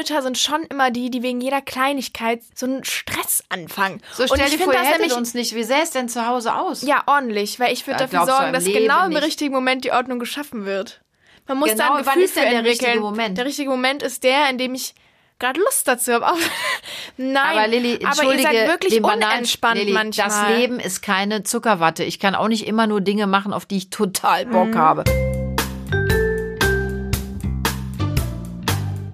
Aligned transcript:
Mütter 0.00 0.22
sind 0.22 0.38
schon 0.38 0.62
immer 0.64 0.90
die, 0.90 1.10
die 1.10 1.22
wegen 1.22 1.40
jeder 1.42 1.60
Kleinigkeit 1.60 2.40
so 2.54 2.64
einen 2.64 2.84
Stress 2.84 3.44
anfangen. 3.50 4.00
So 4.14 4.22
Und 4.22 4.30
stell 4.34 4.46
ich 4.48 4.56
dir 4.56 4.64
vor, 4.64 4.72
das 4.72 4.88
nämlich- 4.88 5.14
uns 5.14 5.34
nicht. 5.34 5.54
Wie 5.54 5.62
sähe 5.62 5.82
es 5.82 5.90
denn 5.90 6.08
zu 6.08 6.26
Hause 6.26 6.54
aus? 6.54 6.80
Ja, 6.82 7.02
ordentlich, 7.06 7.60
weil 7.60 7.72
ich 7.72 7.86
würde 7.86 8.00
Ja, 8.04 8.06
dafür 8.06 8.26
sorgen, 8.26 8.52
dass 8.54 8.64
Leben 8.64 8.80
genau 8.84 9.04
im 9.04 9.10
nicht. 9.10 9.22
richtigen 9.22 9.52
Moment 9.54 9.84
die 9.84 9.92
Ordnung 9.92 10.18
geschaffen 10.18 10.64
wird. 10.64 11.02
Man 11.46 11.58
muss 11.58 11.70
Genau, 11.70 11.84
da 11.88 11.94
ein 11.96 12.06
wann 12.06 12.14
Gefühl 12.14 12.22
ist 12.24 12.36
denn 12.36 12.50
der 12.50 12.64
richtige 12.64 13.00
Moment? 13.00 13.36
Der 13.36 13.44
richtige 13.44 13.68
Moment 13.70 14.02
ist 14.02 14.22
der, 14.24 14.48
in 14.48 14.56
dem 14.56 14.74
ich 14.74 14.94
gerade 15.38 15.60
Lust 15.60 15.86
dazu 15.86 16.12
habe. 16.14 16.38
Nein, 17.16 17.58
Aber 17.58 17.68
Lilly, 17.68 17.94
aber 17.96 18.00
ihr 18.02 18.06
entschuldige, 18.08 18.42
seid 18.42 18.68
wirklich 18.68 19.02
unentspannt 19.02 19.78
Lilly, 19.78 19.92
manchmal. 19.92 20.28
Das 20.28 20.48
Leben 20.58 20.80
ist 20.80 21.02
keine 21.02 21.42
Zuckerwatte. 21.42 22.04
Ich 22.04 22.18
kann 22.20 22.34
auch 22.34 22.48
nicht 22.48 22.66
immer 22.66 22.86
nur 22.86 23.00
Dinge 23.00 23.26
machen, 23.26 23.52
auf 23.52 23.66
die 23.66 23.76
ich 23.78 23.90
total 23.90 24.46
Bock 24.46 24.68
Mhm. 24.68 24.78
habe. 24.78 25.04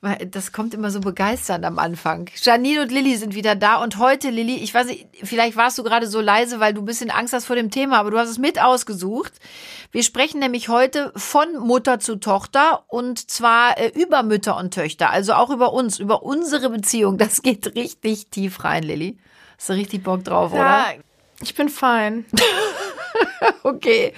weil 0.00 0.26
das 0.26 0.52
kommt 0.52 0.74
immer 0.74 0.90
so 0.90 1.00
begeisternd 1.00 1.64
am 1.64 1.78
Anfang. 1.78 2.30
Janine 2.42 2.82
und 2.82 2.92
Lilly 2.92 3.16
sind 3.16 3.34
wieder 3.34 3.54
da 3.54 3.82
und 3.82 3.98
heute, 3.98 4.30
Lilly, 4.30 4.56
ich 4.56 4.72
weiß 4.72 4.86
nicht, 4.86 5.06
vielleicht 5.22 5.56
warst 5.56 5.78
du 5.78 5.82
gerade 5.82 6.06
so 6.06 6.20
leise, 6.20 6.60
weil 6.60 6.74
du 6.74 6.82
ein 6.82 6.86
bisschen 6.86 7.10
Angst 7.10 7.32
hast 7.32 7.46
vor 7.46 7.56
dem 7.56 7.70
Thema, 7.70 7.98
aber 7.98 8.10
du 8.10 8.18
hast 8.18 8.28
es 8.28 8.38
mit 8.38 8.60
ausgesucht. 8.60 9.32
Wir 9.92 10.02
sprechen 10.02 10.40
nämlich 10.40 10.68
heute 10.68 11.12
von 11.16 11.56
Mutter 11.58 11.98
zu 11.98 12.16
Tochter 12.16 12.84
und 12.88 13.30
zwar 13.30 13.78
äh, 13.78 13.92
über 13.94 14.22
Mütter 14.22 14.56
und 14.56 14.74
Töchter, 14.74 15.10
also 15.10 15.32
auch 15.34 15.50
über 15.50 15.72
uns, 15.72 15.98
über 15.98 16.22
unsere 16.22 16.70
Beziehung. 16.70 17.18
Das 17.18 17.42
geht 17.42 17.74
richtig 17.74 18.28
tief 18.28 18.64
rein, 18.64 18.82
Lilly. 18.82 19.18
Hast 19.56 19.70
du 19.70 19.72
richtig 19.72 20.02
Bock 20.02 20.24
drauf, 20.24 20.52
oder? 20.52 20.60
Ja, 20.60 20.86
ich 21.42 21.54
bin 21.54 21.68
fein. 21.68 22.26
Okay, 23.62 24.12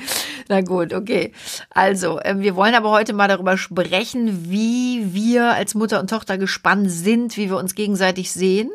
na 0.48 0.62
gut, 0.62 0.94
okay. 0.94 1.32
Also, 1.70 2.20
ähm, 2.22 2.40
wir 2.40 2.56
wollen 2.56 2.74
aber 2.74 2.90
heute 2.90 3.12
mal 3.12 3.28
darüber 3.28 3.56
sprechen, 3.58 4.50
wie 4.50 5.14
wir 5.14 5.52
als 5.52 5.74
Mutter 5.74 6.00
und 6.00 6.10
Tochter 6.10 6.38
gespannt 6.38 6.90
sind, 6.90 7.36
wie 7.36 7.50
wir 7.50 7.56
uns 7.56 7.74
gegenseitig 7.74 8.32
sehen. 8.32 8.70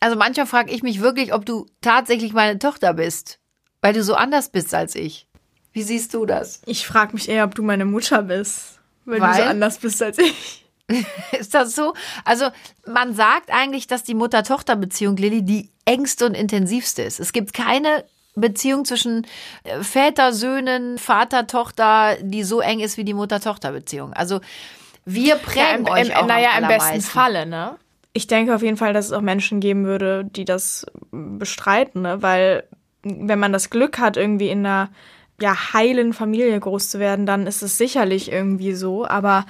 Also 0.00 0.16
manchmal 0.16 0.46
frage 0.46 0.72
ich 0.72 0.82
mich 0.82 1.00
wirklich, 1.00 1.32
ob 1.32 1.46
du 1.46 1.66
tatsächlich 1.80 2.32
meine 2.32 2.58
Tochter 2.58 2.94
bist, 2.94 3.38
weil 3.80 3.92
du 3.92 4.02
so 4.02 4.14
anders 4.14 4.50
bist 4.50 4.74
als 4.74 4.96
ich. 4.96 5.28
Wie 5.72 5.84
siehst 5.84 6.12
du 6.12 6.26
das? 6.26 6.60
Ich 6.66 6.86
frage 6.86 7.14
mich 7.14 7.28
eher, 7.28 7.44
ob 7.44 7.54
du 7.54 7.62
meine 7.62 7.84
Mutter 7.84 8.22
bist. 8.22 8.80
Weil, 9.04 9.20
du 9.20 9.26
so 9.26 9.32
Weil? 9.32 9.48
anders 9.48 9.78
bist 9.78 10.02
als 10.02 10.18
ich. 10.18 10.66
Ist 11.38 11.54
das 11.54 11.74
so? 11.74 11.94
Also 12.24 12.48
man 12.86 13.14
sagt 13.14 13.50
eigentlich, 13.50 13.86
dass 13.86 14.02
die 14.02 14.14
Mutter-Tochter-Beziehung, 14.14 15.16
Lilly, 15.16 15.42
die 15.42 15.70
engste 15.84 16.26
und 16.26 16.34
intensivste 16.34 17.02
ist. 17.02 17.20
Es 17.20 17.32
gibt 17.32 17.52
keine 17.52 18.04
Beziehung 18.34 18.84
zwischen 18.84 19.26
äh, 19.64 19.82
Väter, 19.82 20.32
Söhnen, 20.32 20.98
Vater, 20.98 21.46
Tochter, 21.46 22.16
die 22.20 22.44
so 22.44 22.60
eng 22.60 22.80
ist 22.80 22.96
wie 22.96 23.04
die 23.04 23.14
Mutter-Tochter-Beziehung. 23.14 24.12
Also 24.12 24.40
wir 25.04 25.36
prägen 25.36 25.86
im, 25.86 25.92
euch 25.92 26.08
im, 26.08 26.14
auch 26.14 26.26
naja, 26.26 26.50
am 26.56 26.64
im 26.64 26.68
besten. 26.68 27.00
Falle, 27.00 27.46
ne? 27.46 27.76
Ich 28.14 28.26
denke 28.26 28.54
auf 28.54 28.62
jeden 28.62 28.76
Fall, 28.76 28.92
dass 28.92 29.06
es 29.06 29.12
auch 29.12 29.22
Menschen 29.22 29.60
geben 29.60 29.84
würde, 29.84 30.24
die 30.24 30.44
das 30.44 30.86
bestreiten, 31.10 32.02
ne? 32.02 32.22
Weil 32.22 32.64
wenn 33.02 33.38
man 33.38 33.52
das 33.52 33.70
Glück 33.70 33.98
hat, 33.98 34.16
irgendwie 34.16 34.48
in 34.48 34.64
einer 34.64 34.90
ja, 35.40 35.72
heilen 35.72 36.12
Familie 36.12 36.58
groß 36.58 36.88
zu 36.88 36.98
werden, 37.00 37.26
dann 37.26 37.46
ist 37.46 37.62
es 37.62 37.76
sicherlich 37.76 38.30
irgendwie 38.30 38.74
so. 38.74 39.06
Aber 39.06 39.44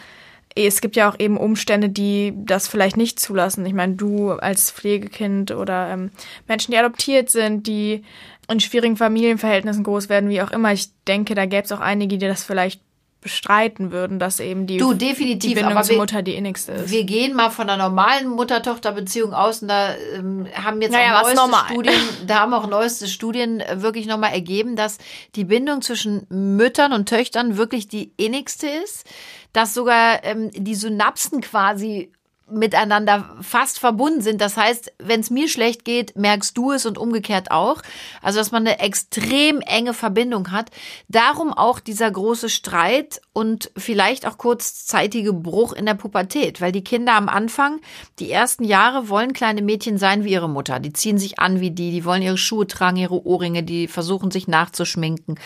es 0.55 0.81
gibt 0.81 0.97
ja 0.97 1.11
auch 1.11 1.19
eben 1.19 1.37
Umstände, 1.37 1.89
die 1.89 2.33
das 2.37 2.69
vielleicht 2.69 2.97
nicht 2.97 3.19
zulassen. 3.21 3.65
Ich 3.67 3.75
meine, 3.75 3.95
du 3.95 4.33
als 4.33 4.71
Pflegekind 4.71 5.51
oder 5.51 5.89
ähm, 5.91 6.11
Menschen, 6.49 6.73
die 6.73 6.79
adoptiert 6.79 7.31
sind, 7.31 7.67
die 7.67 8.03
in 8.51 8.61
schwierigen 8.61 8.97
Familienverhältnissen 8.97 9.85
groß 9.85 10.09
werden, 10.09 10.29
wie 10.29 10.43
auch 10.43 10.51
immer. 10.51 10.73
Ich 10.73 10.89
denke, 11.07 11.35
da 11.35 11.47
gäbe 11.47 11.63
es 11.65 11.73
auch 11.73 11.81
einige, 11.81 12.19
die 12.19 12.27
das 12.27 12.45
vielleicht 12.45 12.81
bestreiten 13.23 13.93
würden, 13.93 14.19
dass 14.19 14.41
eben 14.41 14.67
die, 14.67 14.79
Du, 14.79 14.95
definitiv, 14.95 15.51
die 15.51 15.55
Bindung 15.55 15.75
aber 15.75 15.83
zur 15.85 15.95
wir- 15.95 16.01
Mutter 16.01 16.23
die 16.23 16.35
innigste 16.35 16.73
ist. 16.73 16.91
Wir 16.91 17.05
gehen 17.05 17.37
mal 17.37 17.51
von 17.51 17.71
einer 17.71 17.81
normalen 17.85 18.27
Mutter-Tochter-Beziehung 18.29 19.33
aus 19.33 19.63
und 19.63 19.69
da 19.69 19.95
ähm, 20.17 20.49
haben 20.55 20.83
jetzt 20.83 20.91
Naja, 20.91 21.19
auch 21.21 21.23
neueste 21.23 21.37
normal? 21.41 21.65
Studien, 21.71 21.95
da 22.27 22.41
haben 22.41 22.53
auch 22.53 22.67
neueste 22.67 23.07
Studien 23.07 23.61
äh, 23.61 23.81
wirklich 23.81 24.07
nochmal 24.07 24.33
ergeben, 24.33 24.75
dass 24.75 24.99
die 25.37 25.45
Bindung 25.45 25.83
zwischen 25.83 26.27
Müttern 26.31 26.93
und 26.93 27.09
Töchtern 27.09 27.57
wirklich 27.57 27.87
die 27.87 28.11
innigste 28.17 28.67
ist, 28.67 29.05
dass 29.53 29.75
sogar 29.75 30.25
ähm, 30.25 30.51
die 30.53 30.75
Synapsen 30.75 31.41
quasi 31.41 32.13
miteinander 32.53 33.37
fast 33.41 33.79
verbunden 33.79 34.21
sind. 34.21 34.41
Das 34.41 34.57
heißt, 34.57 34.93
wenn 34.99 35.21
es 35.21 35.31
mir 35.31 35.49
schlecht 35.49 35.85
geht, 35.85 36.17
merkst 36.17 36.57
du 36.57 36.73
es 36.73 36.87
und 36.87 36.99
umgekehrt 36.99 37.51
auch. 37.51 37.83
Also, 38.21 38.39
dass 38.39 38.53
man 38.53 38.67
eine 38.67 38.79
extrem 38.79 39.61
enge 39.61 39.95
Verbindung 39.95 40.51
hat. 40.51 40.71
Darum 41.09 41.53
auch 41.53 41.81
dieser 41.81 42.11
große 42.11 42.49
Streit 42.49 43.21
und 43.33 43.71
vielleicht 43.77 44.27
auch 44.27 44.37
kurzzeitige 44.37 45.33
Bruch 45.33 45.73
in 45.73 45.87
der 45.87 45.95
Pubertät, 45.95 46.61
weil 46.61 46.73
die 46.73 46.85
Kinder 46.85 47.15
am 47.15 47.29
Anfang, 47.29 47.81
die 48.19 48.31
ersten 48.31 48.65
Jahre, 48.65 49.09
wollen 49.09 49.33
kleine 49.33 49.63
Mädchen 49.63 49.97
sein 49.97 50.25
wie 50.25 50.33
ihre 50.33 50.51
Mutter. 50.51 50.81
Die 50.81 50.93
ziehen 50.93 51.17
sich 51.17 51.39
an 51.39 51.61
wie 51.61 51.71
die, 51.71 51.91
die 51.91 52.05
wollen 52.05 52.23
ihre 52.23 52.37
Schuhe 52.37 52.67
tragen, 52.67 52.99
ihre 52.99 53.25
Ohrringe, 53.25 53.63
die 53.63 53.89
versuchen 53.89 54.31
sich 54.31 54.49
nachzuschminken. 54.49 55.41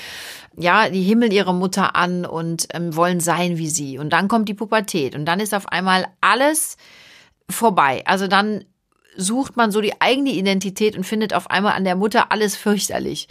Ja, 0.56 0.88
die 0.88 1.02
himmeln 1.02 1.32
ihre 1.32 1.54
Mutter 1.54 1.94
an 1.94 2.26
und 2.26 2.66
ähm, 2.72 2.96
wollen 2.96 3.20
sein 3.20 3.56
wie 3.58 3.68
sie. 3.68 3.98
Und 3.98 4.10
dann 4.10 4.26
kommt 4.26 4.48
die 4.48 4.54
Pubertät 4.54 5.14
und 5.14 5.24
dann 5.24 5.38
ist 5.38 5.54
auf 5.54 5.68
einmal 5.68 6.06
alles 6.20 6.76
vorbei. 7.48 8.02
Also 8.06 8.26
dann 8.26 8.64
sucht 9.16 9.56
man 9.56 9.70
so 9.70 9.80
die 9.80 10.00
eigene 10.00 10.30
Identität 10.30 10.96
und 10.96 11.04
findet 11.04 11.34
auf 11.34 11.50
einmal 11.50 11.74
an 11.74 11.84
der 11.84 11.96
Mutter 11.96 12.30
alles 12.32 12.56
fürchterlich. 12.56 13.28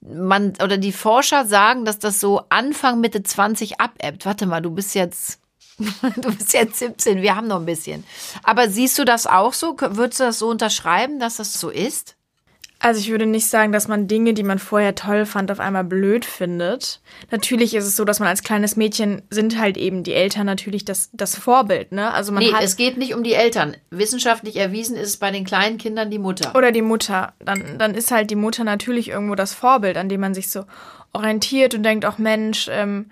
Man 0.00 0.54
oder 0.62 0.78
die 0.78 0.92
Forscher 0.92 1.46
sagen, 1.46 1.84
dass 1.84 1.98
das 1.98 2.20
so 2.20 2.42
Anfang 2.48 3.00
Mitte 3.00 3.22
20 3.22 3.80
abebbt. 3.80 4.26
Warte 4.26 4.46
mal, 4.46 4.60
du 4.60 4.70
bist 4.70 4.94
jetzt 4.94 5.40
du 6.16 6.34
bist 6.34 6.52
jetzt 6.54 6.78
17, 6.78 7.22
wir 7.22 7.36
haben 7.36 7.46
noch 7.46 7.60
ein 7.60 7.66
bisschen. 7.66 8.04
Aber 8.42 8.68
siehst 8.68 8.98
du 8.98 9.04
das 9.04 9.26
auch 9.26 9.52
so? 9.52 9.76
Würdest 9.78 10.20
du 10.20 10.24
das 10.24 10.38
so 10.40 10.48
unterschreiben, 10.48 11.20
dass 11.20 11.36
das 11.36 11.52
so 11.52 11.70
ist? 11.70 12.17
Also 12.80 13.00
ich 13.00 13.10
würde 13.10 13.26
nicht 13.26 13.48
sagen, 13.48 13.72
dass 13.72 13.88
man 13.88 14.06
Dinge, 14.06 14.34
die 14.34 14.44
man 14.44 14.60
vorher 14.60 14.94
toll 14.94 15.26
fand, 15.26 15.50
auf 15.50 15.58
einmal 15.58 15.82
blöd 15.82 16.24
findet. 16.24 17.00
Natürlich 17.30 17.74
ist 17.74 17.86
es 17.86 17.96
so, 17.96 18.04
dass 18.04 18.20
man 18.20 18.28
als 18.28 18.44
kleines 18.44 18.76
Mädchen 18.76 19.22
sind 19.30 19.58
halt 19.58 19.76
eben 19.76 20.04
die 20.04 20.14
Eltern 20.14 20.46
natürlich 20.46 20.84
das, 20.84 21.10
das 21.12 21.36
Vorbild, 21.36 21.90
ne? 21.90 22.12
Also 22.14 22.30
man 22.30 22.42
Nee, 22.42 22.52
es 22.60 22.76
geht 22.76 22.96
nicht 22.96 23.14
um 23.14 23.24
die 23.24 23.32
Eltern. 23.32 23.76
Wissenschaftlich 23.90 24.56
erwiesen 24.56 24.96
ist 24.96 25.08
es 25.08 25.16
bei 25.16 25.32
den 25.32 25.44
kleinen 25.44 25.78
Kindern 25.78 26.08
die 26.10 26.20
Mutter. 26.20 26.54
oder 26.54 26.70
die 26.70 26.82
Mutter. 26.82 27.32
Dann, 27.44 27.78
dann 27.78 27.94
ist 27.94 28.12
halt 28.12 28.30
die 28.30 28.36
Mutter 28.36 28.62
natürlich 28.62 29.08
irgendwo 29.08 29.34
das 29.34 29.54
Vorbild, 29.54 29.96
an 29.96 30.08
dem 30.08 30.20
man 30.20 30.34
sich 30.34 30.48
so 30.48 30.64
orientiert 31.12 31.74
und 31.74 31.82
denkt, 31.82 32.06
auch 32.06 32.18
Mensch, 32.18 32.68
ähm, 32.70 33.06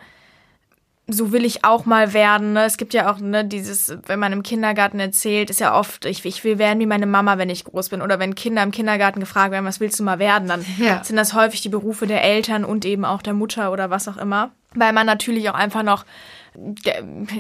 so 1.08 1.30
will 1.30 1.44
ich 1.44 1.64
auch 1.64 1.84
mal 1.86 2.12
werden. 2.12 2.52
Ne? 2.54 2.64
Es 2.64 2.76
gibt 2.78 2.92
ja 2.92 3.10
auch 3.12 3.18
ne, 3.18 3.44
dieses, 3.44 3.96
wenn 4.06 4.18
man 4.18 4.32
im 4.32 4.42
Kindergarten 4.42 4.98
erzählt, 4.98 5.50
ist 5.50 5.60
ja 5.60 5.78
oft, 5.78 6.04
ich, 6.04 6.24
ich 6.24 6.42
will 6.42 6.58
werden 6.58 6.80
wie 6.80 6.86
meine 6.86 7.06
Mama, 7.06 7.38
wenn 7.38 7.48
ich 7.48 7.64
groß 7.64 7.90
bin. 7.90 8.02
Oder 8.02 8.18
wenn 8.18 8.34
Kinder 8.34 8.62
im 8.64 8.72
Kindergarten 8.72 9.20
gefragt 9.20 9.52
werden, 9.52 9.64
was 9.64 9.78
willst 9.78 10.00
du 10.00 10.02
mal 10.02 10.18
werden, 10.18 10.48
dann 10.48 10.64
Ja. 10.78 11.04
sind 11.04 11.14
das 11.16 11.32
häufig 11.32 11.60
die 11.60 11.68
Berufe 11.68 12.08
der 12.08 12.24
Eltern 12.24 12.64
und 12.64 12.84
eben 12.84 13.04
auch 13.04 13.22
der 13.22 13.34
Mutter 13.34 13.70
oder 13.70 13.88
was 13.88 14.08
auch 14.08 14.16
immer. 14.16 14.50
Weil 14.74 14.92
man 14.92 15.06
natürlich 15.06 15.48
auch 15.48 15.54
einfach 15.54 15.84
noch, 15.84 16.04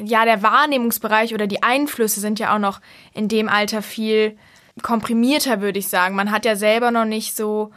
ja, 0.04 0.24
der 0.24 0.42
Wahrnehmungsbereich 0.42 1.34
oder 1.34 1.46
die 1.46 1.62
Einflüsse 1.62 2.20
sind 2.20 2.38
ja 2.38 2.54
auch 2.54 2.60
noch 2.60 2.80
in 3.14 3.28
dem 3.28 3.48
Alter 3.48 3.82
viel 3.82 4.36
komprimierter, 4.82 5.60
würde 5.60 5.78
ich 5.78 5.88
sagen. 5.88 6.14
Man 6.14 6.30
hat 6.30 6.44
ja 6.44 6.54
selber 6.54 6.90
noch 6.90 7.04
nicht 7.04 7.34
so 7.34 7.72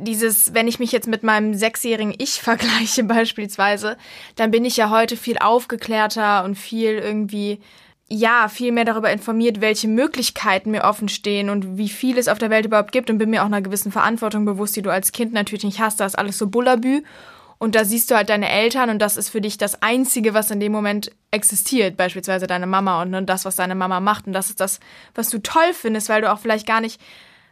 dieses, 0.00 0.54
wenn 0.54 0.68
ich 0.68 0.78
mich 0.78 0.92
jetzt 0.92 1.08
mit 1.08 1.22
meinem 1.22 1.54
sechsjährigen 1.54 2.14
Ich 2.18 2.40
vergleiche 2.42 3.04
beispielsweise, 3.04 3.96
dann 4.36 4.50
bin 4.50 4.64
ich 4.64 4.76
ja 4.76 4.90
heute 4.90 5.16
viel 5.16 5.38
aufgeklärter 5.38 6.44
und 6.44 6.56
viel 6.56 6.92
irgendwie, 6.92 7.60
ja, 8.08 8.48
viel 8.48 8.72
mehr 8.72 8.84
darüber 8.84 9.10
informiert, 9.10 9.60
welche 9.60 9.88
Möglichkeiten 9.88 10.72
mir 10.72 10.84
offen 10.84 11.08
stehen 11.08 11.50
und 11.50 11.76
wie 11.76 11.88
viel 11.88 12.18
es 12.18 12.28
auf 12.28 12.38
der 12.38 12.50
Welt 12.50 12.66
überhaupt 12.66 12.92
gibt 12.92 13.10
und 13.10 13.18
bin 13.18 13.30
mir 13.30 13.42
auch 13.42 13.46
einer 13.46 13.62
gewissen 13.62 13.92
Verantwortung 13.92 14.44
bewusst, 14.44 14.74
die 14.76 14.82
du 14.82 14.90
als 14.90 15.12
Kind 15.12 15.32
natürlich 15.32 15.64
nicht 15.64 15.80
hast. 15.80 16.00
Da 16.00 16.06
ist 16.06 16.18
alles 16.18 16.38
so 16.38 16.48
Bullabü. 16.48 17.02
Und 17.62 17.74
da 17.74 17.84
siehst 17.84 18.10
du 18.10 18.14
halt 18.14 18.30
deine 18.30 18.48
Eltern 18.48 18.88
und 18.88 19.00
das 19.00 19.18
ist 19.18 19.28
für 19.28 19.42
dich 19.42 19.58
das 19.58 19.82
Einzige, 19.82 20.32
was 20.32 20.50
in 20.50 20.60
dem 20.60 20.72
Moment 20.72 21.12
existiert, 21.30 21.94
beispielsweise 21.98 22.46
deine 22.46 22.66
Mama 22.66 23.02
und 23.02 23.10
ne, 23.10 23.22
das, 23.22 23.44
was 23.44 23.54
deine 23.54 23.74
Mama 23.74 24.00
macht. 24.00 24.26
Und 24.26 24.32
das 24.32 24.48
ist 24.48 24.60
das, 24.60 24.80
was 25.14 25.28
du 25.28 25.40
toll 25.40 25.74
findest, 25.74 26.08
weil 26.08 26.22
du 26.22 26.32
auch 26.32 26.38
vielleicht 26.38 26.66
gar 26.66 26.80
nicht 26.80 26.98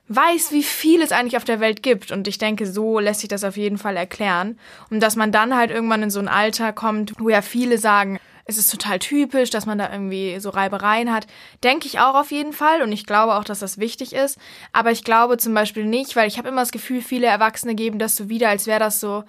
weiß, 0.09 0.53
wie 0.53 0.63
viel 0.63 1.03
es 1.03 1.13
eigentlich 1.13 1.37
auf 1.37 1.45
der 1.45 1.61
Welt 1.61 1.83
gibt. 1.83 2.11
Und 2.11 2.29
ich 2.29 2.39
denke, 2.39 2.67
so 2.67 2.99
lässt 2.99 3.21
sich 3.21 3.29
das 3.29 3.45
auf 3.45 3.57
jeden 3.57 3.79
Fall 3.79 3.97
erklären. 3.97 4.59
Und 4.91 5.01
dass 5.01 5.17
man 5.17 5.33
dann 5.33 5.57
halt 5.57 5.71
irgendwann 5.71 6.03
in 6.03 6.11
so 6.11 6.21
ein 6.21 6.29
Alter 6.29 6.73
kommt, 6.73 7.15
wo 7.19 7.29
ja 7.29 7.43
viele 7.43 7.79
sagen, 7.79 8.19
es 8.49 8.57
ist 8.57 8.71
total 8.71 8.99
typisch, 8.99 9.51
dass 9.51 9.67
man 9.67 9.77
da 9.77 9.93
irgendwie 9.93 10.41
so 10.41 10.49
Reibereien 10.49 11.13
hat. 11.13 11.27
Denke 11.63 11.87
ich 11.87 12.01
auch 12.01 12.15
auf 12.15 12.31
jeden 12.31 12.55
Fall 12.55 12.81
und 12.81 12.91
ich 12.93 13.05
glaube 13.05 13.35
auch, 13.35 13.45
dass 13.45 13.59
das 13.59 13.77
wichtig 13.77 14.15
ist. 14.15 14.39
Aber 14.73 14.91
ich 14.91 15.05
glaube 15.05 15.37
zum 15.37 15.53
Beispiel 15.53 15.85
nicht, 15.85 16.17
weil 16.17 16.27
ich 16.27 16.39
habe 16.39 16.49
immer 16.49 16.63
das 16.63 16.73
Gefühl, 16.73 17.03
viele 17.03 17.27
Erwachsene 17.27 17.75
geben 17.75 17.99
das 17.99 18.17
so 18.17 18.31
wieder, 18.31 18.49
als 18.49 18.67
wäre 18.67 18.81
das 18.81 19.01
so, 19.01 19.25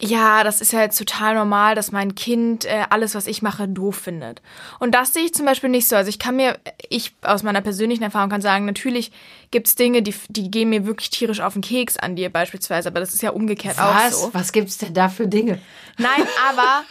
ja, 0.00 0.44
das 0.44 0.60
ist 0.60 0.72
ja 0.72 0.80
jetzt 0.80 0.98
total 0.98 1.34
normal, 1.34 1.74
dass 1.74 1.92
mein 1.92 2.14
Kind 2.14 2.64
äh, 2.64 2.84
alles, 2.88 3.14
was 3.14 3.26
ich 3.26 3.42
mache, 3.42 3.68
doof 3.68 3.96
findet. 3.96 4.40
Und 4.78 4.94
das 4.94 5.12
sehe 5.12 5.24
ich 5.24 5.34
zum 5.34 5.44
Beispiel 5.46 5.68
nicht 5.68 5.88
so. 5.88 5.96
Also 5.96 6.08
ich 6.08 6.18
kann 6.18 6.36
mir, 6.36 6.58
ich 6.88 7.14
aus 7.22 7.42
meiner 7.42 7.60
persönlichen 7.60 8.02
Erfahrung 8.02 8.30
kann 8.30 8.40
sagen, 8.40 8.64
natürlich 8.64 9.12
gibt's 9.50 9.74
Dinge, 9.74 10.02
die, 10.02 10.14
die 10.28 10.50
gehen 10.50 10.70
mir 10.70 10.86
wirklich 10.86 11.10
tierisch 11.10 11.40
auf 11.40 11.52
den 11.52 11.62
Keks 11.62 11.98
an 11.98 12.16
dir 12.16 12.30
beispielsweise, 12.30 12.88
aber 12.88 13.00
das 13.00 13.12
ist 13.12 13.22
ja 13.22 13.30
umgekehrt 13.30 13.76
Was? 13.78 14.14
auch 14.14 14.18
so. 14.26 14.34
Was 14.34 14.52
gibt's 14.52 14.78
denn 14.78 14.94
da 14.94 15.08
für 15.08 15.28
Dinge? 15.28 15.60
Nein, 15.98 16.26
aber 16.48 16.84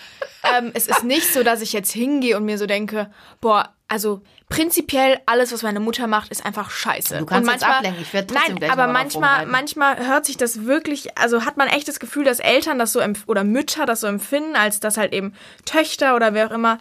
ähm, 0.57 0.71
es 0.75 0.87
ist 0.87 1.03
nicht 1.03 1.33
so, 1.33 1.43
dass 1.43 1.61
ich 1.61 1.73
jetzt 1.73 1.91
hingehe 1.91 2.37
und 2.37 2.45
mir 2.45 2.57
so 2.57 2.67
denke, 2.67 3.09
boah, 3.41 3.73
also 3.89 4.21
prinzipiell 4.49 5.19
alles, 5.25 5.51
was 5.51 5.63
meine 5.63 5.79
Mutter 5.79 6.07
macht, 6.07 6.31
ist 6.31 6.45
einfach 6.45 6.69
scheiße. 6.69 7.17
Du 7.17 7.25
kannst 7.25 7.47
und 7.47 7.53
jetzt 7.53 7.63
ablenken. 7.63 8.01
Ich 8.01 8.13
werde 8.13 8.33
Nein, 8.33 8.55
gleich 8.55 8.71
aber 8.71 8.87
manchmal, 8.87 9.45
manchmal 9.45 10.07
hört 10.07 10.25
sich 10.25 10.37
das 10.37 10.65
wirklich, 10.65 11.17
also 11.17 11.43
hat 11.43 11.57
man 11.57 11.67
echt 11.67 11.87
das 11.87 11.99
Gefühl, 11.99 12.23
dass 12.23 12.39
Eltern 12.39 12.79
das 12.79 12.93
so 12.93 13.01
empf- 13.01 13.27
oder 13.27 13.43
Mütter 13.43 13.85
das 13.85 14.01
so 14.01 14.07
empfinden, 14.07 14.55
als 14.55 14.79
dass 14.79 14.97
halt 14.97 15.11
eben 15.11 15.33
Töchter 15.65 16.15
oder 16.15 16.33
wer 16.33 16.47
auch 16.47 16.51
immer 16.51 16.79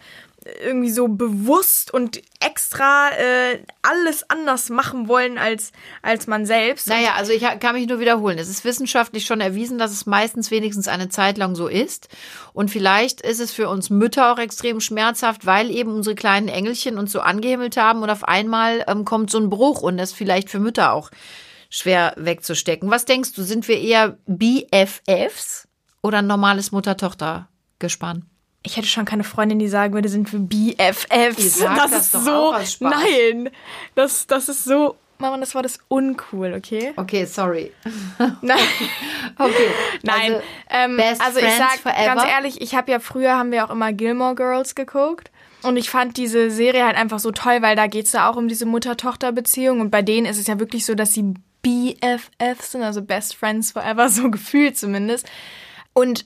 irgendwie 0.63 0.91
so 0.91 1.07
bewusst 1.07 1.93
und 1.93 2.21
extra 2.39 3.09
äh, 3.09 3.63
alles 3.81 4.29
anders 4.29 4.69
machen 4.69 5.07
wollen 5.07 5.37
als, 5.37 5.71
als 6.01 6.27
man 6.27 6.45
selbst. 6.45 6.87
Naja, 6.87 7.13
also 7.15 7.31
ich 7.31 7.41
kann 7.59 7.75
mich 7.75 7.87
nur 7.87 7.99
wiederholen. 7.99 8.37
Es 8.37 8.49
ist 8.49 8.65
wissenschaftlich 8.65 9.25
schon 9.25 9.41
erwiesen, 9.41 9.77
dass 9.77 9.91
es 9.91 10.05
meistens 10.05 10.51
wenigstens 10.51 10.87
eine 10.87 11.09
Zeit 11.09 11.37
lang 11.37 11.55
so 11.55 11.67
ist. 11.67 12.09
Und 12.53 12.71
vielleicht 12.71 13.21
ist 13.21 13.39
es 13.39 13.51
für 13.51 13.69
uns 13.69 13.89
Mütter 13.89 14.31
auch 14.31 14.39
extrem 14.39 14.79
schmerzhaft, 14.79 15.45
weil 15.45 15.69
eben 15.71 15.91
unsere 15.91 16.15
kleinen 16.15 16.47
Engelchen 16.47 16.97
uns 16.97 17.11
so 17.11 17.19
angehimmelt 17.19 17.77
haben 17.77 18.01
und 18.01 18.09
auf 18.09 18.23
einmal 18.23 18.83
ähm, 18.87 19.05
kommt 19.05 19.29
so 19.31 19.39
ein 19.39 19.49
Bruch 19.49 19.81
und 19.81 19.97
das 19.97 20.11
ist 20.11 20.17
vielleicht 20.17 20.49
für 20.49 20.59
Mütter 20.59 20.93
auch 20.93 21.11
schwer 21.69 22.13
wegzustecken. 22.17 22.89
Was 22.89 23.05
denkst 23.05 23.33
du, 23.33 23.43
sind 23.43 23.67
wir 23.67 23.79
eher 23.79 24.17
BFFs 24.25 25.67
oder 26.01 26.19
ein 26.19 26.27
normales 26.27 26.71
Mutter-Tochter-Gespann? 26.71 28.25
Ich 28.63 28.75
hätte 28.77 28.87
schon 28.87 29.05
keine 29.05 29.23
Freundin, 29.23 29.59
die 29.59 29.69
sagen 29.69 29.93
würde, 29.93 30.09
sind 30.09 30.31
wir 30.33 30.39
BFFs. 30.39 31.59
Sagt 31.59 31.77
das 31.79 31.91
ist 31.91 32.11
so. 32.11 32.53
Nein, 32.81 33.49
das, 33.95 34.27
das 34.27 34.49
ist 34.49 34.65
so. 34.65 34.97
Mama, 35.17 35.37
das 35.37 35.53
Wort 35.53 35.65
ist 35.65 35.81
uncool, 35.89 36.53
okay? 36.53 36.93
Okay, 36.95 37.25
sorry. 37.25 37.71
Nein. 38.41 38.59
Okay. 39.37 39.69
Nein, 40.03 40.33
Also, 40.33 40.43
ähm, 40.69 40.97
best 40.97 41.21
also 41.21 41.39
ich 41.39 41.53
sag 41.53 41.77
forever? 41.79 42.15
ganz 42.15 42.23
ehrlich, 42.25 42.61
ich 42.61 42.75
habe 42.75 42.91
ja 42.91 42.99
früher 42.99 43.37
haben 43.37 43.51
wir 43.53 43.63
auch 43.63 43.69
immer 43.69 43.93
Gilmore 43.93 44.35
Girls 44.35 44.75
geguckt 44.75 45.31
und 45.61 45.77
ich 45.77 45.89
fand 45.89 46.17
diese 46.17 46.51
Serie 46.51 46.85
halt 46.85 46.97
einfach 46.97 47.19
so 47.19 47.31
toll, 47.31 47.61
weil 47.61 47.77
da 47.77 47.87
geht's 47.87 48.11
ja 48.11 48.29
auch 48.29 48.35
um 48.35 48.49
diese 48.49 48.65
Mutter-Tochter-Beziehung 48.65 49.79
und 49.79 49.91
bei 49.91 50.01
denen 50.01 50.25
ist 50.25 50.39
es 50.39 50.47
ja 50.47 50.59
wirklich 50.59 50.85
so, 50.85 50.93
dass 50.93 51.13
sie 51.13 51.35
BFFs 51.61 52.71
sind, 52.71 52.83
also 52.83 53.01
Best 53.01 53.35
Friends 53.35 53.71
Forever, 53.71 54.09
so 54.09 54.29
gefühlt 54.29 54.77
zumindest. 54.77 55.29
Und 55.93 56.25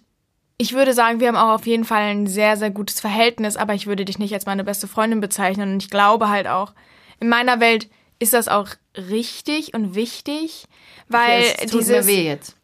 ich 0.57 0.73
würde 0.73 0.93
sagen, 0.93 1.19
wir 1.19 1.27
haben 1.27 1.37
auch 1.37 1.55
auf 1.55 1.65
jeden 1.65 1.85
Fall 1.85 2.03
ein 2.03 2.27
sehr, 2.27 2.57
sehr 2.57 2.69
gutes 2.69 2.99
Verhältnis, 2.99 3.57
aber 3.57 3.73
ich 3.73 3.87
würde 3.87 4.05
dich 4.05 4.19
nicht 4.19 4.33
als 4.33 4.45
meine 4.45 4.63
beste 4.63 4.87
Freundin 4.87 5.19
bezeichnen 5.19 5.73
und 5.73 5.83
ich 5.83 5.89
glaube 5.89 6.29
halt 6.29 6.47
auch, 6.47 6.73
in 7.19 7.29
meiner 7.29 7.59
Welt 7.59 7.89
ist 8.19 8.33
das 8.33 8.47
auch 8.47 8.67
richtig 8.95 9.73
und 9.73 9.95
wichtig, 9.95 10.65
weil 11.09 11.43
es 11.43 11.71
tut 11.71 11.81
dieses 11.81 12.05
mir 12.05 12.11
weh 12.11 12.27
jetzt. 12.27 12.55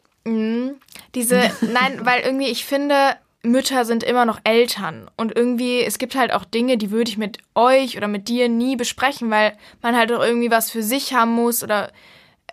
diese, 1.14 1.50
nein, 1.72 2.00
weil 2.04 2.22
irgendwie 2.22 2.46
ich 2.46 2.64
finde, 2.64 3.16
Mütter 3.42 3.84
sind 3.84 4.02
immer 4.02 4.26
noch 4.26 4.40
Eltern. 4.44 5.10
Und 5.16 5.34
irgendwie, 5.34 5.80
es 5.80 5.98
gibt 5.98 6.14
halt 6.14 6.32
auch 6.32 6.44
Dinge, 6.44 6.76
die 6.76 6.90
würde 6.90 7.10
ich 7.10 7.18
mit 7.18 7.38
euch 7.54 7.96
oder 7.96 8.08
mit 8.08 8.28
dir 8.28 8.48
nie 8.48 8.76
besprechen, 8.76 9.30
weil 9.30 9.56
man 9.82 9.96
halt 9.96 10.12
auch 10.12 10.22
irgendwie 10.22 10.50
was 10.50 10.70
für 10.70 10.82
sich 10.82 11.14
haben 11.14 11.32
muss 11.32 11.62
oder 11.62 11.90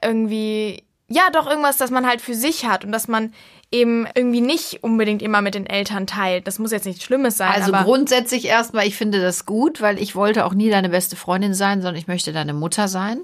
irgendwie, 0.01 0.83
ja, 1.09 1.29
doch 1.31 1.47
irgendwas, 1.47 1.77
das 1.77 1.91
man 1.91 2.07
halt 2.07 2.21
für 2.21 2.35
sich 2.35 2.65
hat 2.65 2.85
und 2.85 2.91
dass 2.91 3.07
man 3.07 3.33
eben 3.71 4.07
irgendwie 4.15 4.41
nicht 4.41 4.83
unbedingt 4.83 5.21
immer 5.21 5.41
mit 5.41 5.55
den 5.55 5.65
Eltern 5.65 6.07
teilt. 6.07 6.47
Das 6.47 6.57
muss 6.57 6.71
jetzt 6.71 6.85
nichts 6.85 7.03
Schlimmes 7.03 7.37
sein, 7.37 7.51
Also 7.51 7.71
grundsätzlich 7.71 8.45
erstmal, 8.45 8.87
ich 8.87 8.95
finde 8.95 9.21
das 9.21 9.45
gut, 9.45 9.81
weil 9.81 9.99
ich 9.99 10.15
wollte 10.15 10.45
auch 10.45 10.53
nie 10.53 10.69
deine 10.69 10.89
beste 10.89 11.15
Freundin 11.15 11.53
sein, 11.53 11.81
sondern 11.81 11.99
ich 11.99 12.07
möchte 12.07 12.31
deine 12.31 12.53
Mutter 12.53 12.87
sein. 12.87 13.21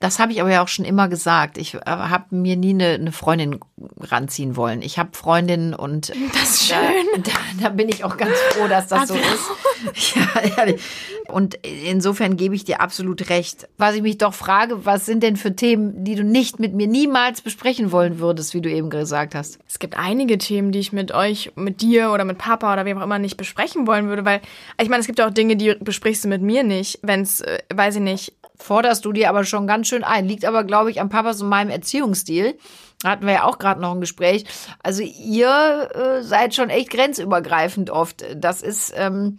Das 0.00 0.18
habe 0.18 0.32
ich 0.32 0.40
aber 0.40 0.50
ja 0.50 0.62
auch 0.62 0.68
schon 0.68 0.86
immer 0.86 1.08
gesagt. 1.08 1.58
Ich 1.58 1.74
äh, 1.74 1.80
habe 1.84 2.34
mir 2.34 2.56
nie 2.56 2.70
eine, 2.70 2.94
eine 2.94 3.12
Freundin 3.12 3.60
ranziehen 4.00 4.56
wollen. 4.56 4.80
Ich 4.80 4.98
habe 4.98 5.10
Freundinnen 5.12 5.74
und 5.74 6.08
das 6.32 6.62
ist 6.62 6.70
da, 6.70 6.76
schön. 6.76 7.22
da, 7.22 7.32
da 7.62 7.68
bin 7.68 7.90
ich 7.90 8.02
auch 8.02 8.16
ganz 8.16 8.34
froh, 8.50 8.66
dass 8.66 8.88
das 8.88 9.08
so 9.08 9.14
ist. 9.14 9.22
Ja, 10.14 10.42
ehrlich. 10.58 10.82
Und 11.28 11.54
insofern 11.86 12.36
gebe 12.36 12.54
ich 12.54 12.64
dir 12.64 12.82
absolut 12.82 13.30
recht. 13.30 13.66
Was 13.78 13.94
ich 13.94 14.02
mich 14.02 14.18
doch 14.18 14.34
frage, 14.34 14.84
was 14.84 15.06
sind 15.06 15.22
denn 15.22 15.36
für 15.36 15.56
Themen, 15.56 16.04
die 16.04 16.16
du 16.16 16.22
nicht 16.22 16.58
mit 16.58 16.74
mir 16.74 16.86
niemals 16.86 17.40
besprechen 17.40 17.90
wollen 17.90 18.18
würdest, 18.18 18.52
wie 18.52 18.60
du 18.60 18.70
eben 18.70 18.90
gesagt 18.90 19.34
hast? 19.34 19.58
Es 19.66 19.78
gibt 19.78 19.96
einige 19.96 20.36
Themen, 20.36 20.70
die 20.70 20.80
ich 20.80 20.92
mit 20.92 21.12
euch, 21.12 21.52
mit 21.56 21.80
dir 21.80 22.10
oder 22.12 22.26
mit 22.26 22.36
Papa 22.36 22.70
oder 22.70 22.84
wem 22.84 22.98
auch 22.98 23.04
immer 23.04 23.18
nicht 23.18 23.38
besprechen 23.38 23.86
wollen 23.86 24.08
würde, 24.08 24.26
weil 24.26 24.42
ich 24.80 24.90
meine, 24.90 25.00
es 25.00 25.06
gibt 25.06 25.18
ja 25.18 25.26
auch 25.26 25.32
Dinge, 25.32 25.56
die 25.56 25.74
besprichst 25.80 26.24
du 26.24 26.28
mit 26.28 26.42
mir 26.42 26.62
nicht, 26.62 26.98
wenn 27.00 27.22
es, 27.22 27.40
äh, 27.40 27.60
weiß 27.72 27.96
ich 27.96 28.02
nicht, 28.02 28.34
forderst 28.62 29.04
du 29.04 29.12
dir 29.12 29.28
aber 29.28 29.44
schon 29.44 29.66
ganz 29.66 29.88
schön 29.88 30.04
ein. 30.04 30.26
Liegt 30.26 30.44
aber, 30.44 30.64
glaube 30.64 30.90
ich, 30.90 31.00
am 31.00 31.08
Papas 31.08 31.40
und 31.42 31.48
meinem 31.48 31.70
Erziehungsstil. 31.70 32.58
Hatten 33.04 33.26
wir 33.26 33.32
ja 33.32 33.44
auch 33.44 33.58
gerade 33.58 33.80
noch 33.80 33.92
ein 33.92 34.00
Gespräch. 34.00 34.44
Also 34.82 35.02
ihr 35.02 35.88
äh, 35.94 36.22
seid 36.22 36.54
schon 36.54 36.70
echt 36.70 36.90
grenzübergreifend 36.90 37.90
oft. 37.90 38.24
Das 38.36 38.62
ist, 38.62 38.92
ähm, 38.96 39.38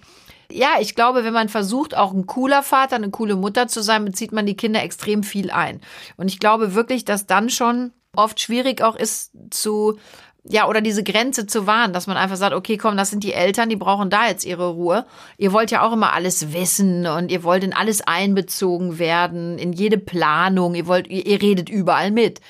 ja, 0.51 0.69
ich 0.79 0.95
glaube, 0.95 1.23
wenn 1.23 1.33
man 1.33 1.49
versucht, 1.49 1.95
auch 1.95 2.13
ein 2.13 2.25
cooler 2.25 2.63
Vater, 2.63 2.95
eine 2.95 3.09
coole 3.09 3.35
Mutter 3.35 3.67
zu 3.67 3.81
sein, 3.81 4.05
bezieht 4.05 4.31
man 4.31 4.45
die 4.45 4.57
Kinder 4.57 4.81
extrem 4.81 5.23
viel 5.23 5.51
ein. 5.51 5.81
Und 6.17 6.27
ich 6.27 6.39
glaube 6.39 6.73
wirklich, 6.73 7.05
dass 7.05 7.27
dann 7.27 7.49
schon 7.49 7.93
oft 8.15 8.39
schwierig 8.39 8.81
auch 8.81 8.95
ist 8.95 9.31
zu 9.51 9.97
ja, 10.43 10.67
oder 10.67 10.81
diese 10.81 11.03
Grenze 11.03 11.45
zu 11.45 11.67
wahren, 11.67 11.93
dass 11.93 12.07
man 12.07 12.17
einfach 12.17 12.35
sagt, 12.35 12.55
okay, 12.55 12.77
komm, 12.77 12.97
das 12.97 13.11
sind 13.11 13.23
die 13.23 13.33
Eltern, 13.33 13.69
die 13.69 13.75
brauchen 13.75 14.09
da 14.09 14.27
jetzt 14.27 14.43
ihre 14.43 14.69
Ruhe. 14.69 15.05
Ihr 15.37 15.53
wollt 15.53 15.69
ja 15.69 15.85
auch 15.85 15.93
immer 15.93 16.13
alles 16.13 16.51
wissen 16.51 17.05
und 17.05 17.31
ihr 17.31 17.43
wollt 17.43 17.63
in 17.63 17.73
alles 17.73 18.01
einbezogen 18.01 18.97
werden, 18.97 19.59
in 19.59 19.71
jede 19.71 19.99
Planung, 19.99 20.73
ihr 20.73 20.87
wollt, 20.87 21.07
ihr, 21.07 21.27
ihr 21.27 21.41
redet 21.41 21.69
überall 21.69 22.09
mit. 22.09 22.41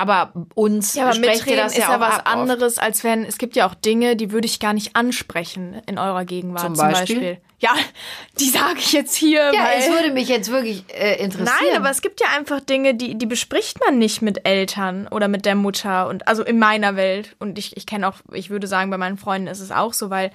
Aber 0.00 0.32
uns 0.54 0.94
Ja, 0.94 1.04
aber 1.04 1.12
sprecht 1.12 1.26
ihr 1.26 1.38
mitreden 1.40 1.64
das 1.64 1.72
ist 1.72 1.78
ja, 1.78 1.90
ja 1.90 1.96
auch 1.96 2.00
was 2.00 2.14
ab 2.14 2.22
oft. 2.26 2.26
anderes, 2.26 2.78
als 2.78 3.04
wenn 3.04 3.24
es 3.24 3.36
gibt 3.36 3.54
ja 3.54 3.68
auch 3.68 3.74
Dinge, 3.74 4.16
die 4.16 4.32
würde 4.32 4.46
ich 4.46 4.58
gar 4.58 4.72
nicht 4.72 4.96
ansprechen 4.96 5.82
in 5.86 5.98
eurer 5.98 6.24
Gegenwart 6.24 6.62
Zum 6.62 6.74
zum 6.74 6.88
Beispiel? 6.88 7.16
Beispiel. 7.16 7.38
Ja, 7.58 7.74
die 8.40 8.48
sage 8.48 8.78
ich 8.78 8.92
jetzt 8.92 9.14
hier. 9.14 9.52
Ja, 9.52 9.64
weil 9.64 9.78
es 9.78 9.90
würde 9.90 10.10
mich 10.12 10.28
jetzt 10.28 10.50
wirklich 10.50 10.84
äh, 10.88 11.22
interessieren. 11.22 11.58
Nein, 11.62 11.76
aber 11.76 11.90
es 11.90 12.00
gibt 12.00 12.20
ja 12.20 12.28
einfach 12.34 12.60
Dinge, 12.60 12.94
die, 12.94 13.18
die 13.18 13.26
bespricht 13.26 13.78
man 13.84 13.98
nicht 13.98 14.22
mit 14.22 14.46
Eltern 14.46 15.06
oder 15.08 15.28
mit 15.28 15.44
der 15.44 15.54
Mutter 15.54 16.08
und 16.08 16.26
also 16.26 16.42
in 16.42 16.58
meiner 16.58 16.96
Welt. 16.96 17.36
Und 17.38 17.58
ich, 17.58 17.76
ich 17.76 17.84
kenne 17.84 18.08
auch, 18.08 18.14
ich 18.32 18.48
würde 18.48 18.66
sagen, 18.66 18.90
bei 18.90 18.96
meinen 18.96 19.18
Freunden 19.18 19.48
ist 19.48 19.60
es 19.60 19.70
auch 19.70 19.92
so, 19.92 20.08
weil 20.08 20.30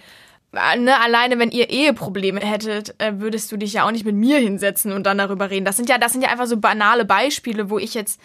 äh, 0.53 0.77
Ne, 0.77 0.99
alleine 1.01 1.39
wenn 1.39 1.51
ihr 1.51 1.69
Eheprobleme 1.69 2.39
hättet, 2.39 2.95
äh, 2.99 3.13
würdest 3.17 3.51
du 3.51 3.57
dich 3.57 3.73
ja 3.73 3.85
auch 3.85 3.91
nicht 3.91 4.05
mit 4.05 4.15
mir 4.15 4.37
hinsetzen 4.37 4.93
und 4.93 5.05
dann 5.05 5.17
darüber 5.17 5.49
reden. 5.49 5.65
Das 5.65 5.75
sind 5.75 5.89
ja, 5.89 5.97
das 5.97 6.11
sind 6.13 6.21
ja 6.21 6.29
einfach 6.29 6.45
so 6.45 6.57
banale 6.57 7.03
Beispiele, 7.03 7.69
wo 7.69 7.77
ich 7.79 7.93
jetzt, 7.93 8.21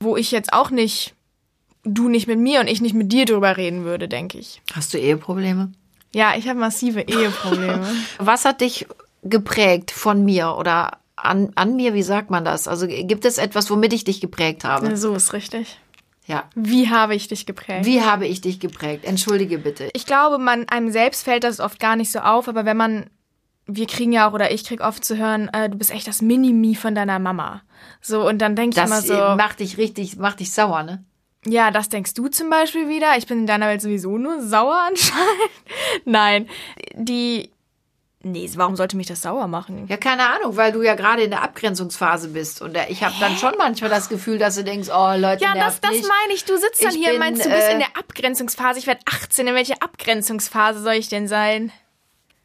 wo 0.00 0.16
ich 0.16 0.30
jetzt 0.30 0.52
auch 0.52 0.70
nicht, 0.70 1.14
du 1.84 2.08
nicht 2.08 2.26
mit 2.26 2.38
mir 2.38 2.60
und 2.60 2.68
ich 2.68 2.80
nicht 2.80 2.94
mit 2.94 3.12
dir 3.12 3.24
drüber 3.24 3.56
reden 3.56 3.84
würde, 3.84 4.08
denke 4.08 4.38
ich. 4.38 4.62
Hast 4.72 4.94
du 4.94 4.98
Eheprobleme? 4.98 5.72
Ja, 6.14 6.34
ich 6.36 6.48
habe 6.48 6.58
massive 6.58 7.02
Eheprobleme. 7.02 7.86
Was 8.18 8.44
hat 8.44 8.60
dich 8.60 8.86
geprägt 9.22 9.90
von 9.90 10.24
mir 10.24 10.56
oder 10.56 10.98
an, 11.16 11.50
an 11.56 11.76
mir, 11.76 11.94
wie 11.94 12.02
sagt 12.02 12.30
man 12.30 12.44
das? 12.44 12.68
Also 12.68 12.86
gibt 12.86 13.24
es 13.24 13.38
etwas, 13.38 13.70
womit 13.70 13.92
ich 13.92 14.04
dich 14.04 14.20
geprägt 14.20 14.64
habe? 14.64 14.96
so 14.96 15.14
ist 15.14 15.32
richtig. 15.32 15.78
Ja. 16.26 16.44
Wie 16.54 16.90
habe 16.90 17.14
ich 17.14 17.26
dich 17.28 17.46
geprägt? 17.46 17.86
Wie 17.86 18.02
habe 18.02 18.26
ich 18.26 18.40
dich 18.42 18.60
geprägt? 18.60 19.04
Entschuldige 19.06 19.58
bitte. 19.58 19.88
Ich 19.94 20.04
glaube, 20.04 20.38
man 20.38 20.68
einem 20.68 20.90
selbst 20.90 21.24
fällt 21.24 21.42
das 21.42 21.58
oft 21.58 21.80
gar 21.80 21.96
nicht 21.96 22.12
so 22.12 22.18
auf, 22.18 22.48
aber 22.48 22.66
wenn 22.66 22.76
man, 22.76 23.06
wir 23.70 23.86
kriegen 23.86 24.12
ja 24.12 24.28
auch 24.28 24.32
oder 24.32 24.50
ich 24.50 24.64
krieg 24.64 24.80
oft 24.80 25.04
zu 25.04 25.16
hören, 25.18 25.48
äh, 25.52 25.68
du 25.68 25.76
bist 25.78 25.90
echt 25.90 26.08
das 26.08 26.22
Mini-Me 26.22 26.74
von 26.74 26.94
deiner 26.94 27.18
Mama. 27.18 27.62
So 28.00 28.26
und 28.26 28.38
dann 28.38 28.56
denke 28.56 28.70
ich 28.70 28.82
Das 28.82 28.90
immer 28.90 29.02
so, 29.02 29.14
äh, 29.14 29.36
macht 29.36 29.60
dich 29.60 29.76
richtig, 29.78 30.16
macht 30.16 30.40
dich 30.40 30.52
sauer, 30.52 30.82
ne? 30.82 31.04
ja, 31.46 31.70
das 31.70 31.88
denkst 31.88 32.14
du 32.14 32.28
zum 32.28 32.50
Beispiel 32.50 32.88
wieder. 32.88 33.16
Ich 33.16 33.26
bin 33.26 33.38
in 33.40 33.46
deiner 33.46 33.68
Welt 33.68 33.80
sowieso 33.80 34.18
nur 34.18 34.42
sauer 34.42 34.80
anscheinend. 34.88 35.50
Nein, 36.04 36.48
die, 36.94 37.50
nee, 38.22 38.50
warum 38.56 38.74
sollte 38.76 38.96
mich 38.96 39.06
das 39.06 39.22
sauer 39.22 39.46
machen? 39.46 39.86
Ja, 39.88 39.96
keine 39.96 40.28
Ahnung, 40.28 40.56
weil 40.56 40.72
du 40.72 40.82
ja 40.82 40.94
gerade 40.94 41.22
in 41.22 41.30
der 41.30 41.42
Abgrenzungsphase 41.42 42.28
bist. 42.30 42.60
Und 42.60 42.76
ich 42.88 43.02
habe 43.04 43.14
dann 43.20 43.36
schon 43.36 43.54
manchmal 43.56 43.88
das 43.90 44.08
Gefühl, 44.08 44.38
dass 44.38 44.56
du 44.56 44.64
denkst, 44.64 44.88
oh 44.92 45.12
Leute, 45.16 45.44
Ja, 45.44 45.54
das, 45.54 45.80
das 45.80 45.92
nicht. 45.92 46.08
meine 46.08 46.34
ich. 46.34 46.44
Du 46.44 46.56
sitzt 46.58 46.82
dann 46.82 46.90
Ich 46.90 46.96
hier 46.96 47.08
und 47.08 47.12
bin, 47.12 47.20
meinst, 47.20 47.44
du 47.44 47.50
bist 47.50 47.68
äh, 47.68 47.72
in 47.72 47.78
der 47.78 47.96
Abgrenzungsphase. 47.96 48.78
Ich 48.80 48.86
werde 48.86 49.00
18. 49.06 49.46
In 49.46 49.54
welche 49.54 49.80
Abgrenzungsphase 49.80 50.82
soll 50.82 50.94
ich 50.94 51.08
denn 51.08 51.28
sein? 51.28 51.70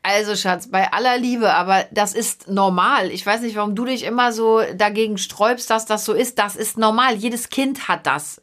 Also, 0.03 0.35
Schatz, 0.35 0.67
bei 0.69 0.91
aller 0.91 1.17
Liebe, 1.17 1.53
aber 1.53 1.85
das 1.91 2.13
ist 2.13 2.49
normal. 2.49 3.09
Ich 3.09 3.25
weiß 3.25 3.41
nicht, 3.41 3.55
warum 3.55 3.73
du 3.73 3.85
dich 3.85 4.03
immer 4.03 4.33
so 4.33 4.61
dagegen 4.75 5.17
sträubst, 5.17 5.69
dass 5.69 5.85
das 5.85 6.03
so 6.03 6.11
ist. 6.11 6.37
Das 6.39 6.57
ist 6.57 6.77
normal. 6.77 7.15
Jedes 7.15 7.49
Kind 7.49 7.87
hat 7.87 8.05
das. 8.05 8.41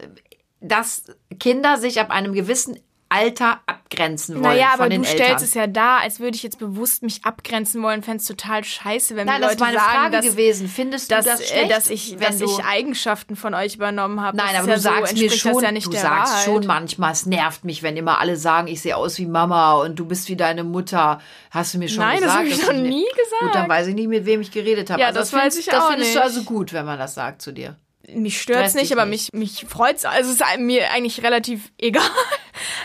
Dass 0.61 1.05
Kinder 1.38 1.76
sich 1.76 2.00
ab 2.00 2.11
einem 2.11 2.33
gewissen 2.33 2.79
Alter 3.12 3.59
abgrenzen 3.67 4.37
wollen 4.37 4.45
Naja, 4.45 4.69
aber 4.73 4.88
du 4.88 4.95
Eltern. 4.95 5.05
stellst 5.12 5.45
es 5.45 5.55
ja 5.55 5.67
da, 5.67 5.99
als 5.99 6.21
würde 6.21 6.37
ich 6.37 6.45
jetzt 6.45 6.61
bewusst 6.61 7.02
mich 7.02 7.25
abgrenzen 7.25 7.83
wollen, 7.83 8.05
fände 8.05 8.19
es 8.19 8.25
total 8.26 8.62
scheiße, 8.62 9.17
wenn 9.17 9.26
Nein, 9.26 9.40
mir 9.40 9.49
das 9.49 9.59
Leute 9.59 9.73
sagen, 9.73 9.90
Frage 9.97 10.17
dass, 10.19 10.25
gewesen. 10.26 10.69
Findest 10.69 11.11
dass, 11.11 11.25
du 11.25 11.31
das 11.33 11.40
äh, 11.40 11.45
schlecht, 11.47 11.71
dass 11.73 11.90
ich, 11.90 12.12
wenn 12.21 12.38
dass 12.38 12.40
ich 12.40 12.64
Eigenschaften 12.64 13.35
von 13.35 13.52
euch 13.55 13.75
übernommen 13.75 14.21
habe? 14.21 14.37
Nein, 14.37 14.50
das 14.52 14.62
aber 14.62 14.75
ist 14.75 14.85
du 14.85 14.88
ja 14.88 14.95
so, 14.95 15.00
sagst 15.00 15.17
mir 15.19 15.31
schon, 15.33 15.52
das 15.55 15.62
ja 15.62 15.73
nicht 15.73 15.87
du 15.88 15.93
sagst 15.93 16.33
Wahrheit. 16.33 16.45
schon 16.45 16.67
manchmal, 16.67 17.11
es 17.12 17.26
nervt 17.26 17.64
mich, 17.64 17.83
wenn 17.83 17.97
immer 17.97 18.21
alle 18.21 18.37
sagen, 18.37 18.69
ich 18.69 18.81
sehe 18.81 18.97
aus 18.97 19.19
wie 19.19 19.26
Mama 19.26 19.73
und 19.83 19.97
du 19.99 20.05
bist 20.05 20.29
wie 20.29 20.37
deine 20.37 20.62
Mutter. 20.62 21.21
Hast 21.50 21.75
du 21.75 21.79
mir 21.79 21.88
schon 21.88 21.99
Nein, 22.05 22.21
das 22.21 22.26
gesagt? 22.26 22.38
hab 22.38 22.47
ich 22.47 22.59
dass 22.59 22.67
noch 22.69 22.75
du- 22.75 22.81
nie 22.81 23.05
gesagt. 23.09 23.40
Gut, 23.43 23.55
dann 23.57 23.69
weiß 23.69 23.88
ich 23.88 23.95
nicht, 23.97 24.09
mit 24.09 24.25
wem 24.25 24.40
ich 24.40 24.52
geredet 24.52 24.88
habe. 24.88 25.00
Ja, 25.00 25.09
also 25.09 25.19
das 25.19 25.31
findest- 25.31 25.57
weiß 25.57 25.59
ich 25.59 25.67
Das 25.67 25.83
auch 25.83 25.90
findest 25.90 26.14
du 26.14 26.23
also 26.23 26.43
gut, 26.45 26.73
wenn 26.73 26.87
man 26.87 26.97
das 26.99 27.14
sagt 27.17 27.43
zu 27.43 27.50
dir. 27.52 27.76
Mich 28.12 28.40
stört's 28.40 28.75
nicht, 28.75 28.93
aber 28.93 29.05
nicht. 29.05 29.33
mich, 29.35 29.61
mich 29.61 29.67
freut's. 29.69 30.05
Also 30.05 30.31
es 30.33 30.40
ist 30.40 30.45
mir 30.59 30.90
eigentlich 30.93 31.23
relativ 31.23 31.71
egal. 31.79 32.02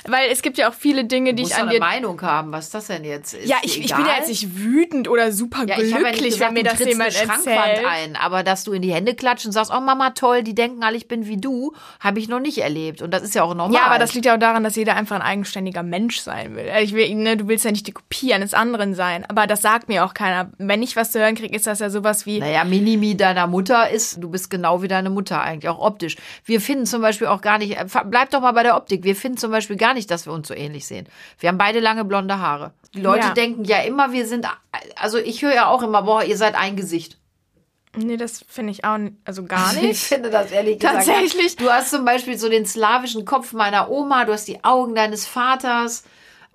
Weil 0.07 0.29
es 0.31 0.41
gibt 0.41 0.57
ja 0.57 0.69
auch 0.69 0.73
viele 0.73 1.05
Dinge, 1.05 1.31
Du 1.31 1.37
die 1.37 1.43
ich 1.43 1.55
an 1.55 1.63
eine 1.63 1.71
dir. 1.71 1.79
Meinung 1.79 2.21
haben, 2.21 2.51
was 2.51 2.69
das 2.69 2.87
denn 2.87 3.03
jetzt 3.03 3.33
ist. 3.33 3.47
Ja, 3.49 3.57
ich, 3.63 3.83
ich 3.83 3.95
bin 3.95 4.05
ja 4.05 4.17
jetzt 4.17 4.29
nicht 4.29 4.57
wütend 4.57 5.07
oder 5.07 5.31
super 5.31 5.65
Ja, 5.67 5.79
ich 5.79 5.93
habe 5.93 6.03
ja 6.03 6.09
glücklich, 6.11 6.33
gesagt, 6.33 6.55
wenn 6.55 6.63
mir 6.63 6.69
das 6.69 6.79
jemand 6.79 7.15
eine 7.15 7.33
erzählt. 7.33 7.85
ein, 7.87 8.15
aber 8.15 8.43
dass 8.43 8.63
du 8.63 8.73
in 8.73 8.81
die 8.81 8.93
Hände 8.93 9.15
klatscht 9.15 9.45
und 9.45 9.51
sagst, 9.51 9.71
oh 9.75 9.79
Mama, 9.79 10.11
toll, 10.11 10.43
die 10.43 10.55
denken 10.55 10.83
alle, 10.83 10.97
ich 10.97 11.07
bin 11.07 11.27
wie 11.27 11.37
du, 11.37 11.73
habe 11.99 12.19
ich 12.19 12.27
noch 12.27 12.39
nicht 12.39 12.59
erlebt. 12.59 13.01
Und 13.01 13.11
das 13.11 13.23
ist 13.23 13.35
ja 13.35 13.43
auch 13.43 13.55
normal. 13.55 13.73
Ja, 13.73 13.85
aber 13.87 13.99
das 13.99 14.13
liegt 14.13 14.25
ja 14.25 14.35
auch 14.35 14.39
daran, 14.39 14.63
dass 14.63 14.75
jeder 14.75 14.95
einfach 14.95 15.15
ein 15.15 15.21
eigenständiger 15.21 15.83
Mensch 15.83 16.19
sein 16.19 16.55
will. 16.55 16.67
Ich 16.81 16.93
will 16.93 17.13
ne, 17.15 17.37
du 17.37 17.47
willst 17.47 17.65
ja 17.65 17.71
nicht 17.71 17.87
die 17.87 17.91
Kopie 17.91 18.33
eines 18.33 18.53
anderen 18.53 18.93
sein. 18.93 19.25
Aber 19.27 19.47
das 19.47 19.61
sagt 19.61 19.89
mir 19.89 20.05
auch 20.05 20.13
keiner. 20.13 20.51
Wenn 20.57 20.83
ich 20.83 20.95
was 20.95 21.11
zu 21.11 21.19
hören 21.19 21.35
kriege, 21.35 21.55
ist 21.55 21.67
das 21.67 21.79
ja 21.79 21.89
sowas 21.89 22.25
wie. 22.25 22.39
Naja, 22.39 22.63
Minimi 22.63 23.17
deiner 23.17 23.47
Mutter 23.47 23.89
ist, 23.89 24.21
du 24.21 24.29
bist 24.29 24.49
genau 24.49 24.81
wie 24.81 24.87
deine 24.87 25.09
Mutter 25.09 25.41
eigentlich, 25.41 25.69
auch 25.69 25.79
optisch. 25.79 26.15
Wir 26.45 26.61
finden 26.61 26.85
zum 26.85 27.01
Beispiel 27.01 27.27
auch 27.27 27.41
gar 27.41 27.57
nicht, 27.57 27.77
äh, 27.77 27.85
bleib 28.05 28.29
doch 28.29 28.41
mal 28.41 28.51
bei 28.51 28.63
der 28.63 28.75
Optik, 28.75 29.03
wir 29.03 29.15
finden 29.15 29.37
zum 29.37 29.51
Beispiel 29.51 29.77
gar 29.77 29.93
nicht, 29.95 30.11
dass 30.11 30.27
wir 30.27 30.33
uns 30.33 30.47
so 30.47 30.53
ähnlich 30.53 30.85
sehen. 30.85 31.07
Wir 31.39 31.49
haben 31.49 31.57
beide 31.57 31.79
lange 31.79 32.05
blonde 32.05 32.37
Haare. 32.39 32.73
Die 32.93 33.01
Leute 33.01 33.27
Ja. 33.27 33.33
denken 33.33 33.63
ja 33.65 33.79
immer, 33.81 34.11
wir 34.11 34.27
sind, 34.27 34.45
also 34.95 35.17
ich 35.17 35.41
höre 35.41 35.53
ja 35.55 35.67
auch 35.67 35.81
immer, 35.81 36.03
boah, 36.03 36.23
ihr 36.23 36.37
seid 36.37 36.53
ein 36.55 36.75
Gesicht. 36.75 37.17
Nee, 37.97 38.17
das 38.17 38.43
finde 38.47 38.71
ich 38.71 38.83
auch 38.83 38.97
nicht, 38.97 39.15
also 39.25 39.43
gar 39.45 39.73
Ich 39.75 39.81
nicht. 39.81 40.03
finde 40.03 40.29
das 40.29 40.51
ehrlich 40.51 40.79
gesagt. 40.79 40.95
Tatsächlich. 41.07 41.55
Du 41.55 41.69
hast 41.69 41.89
zum 41.89 42.05
Beispiel 42.05 42.37
so 42.37 42.49
den 42.49 42.65
slawischen 42.65 43.25
Kopf 43.25 43.53
meiner 43.53 43.89
Oma, 43.89 44.25
du 44.25 44.33
hast 44.33 44.47
die 44.47 44.63
Augen 44.63 44.93
deines 44.95 45.25
Vaters. 45.25 46.03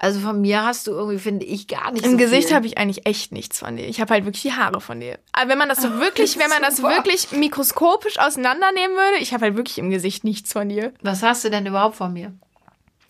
Also 0.02 0.20
von 0.20 0.40
mir 0.40 0.64
hast 0.64 0.86
du 0.86 0.92
irgendwie, 0.92 1.18
finde 1.18 1.44
ich, 1.44 1.68
gar 1.68 1.92
nicht 1.92 2.06
Im 2.06 2.12
so 2.12 2.16
Gesicht 2.16 2.54
habe 2.54 2.64
ich 2.66 2.78
eigentlich 2.78 3.04
echt 3.06 3.32
nichts 3.32 3.58
von 3.58 3.76
dir. 3.76 3.86
Ich 3.86 4.00
habe 4.00 4.14
halt 4.14 4.24
wirklich 4.24 4.40
die 4.40 4.54
Haare 4.54 4.80
von 4.80 4.98
dir. 4.98 5.18
Aber 5.32 5.50
wenn 5.50 5.58
man 5.58 5.68
das 5.68 5.82
so 5.82 5.98
wirklich, 6.00 6.38
wenn 6.38 6.48
man 6.48 6.62
das 6.62 6.78
Super. 6.78 6.88
wirklich 6.96 7.32
mikroskopisch 7.32 8.18
auseinandernehmen 8.18 8.96
würde, 8.96 9.18
ich 9.20 9.34
habe 9.34 9.44
halt 9.44 9.56
wirklich 9.56 9.76
im 9.76 9.90
Gesicht 9.90 10.24
nichts 10.24 10.54
von 10.54 10.70
dir. 10.70 10.94
Was 11.02 11.22
hast 11.22 11.44
du 11.44 11.50
denn 11.50 11.66
überhaupt 11.66 11.96
von 11.96 12.14
mir? 12.14 12.32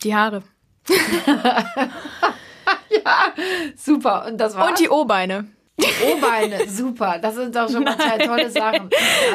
Die 0.02 0.14
Haare. 0.14 0.42
Super. 3.76 4.26
Und 4.26 4.38
das 4.38 4.54
war 4.56 4.68
Und 4.68 4.78
die 4.78 4.88
O-Beine. 4.88 5.46
O-Beine. 6.12 6.68
Super. 6.68 7.18
Das 7.22 7.34
sind 7.36 7.56
doch 7.56 7.70
schon 7.70 7.84
mal 7.84 7.96
zwei 7.96 8.18
tolle 8.18 8.50
Sachen. 8.50 8.90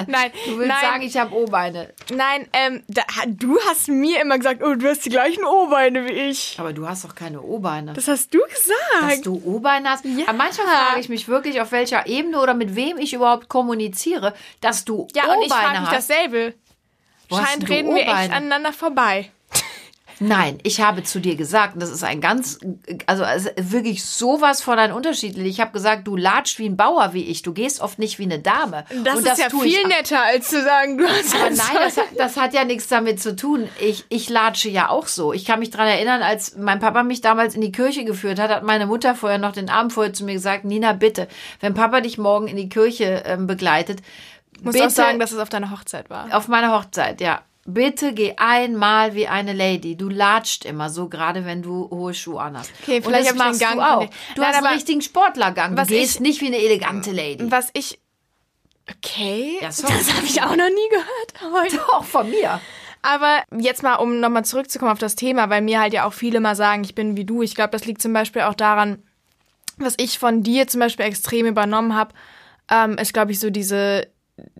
Nein, 0.05 0.31
Du 0.45 0.57
willst 0.57 0.67
nein. 0.67 0.77
sagen, 0.81 1.01
ich 1.01 1.17
habe 1.17 1.33
O-Beine. 1.35 1.91
Nein, 2.13 2.47
ähm, 2.53 2.83
da, 2.87 3.01
du 3.25 3.57
hast 3.67 3.87
mir 3.87 4.21
immer 4.21 4.37
gesagt, 4.37 4.61
oh, 4.63 4.75
du 4.75 4.87
hast 4.87 5.03
die 5.05 5.09
gleichen 5.09 5.43
O-Beine 5.43 6.05
wie 6.05 6.11
ich. 6.11 6.55
Aber 6.59 6.71
du 6.71 6.87
hast 6.87 7.03
doch 7.03 7.15
keine 7.15 7.41
O-Beine. 7.41 7.93
Das 7.93 8.07
hast 8.07 8.31
du 8.31 8.39
Dass 8.47 8.63
gesagt. 9.01 9.25
du 9.25 9.41
O-Beine 9.43 9.89
hast. 9.89 10.05
Ja. 10.05 10.27
Aber 10.27 10.37
manchmal 10.37 10.67
frage 10.67 10.99
ich 10.99 11.09
mich 11.09 11.27
wirklich, 11.27 11.61
auf 11.61 11.71
welcher 11.71 12.05
Ebene 12.05 12.39
oder 12.39 12.53
mit 12.53 12.75
wem 12.75 12.97
ich 12.97 13.13
überhaupt 13.13 13.49
kommuniziere, 13.49 14.35
dass 14.61 14.85
du 14.85 15.07
Ja, 15.15 15.23
und 15.33 15.41
ich 15.41 15.51
frage 15.51 15.65
O-Beine 15.65 15.79
mich 15.81 15.89
hast. 15.89 16.09
dasselbe. 16.11 16.53
Hast 17.31 17.49
Scheint 17.49 17.69
reden 17.69 17.89
wir 17.95 18.01
echt 18.03 18.09
O-Beine? 18.11 18.33
aneinander 18.35 18.71
vorbei. 18.73 19.31
Nein, 20.19 20.59
ich 20.63 20.81
habe 20.81 21.03
zu 21.03 21.19
dir 21.19 21.35
gesagt, 21.35 21.73
und 21.73 21.81
das 21.81 21.89
ist 21.89 22.03
ein 22.03 22.21
ganz, 22.21 22.59
also 23.05 23.23
wirklich 23.57 24.05
sowas 24.05 24.61
von 24.61 24.79
ein 24.79 24.91
Unterschied. 24.91 25.37
Ich 25.37 25.59
habe 25.59 25.71
gesagt, 25.71 26.07
du 26.07 26.15
latscht 26.15 26.59
wie 26.59 26.67
ein 26.67 26.77
Bauer 26.77 27.13
wie 27.13 27.23
ich. 27.23 27.41
Du 27.41 27.53
gehst 27.53 27.81
oft 27.81 27.99
nicht 27.99 28.17
wie 28.19 28.23
eine 28.23 28.39
Dame. 28.39 28.85
Das 29.03 29.17
und 29.17 29.27
ist 29.27 29.37
ja 29.37 29.47
ich 29.47 29.61
viel 29.61 29.87
netter, 29.87 30.21
als 30.23 30.49
zu 30.49 30.61
sagen, 30.63 30.97
du 30.97 31.05
hast 31.07 31.35
Aber 31.35 31.45
ein 31.45 31.55
nein, 31.55 31.77
das 31.83 31.97
hat, 31.97 32.05
das 32.17 32.37
hat 32.37 32.53
ja 32.53 32.63
nichts 32.63 32.87
damit 32.87 33.21
zu 33.21 33.35
tun. 33.35 33.67
Ich, 33.79 34.05
ich 34.09 34.29
latsche 34.29 34.69
ja 34.69 34.89
auch 34.89 35.07
so. 35.07 35.33
Ich 35.33 35.45
kann 35.45 35.59
mich 35.59 35.69
dran 35.69 35.87
erinnern, 35.87 36.21
als 36.21 36.55
mein 36.55 36.79
Papa 36.79 37.03
mich 37.03 37.21
damals 37.21 37.55
in 37.55 37.61
die 37.61 37.71
Kirche 37.71 38.05
geführt 38.05 38.39
hat, 38.39 38.49
hat 38.49 38.63
meine 38.63 38.85
Mutter 38.85 39.15
vorher 39.15 39.37
noch 39.37 39.51
den 39.51 39.69
Abend 39.69 39.93
vorher 39.93 40.13
zu 40.13 40.23
mir 40.23 40.33
gesagt, 40.33 40.65
Nina, 40.65 40.93
bitte, 40.93 41.27
wenn 41.59 41.73
Papa 41.73 42.01
dich 42.01 42.17
morgen 42.17 42.47
in 42.47 42.57
die 42.57 42.69
Kirche 42.69 43.23
ähm, 43.25 43.47
begleitet, 43.47 44.01
muss 44.61 44.79
auch 44.79 44.89
sagen, 44.89 45.19
dass 45.19 45.31
es 45.31 45.39
auf 45.39 45.49
deiner 45.49 45.71
Hochzeit 45.71 46.09
war. 46.09 46.27
auf 46.31 46.47
meiner 46.47 46.71
Hochzeit, 46.71 47.19
ja. 47.21 47.41
Bitte 47.67 48.13
geh 48.13 48.35
einmal 48.37 49.15
wie 49.15 49.27
eine 49.27 49.51
Lady. 49.53 49.95
Du 49.97 50.07
latscht 50.07 50.65
immer 50.65 50.89
so, 50.91 51.09
gerade 51.09 51.45
wenn 51.45 51.63
du 51.63 51.89
hohe 51.89 52.13
Schuhe 52.13 52.39
anhast. 52.39 52.71
Okay, 52.83 52.97
Und 52.97 53.05
vielleicht 53.05 53.25
das 53.25 53.33
ich 53.33 53.39
den 53.41 53.47
machst 53.47 53.59
Gang 53.59 53.75
du 53.77 53.81
auch. 53.81 54.05
Du 54.35 54.41
Nein, 54.41 54.49
hast 54.51 54.57
einen 54.57 54.67
richtigen 54.67 55.01
Sportlergang. 55.01 55.71
Du 55.75 55.81
was 55.81 55.87
gehst 55.87 56.15
ich- 56.15 56.19
nicht 56.21 56.41
wie 56.41 56.47
eine 56.47 56.57
elegante 56.59 57.11
Lady. 57.11 57.49
Was 57.51 57.69
ich. 57.73 57.99
Okay, 58.87 59.57
Ja, 59.61 59.67
das 59.69 59.83
habe 59.83 60.25
ich 60.27 60.39
auch 60.43 60.55
noch 60.55 60.69
nie 60.69 60.89
gehört. 60.89 61.53
heute. 61.63 61.81
Auch 61.93 62.03
von 62.03 62.29
mir. 62.29 62.61
Aber 63.01 63.41
jetzt 63.57 63.81
mal, 63.81 63.95
um 63.95 64.19
nochmal 64.19 64.45
zurückzukommen 64.45 64.91
auf 64.91 64.99
das 64.99 65.15
Thema, 65.15 65.49
weil 65.49 65.61
mir 65.63 65.79
halt 65.79 65.93
ja 65.93 66.05
auch 66.05 66.13
viele 66.13 66.39
mal 66.39 66.55
sagen, 66.55 66.83
ich 66.83 66.93
bin 66.93 67.17
wie 67.17 67.25
du. 67.25 67.41
Ich 67.41 67.55
glaube, 67.55 67.71
das 67.71 67.85
liegt 67.85 68.01
zum 68.01 68.13
Beispiel 68.13 68.43
auch 68.43 68.53
daran, 68.53 69.01
was 69.77 69.95
ich 69.97 70.19
von 70.19 70.43
dir 70.43 70.67
zum 70.67 70.79
Beispiel 70.81 71.05
extrem 71.05 71.47
übernommen 71.47 71.95
habe, 71.95 72.13
ähm, 72.69 72.97
ist, 72.99 73.13
glaube 73.13 73.31
ich, 73.31 73.39
so 73.39 73.49
diese, 73.49 74.07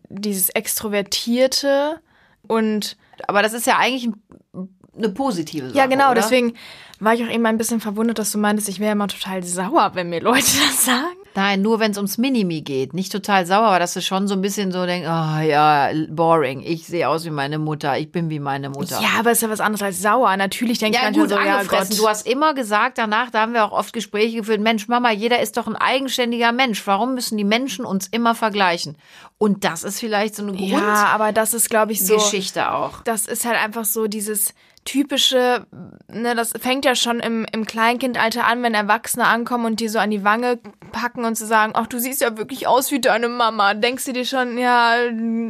dieses 0.09 0.49
Extrovertierte 0.49 2.01
und 2.47 2.97
Aber 3.27 3.41
das 3.41 3.53
ist 3.53 3.65
ja 3.67 3.77
eigentlich 3.77 4.07
ein, 4.07 4.69
eine 4.97 5.09
positive 5.09 5.67
Sache. 5.67 5.77
ja, 5.77 5.85
genau, 5.87 6.11
oder? 6.11 6.21
deswegen 6.21 6.53
war 6.99 7.13
ich 7.13 7.23
auch 7.23 7.29
eben 7.29 7.45
ein 7.45 7.57
bisschen 7.57 7.79
verwundert, 7.79 8.19
dass 8.19 8.31
du 8.31 8.37
meintest, 8.37 8.69
ich 8.69 8.79
wäre 8.79 8.93
immer 8.93 9.07
total 9.07 9.43
sauer, 9.43 9.91
wenn 9.93 10.09
mir 10.09 10.21
Leute 10.21 10.45
das 10.67 10.85
sagen. 10.85 11.17
Nein, 11.35 11.61
nur 11.61 11.79
wenn 11.79 11.91
es 11.91 11.97
ums 11.97 12.17
Minimi 12.17 12.61
geht. 12.61 12.93
Nicht 12.93 13.11
total 13.11 13.45
sauer, 13.45 13.65
aber 13.67 13.79
dass 13.79 13.93
du 13.93 14.01
schon 14.01 14.27
so 14.27 14.35
ein 14.35 14.41
bisschen 14.41 14.71
so 14.71 14.85
denkst, 14.85 15.07
oh 15.07 15.41
ja, 15.41 15.89
boring. 16.09 16.61
Ich 16.61 16.87
sehe 16.87 17.09
aus 17.09 17.25
wie 17.25 17.29
meine 17.29 17.59
Mutter. 17.59 17.97
Ich 17.97 18.11
bin 18.11 18.29
wie 18.29 18.39
meine 18.39 18.69
Mutter. 18.69 18.99
Ja, 19.01 19.19
aber 19.19 19.31
ist 19.31 19.41
ja 19.41 19.49
was 19.49 19.59
anderes 19.59 19.81
als 19.81 20.01
sauer. 20.01 20.35
Natürlich 20.37 20.79
denke 20.79 20.97
ich 20.97 21.01
Ja, 21.01 21.07
manchmal 21.07 21.27
gut, 21.27 21.35
so, 21.37 21.43
ja 21.43 21.57
angefressen. 21.57 21.89
Gott. 21.89 21.99
Du 21.99 22.07
hast 22.07 22.25
immer 22.25 22.53
gesagt 22.53 22.97
danach, 22.97 23.31
da 23.31 23.41
haben 23.41 23.53
wir 23.53 23.65
auch 23.65 23.73
oft 23.73 23.91
Gespräche 23.91 24.37
geführt, 24.37 24.61
Mensch, 24.61 24.87
Mama, 24.87 25.11
jeder 25.11 25.39
ist 25.41 25.57
doch 25.57 25.67
ein 25.67 25.75
eigenständiger 25.75 26.53
Mensch. 26.53 26.87
Warum 26.87 27.15
müssen 27.15 27.37
die 27.37 27.43
Menschen 27.43 27.83
uns 27.83 28.07
immer 28.07 28.33
vergleichen? 28.33 28.95
Und 29.37 29.65
das 29.65 29.83
ist 29.83 29.99
vielleicht 29.99 30.35
so 30.35 30.43
eine 30.47 30.55
ja, 30.55 31.07
aber 31.07 31.33
das 31.33 31.53
ist, 31.53 31.69
glaube 31.69 31.91
ich, 31.91 32.05
so. 32.05 32.15
Grundgeschichte 32.15 32.71
auch. 32.71 33.01
das 33.03 33.25
ist 33.25 33.43
halt 33.45 33.57
einfach 33.57 33.83
so 33.83 34.07
dieses 34.07 34.53
typische, 34.85 35.65
ne, 36.07 36.35
das 36.35 36.53
fängt 36.59 36.85
ja 36.85 36.95
schon 36.95 37.19
im, 37.19 37.45
im 37.51 37.65
Kleinkindalter 37.65 38.45
an, 38.45 38.63
wenn 38.63 38.75
Erwachsene 38.75 39.25
ankommen 39.25 39.65
und 39.65 39.79
dir 39.79 39.89
so 39.89 39.99
an 39.99 40.11
die 40.11 40.23
Wange 40.23 40.59
packen 40.91 41.25
und 41.25 41.35
zu 41.35 41.45
sagen, 41.45 41.73
ach, 41.75 41.87
du 41.87 41.99
siehst 41.99 42.21
ja 42.21 42.37
wirklich 42.37 42.67
aus 42.67 42.91
wie 42.91 43.01
deine 43.01 43.27
Mama. 43.27 43.73
Denkst 43.73 44.05
du 44.05 44.13
dir 44.13 44.25
schon, 44.25 44.57
ja, 44.57 44.95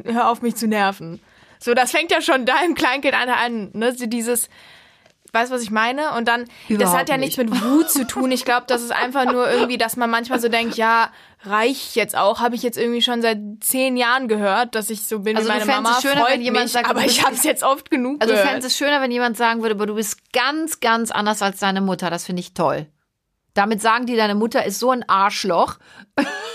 hör 0.06 0.30
auf 0.30 0.42
mich 0.42 0.56
zu 0.56 0.68
nerven. 0.68 1.20
So, 1.60 1.74
das 1.74 1.92
fängt 1.92 2.12
ja 2.12 2.22
schon 2.22 2.46
da 2.46 2.54
im 2.66 2.76
Kleinkindalter 2.76 3.38
an, 3.38 3.72
ne, 3.74 3.94
so 3.94 4.06
dieses, 4.06 4.50
weißt 5.36 5.52
du, 5.52 5.56
was 5.56 5.62
ich 5.62 5.70
meine? 5.70 6.14
Und 6.14 6.28
dann, 6.28 6.46
das 6.46 6.70
Überhaupt 6.70 6.98
hat 6.98 7.10
ja 7.10 7.18
nicht. 7.18 7.38
nichts 7.38 7.52
mit 7.52 7.64
Wut 7.64 7.90
zu 7.92 8.08
tun. 8.08 8.32
Ich 8.32 8.46
glaube, 8.46 8.64
das 8.68 8.82
ist 8.82 8.92
einfach 8.92 9.26
nur 9.26 9.48
irgendwie, 9.52 9.78
dass 9.78 9.98
man 9.98 10.10
manchmal 10.10 10.40
so 10.40 10.48
denkt, 10.50 10.76
ja, 10.78 11.12
reicht 11.44 11.96
jetzt 11.96 12.18
auch, 12.18 12.40
habe 12.40 12.56
ich 12.56 12.64
jetzt 12.64 12.78
irgendwie 12.78 13.02
schon 13.04 13.22
seit 13.22 13.38
zehn 13.60 13.98
Jahren 13.98 14.28
gehört, 14.28 14.74
dass 14.74 14.90
ich 14.90 15.06
so 15.06 15.20
bin 15.20 15.38
Also 15.38 15.48
wie 15.48 15.54
du 15.54 15.60
meine 15.60 15.72
Mama. 15.84 15.98
es 15.98 16.02
schöner, 16.02 16.22
freut 16.22 16.32
wenn 16.32 16.42
jemand 16.42 16.64
mich, 16.66 16.72
sagt, 16.72 16.88
du 16.88 16.90
aber 16.92 17.06
ich 17.06 17.24
habe 17.24 17.36
es 17.36 17.44
jetzt 17.44 17.64
oft 17.64 17.92
genug 17.92 18.22
Also 18.22 18.34
du 18.34 18.38
gehört. 18.40 18.50
fändest 18.50 18.72
es 18.72 18.78
schöner, 18.78 19.02
wenn 19.02 19.12
jemand 19.12 19.38
sagen 19.38 19.62
würde, 19.62 19.76
aber 19.76 19.86
du 19.86 19.96
bist 19.96 20.32
ganz, 20.34 20.80
ganz 20.80 21.12
anders 21.12 21.42
als 21.44 21.60
deine 21.60 21.82
Mutter. 21.82 22.10
Das 22.10 22.26
finde 22.26 22.40
ich 22.40 22.54
toll. 22.54 22.88
Damit 23.54 23.82
sagen 23.82 24.06
die, 24.06 24.16
deine 24.16 24.36
Mutter 24.36 24.66
ist 24.66 24.80
so 24.80 24.92
ein 24.92 25.08
Arschloch. 25.08 25.78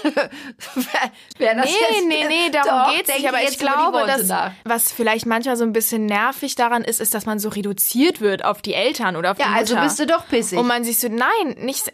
Wer 1.39 1.55
das 1.55 1.65
Nee, 1.67 1.71
jetzt- 1.73 2.07
nee, 2.07 2.25
nee, 2.29 2.51
darum 2.53 2.71
Doch, 2.71 2.95
geht's 2.97 3.15
nicht. 3.15 3.29
Aber 3.29 3.43
ich 3.43 3.59
glaube, 3.59 4.05
dass, 4.07 4.27
nach. 4.27 4.53
was 4.65 4.93
vielleicht 4.93 5.27
manchmal 5.27 5.57
so 5.57 5.65
ein 5.65 5.73
bisschen 5.73 6.07
nervig 6.07 6.55
daran 6.55 6.83
ist, 6.85 7.01
ist, 7.01 7.15
dass 7.15 7.27
man 7.27 7.39
so 7.39 7.49
reduziert 7.49 8.21
wird 8.21 8.45
auf 8.45 8.63
die 8.63 8.75
Eltern 8.75 9.17
oder 9.17 9.33
auf 9.33 9.39
Ja, 9.39 9.47
die 9.47 9.51
Mutter. 9.51 9.61
also 9.61 9.77
bist 9.77 9.99
du 9.99 10.07
doch 10.07 10.27
pissig. 10.29 10.59
Und 10.59 10.67
man 10.67 10.85
sich 10.85 10.99
so, 10.99 11.09
nein, 11.09 11.57
nicht, 11.59 11.93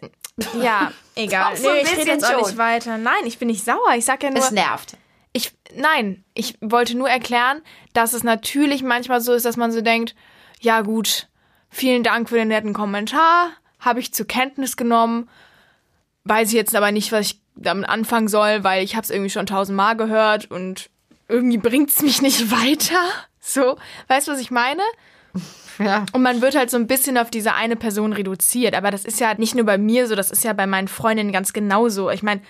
ja, 0.63 0.93
egal. 1.15 1.55
Doch, 1.55 1.63
so 1.63 1.71
nee, 1.73 1.81
ich 1.83 1.97
rede 1.97 2.11
jetzt 2.11 2.25
auch 2.25 2.47
nicht 2.47 2.59
weiter. 2.59 2.99
Nein, 2.99 3.25
ich 3.25 3.39
bin 3.39 3.49
nicht 3.49 3.65
sauer. 3.65 3.95
Ich 3.97 4.05
sag 4.05 4.23
ja 4.23 4.31
nur, 4.31 4.39
es 4.41 4.51
nervt. 4.51 4.97
ich, 5.33 5.53
nein, 5.75 6.25
ich 6.35 6.57
wollte 6.61 6.97
nur 6.97 7.09
erklären, 7.09 7.63
dass 7.93 8.13
es 8.13 8.23
natürlich 8.23 8.83
manchmal 8.83 9.21
so 9.21 9.33
ist, 9.33 9.45
dass 9.47 9.57
man 9.57 9.73
so 9.73 9.81
denkt, 9.81 10.15
ja 10.61 10.81
gut, 10.83 11.29
vielen 11.69 12.03
Dank 12.03 12.29
für 12.29 12.37
den 12.37 12.49
netten 12.49 12.73
Kommentar, 12.73 13.51
habe 13.81 14.01
ich 14.01 14.15
zur 14.15 14.27
Kenntnis 14.27 14.77
genommen, 14.77 15.29
weiß 16.25 16.49
ich 16.49 16.55
jetzt 16.55 16.75
aber 16.75 16.91
nicht, 16.93 17.13
was 17.13 17.27
ich 17.27 17.41
damit 17.57 17.89
anfangen 17.89 18.29
soll, 18.29 18.63
weil 18.65 18.85
ich 18.85 18.95
habe 18.97 19.05
es 19.05 19.11
irgendwie 19.11 19.31
schon 19.31 19.47
tausendmal 19.47 19.97
gehört 19.97 20.51
und 20.51 20.91
irgendwie 21.29 21.59
bringt's 21.59 22.03
mich 22.03 22.23
nicht 22.23 22.51
weiter. 22.51 23.01
So, 23.41 23.77
weißt 24.09 24.29
du, 24.29 24.33
was 24.33 24.41
ich 24.41 24.51
meine? 24.51 24.83
Ja. 25.79 26.07
Und 26.15 26.23
man 26.23 26.41
wird 26.41 26.57
halt 26.57 26.71
so 26.71 26.79
ein 26.79 26.87
bisschen 26.87 27.19
auf 27.19 27.31
diese 27.31 27.53
eine 27.53 27.77
Person 27.77 28.15
reduziert. 28.15 28.75
Aber 28.75 28.91
das 28.91 29.05
ist 29.05 29.21
ja 29.21 29.35
nicht 29.35 29.55
nur 29.55 29.67
bei 29.67 29.77
mir 29.77 30.07
so, 30.07 30.15
das 30.15 30.31
ist 30.31 30.43
ja 30.43 30.55
bei 30.55 30.67
meinen 30.67 30.89
Freundinnen 30.89 31.33
ganz 31.33 31.53
genauso. 31.53 32.09
Ich 32.09 32.23
meine, 32.23 32.41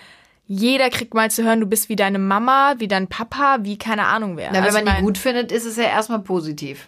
jeder 0.45 0.89
kriegt 0.89 1.13
mal 1.13 1.29
zu 1.29 1.43
hören, 1.43 1.59
du 1.59 1.65
bist 1.65 1.89
wie 1.89 1.97
deine 1.97 2.19
Mama, 2.19 2.75
wie 2.77 2.87
dein 2.87 3.07
Papa, 3.07 3.57
wie 3.63 3.77
keine 3.77 4.05
Ahnung 4.05 4.37
wer. 4.37 4.47
Na, 4.53 4.59
wenn 4.59 4.63
Also 4.63 4.77
man 4.77 4.85
die 4.85 4.91
mein, 4.93 5.03
gut 5.03 5.17
findet, 5.17 5.51
ist 5.51 5.65
es 5.65 5.75
ja 5.75 5.83
erstmal 5.83 6.19
positiv. 6.19 6.87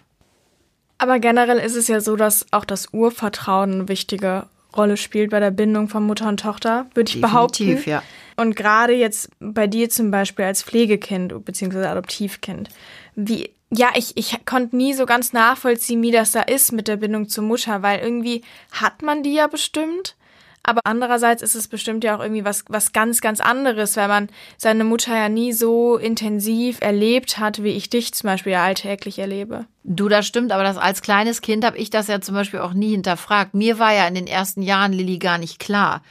Aber 0.96 1.18
generell 1.18 1.58
ist 1.58 1.76
es 1.76 1.88
ja 1.88 2.00
so, 2.00 2.16
dass 2.16 2.46
auch 2.52 2.64
das 2.64 2.88
Urvertrauen 2.94 3.72
eine 3.72 3.88
wichtige 3.88 4.46
Rolle 4.76 4.96
spielt 4.96 5.30
bei 5.30 5.40
der 5.40 5.50
Bindung 5.50 5.88
von 5.88 6.04
Mutter 6.04 6.28
und 6.28 6.40
Tochter, 6.40 6.86
würde 6.94 7.10
ich 7.10 7.20
behaupten. 7.20 7.82
ja. 7.86 8.02
Und 8.36 8.56
gerade 8.56 8.94
jetzt 8.94 9.30
bei 9.40 9.66
dir 9.66 9.90
zum 9.90 10.10
Beispiel 10.10 10.44
als 10.44 10.62
Pflegekind 10.62 11.44
bzw. 11.44 11.86
Adoptivkind, 11.86 12.70
wie, 13.14 13.50
ja, 13.70 13.90
ich, 13.94 14.16
ich 14.16 14.44
konnte 14.46 14.76
nie 14.76 14.94
so 14.94 15.06
ganz 15.06 15.32
nachvollziehen, 15.32 16.02
wie 16.02 16.10
das 16.10 16.32
da 16.32 16.42
ist 16.42 16.72
mit 16.72 16.88
der 16.88 16.96
Bindung 16.96 17.28
zur 17.28 17.44
Mutter, 17.44 17.82
weil 17.82 18.00
irgendwie 18.00 18.42
hat 18.72 19.02
man 19.02 19.22
die 19.22 19.34
ja 19.34 19.46
bestimmt. 19.46 20.16
Aber 20.70 20.82
andererseits 20.84 21.42
ist 21.42 21.56
es 21.56 21.66
bestimmt 21.66 22.04
ja 22.04 22.16
auch 22.16 22.20
irgendwie 22.20 22.44
was, 22.44 22.64
was 22.68 22.92
ganz, 22.92 23.20
ganz 23.20 23.40
anderes, 23.40 23.96
weil 23.96 24.06
man 24.06 24.28
seine 24.56 24.84
Mutter 24.84 25.16
ja 25.16 25.28
nie 25.28 25.52
so 25.52 25.96
intensiv 25.96 26.80
erlebt 26.80 27.38
hat, 27.38 27.64
wie 27.64 27.70
ich 27.70 27.90
dich 27.90 28.14
zum 28.14 28.28
Beispiel 28.28 28.54
alltäglich 28.54 29.18
erlebe. 29.18 29.66
Du, 29.82 30.08
das 30.08 30.28
stimmt, 30.28 30.52
aber 30.52 30.62
das 30.62 30.76
als 30.76 31.02
kleines 31.02 31.40
Kind 31.40 31.64
habe 31.64 31.76
ich 31.76 31.90
das 31.90 32.06
ja 32.06 32.20
zum 32.20 32.36
Beispiel 32.36 32.60
auch 32.60 32.72
nie 32.72 32.92
hinterfragt. 32.92 33.52
Mir 33.52 33.80
war 33.80 33.92
ja 33.92 34.06
in 34.06 34.14
den 34.14 34.28
ersten 34.28 34.62
Jahren 34.62 34.92
Lilly 34.92 35.18
gar 35.18 35.38
nicht 35.38 35.58
klar, 35.58 36.02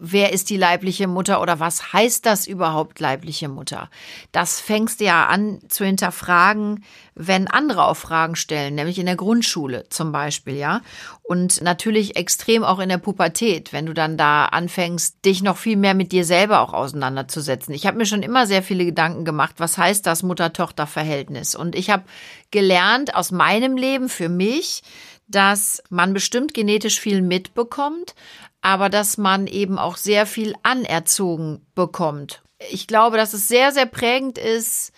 wer 0.00 0.32
ist 0.32 0.50
die 0.50 0.56
leibliche 0.56 1.06
Mutter 1.06 1.40
oder 1.42 1.60
was 1.60 1.92
heißt 1.92 2.24
das 2.24 2.46
überhaupt 2.46 2.98
leibliche 2.98 3.48
Mutter? 3.48 3.90
Das 4.32 4.58
fängst 4.58 5.00
du 5.00 5.04
ja 5.04 5.26
an 5.26 5.60
zu 5.68 5.84
hinterfragen, 5.84 6.84
wenn 7.14 7.48
andere 7.48 7.84
auch 7.84 7.96
Fragen 7.96 8.34
stellen, 8.34 8.74
nämlich 8.74 8.98
in 8.98 9.06
der 9.06 9.16
Grundschule 9.16 9.84
zum 9.90 10.10
Beispiel, 10.10 10.56
ja. 10.56 10.80
Und 11.22 11.60
natürlich 11.60 12.16
extrem 12.16 12.64
auch 12.64 12.78
in 12.78 12.88
der 12.88 12.98
Pubertät, 12.98 13.72
wenn 13.72 13.86
du 13.86 13.92
dann 13.92 14.16
da 14.16 14.46
anfängst, 14.46 15.24
dich 15.24 15.42
noch 15.42 15.58
viel 15.58 15.76
mehr 15.76 15.94
mit 15.94 16.12
dir 16.12 16.24
selber 16.24 16.60
auch 16.60 16.72
auseinanderzusetzen. 16.72 17.74
Ich 17.74 17.86
habe 17.86 17.98
mir 17.98 18.06
schon 18.06 18.22
immer 18.22 18.46
sehr 18.46 18.62
viele 18.62 18.86
Gedanken 18.86 19.24
gemacht, 19.26 19.56
was 19.58 19.76
heißt 19.76 20.06
das 20.06 20.22
Mutter-Tochter-Verhältnis? 20.22 21.54
Und 21.54 21.76
ich 21.76 21.90
habe 21.90 22.04
gelernt 22.50 23.14
aus 23.14 23.32
meinem 23.32 23.76
Leben 23.76 24.08
für 24.08 24.30
mich, 24.30 24.82
dass 25.28 25.82
man 25.90 26.12
bestimmt 26.12 26.54
genetisch 26.54 26.98
viel 26.98 27.22
mitbekommt, 27.22 28.14
aber 28.62 28.88
dass 28.88 29.18
man 29.18 29.46
eben 29.46 29.78
auch 29.78 29.96
sehr 29.96 30.26
viel 30.26 30.54
anerzogen 30.62 31.66
bekommt. 31.74 32.42
Ich 32.70 32.86
glaube, 32.86 33.16
dass 33.16 33.32
es 33.32 33.48
sehr, 33.48 33.72
sehr 33.72 33.86
prägend 33.86 34.36
ist, 34.38 34.92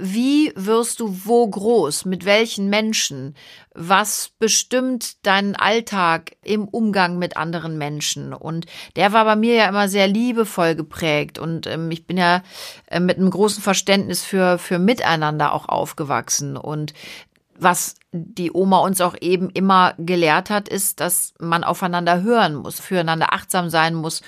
wie 0.00 0.52
wirst 0.56 1.00
du 1.00 1.14
wo 1.24 1.46
groß, 1.46 2.06
mit 2.06 2.24
welchen 2.24 2.70
Menschen, 2.70 3.34
was 3.74 4.30
bestimmt 4.38 5.26
deinen 5.26 5.54
Alltag 5.54 6.36
im 6.42 6.66
Umgang 6.66 7.18
mit 7.18 7.36
anderen 7.36 7.76
Menschen. 7.76 8.32
Und 8.32 8.66
der 8.96 9.12
war 9.12 9.24
bei 9.24 9.36
mir 9.36 9.54
ja 9.54 9.68
immer 9.68 9.88
sehr 9.88 10.08
liebevoll 10.08 10.74
geprägt 10.74 11.38
und 11.38 11.66
ähm, 11.66 11.90
ich 11.90 12.06
bin 12.06 12.16
ja 12.16 12.42
äh, 12.86 13.00
mit 13.00 13.18
einem 13.18 13.30
großen 13.30 13.62
Verständnis 13.62 14.24
für, 14.24 14.58
für 14.58 14.78
Miteinander 14.78 15.52
auch 15.52 15.68
aufgewachsen. 15.68 16.56
Und 16.56 16.94
was 17.58 17.96
die 18.12 18.50
Oma 18.52 18.78
uns 18.78 19.00
auch 19.00 19.14
eben 19.20 19.50
immer 19.50 19.94
gelehrt 19.98 20.50
hat, 20.50 20.68
ist, 20.68 21.00
dass 21.00 21.34
man 21.38 21.64
aufeinander 21.64 22.22
hören 22.22 22.56
muss, 22.56 22.80
füreinander 22.80 23.32
achtsam 23.32 23.70
sein 23.70 23.94
muss. 23.94 24.22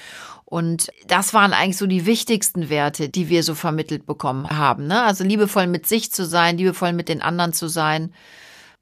Und 0.44 0.92
das 1.06 1.32
waren 1.32 1.52
eigentlich 1.52 1.78
so 1.78 1.86
die 1.86 2.06
wichtigsten 2.06 2.68
Werte, 2.68 3.08
die 3.08 3.28
wir 3.28 3.42
so 3.42 3.54
vermittelt 3.54 4.06
bekommen 4.06 4.50
haben. 4.50 4.86
Ne? 4.86 5.02
Also 5.02 5.24
liebevoll 5.24 5.66
mit 5.66 5.86
sich 5.86 6.12
zu 6.12 6.26
sein, 6.26 6.58
liebevoll 6.58 6.92
mit 6.92 7.08
den 7.08 7.22
anderen 7.22 7.52
zu 7.52 7.68
sein. 7.68 8.12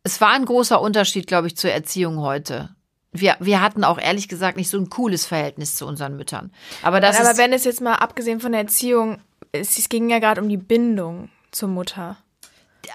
Es 0.03 0.21
war 0.21 0.31
ein 0.31 0.45
großer 0.45 0.81
Unterschied, 0.81 1.27
glaube 1.27 1.47
ich, 1.47 1.57
zur 1.57 1.71
Erziehung 1.71 2.19
heute. 2.19 2.71
Wir, 3.13 3.37
wir 3.41 3.61
hatten 3.61 3.85
auch 3.85 3.99
ehrlich 3.99 4.29
gesagt 4.29 4.57
nicht 4.57 4.69
so 4.69 4.79
ein 4.79 4.91
cooles 4.91 5.27
Verhältnis 5.27 5.77
zu 5.77 5.87
unseren 5.87 6.17
Müttern. 6.17 6.53
Aber 6.83 7.01
das 7.01 7.21
Aber 7.21 7.39
wenn 7.39 7.53
es 7.53 7.65
jetzt 7.65 7.81
mal 7.81 7.95
abgesehen 7.95 8.41
von 8.41 8.53
der 8.53 8.63
Erziehung, 8.63 9.19
es, 9.53 9.79
es 9.79 9.89
ging 9.89 10.11
ja 10.11 10.19
gerade 10.19 10.41
um 10.41 10.49
die 10.49 10.57
Bindung 10.57 11.29
zur 11.51 11.69
Mutter. 11.69 12.17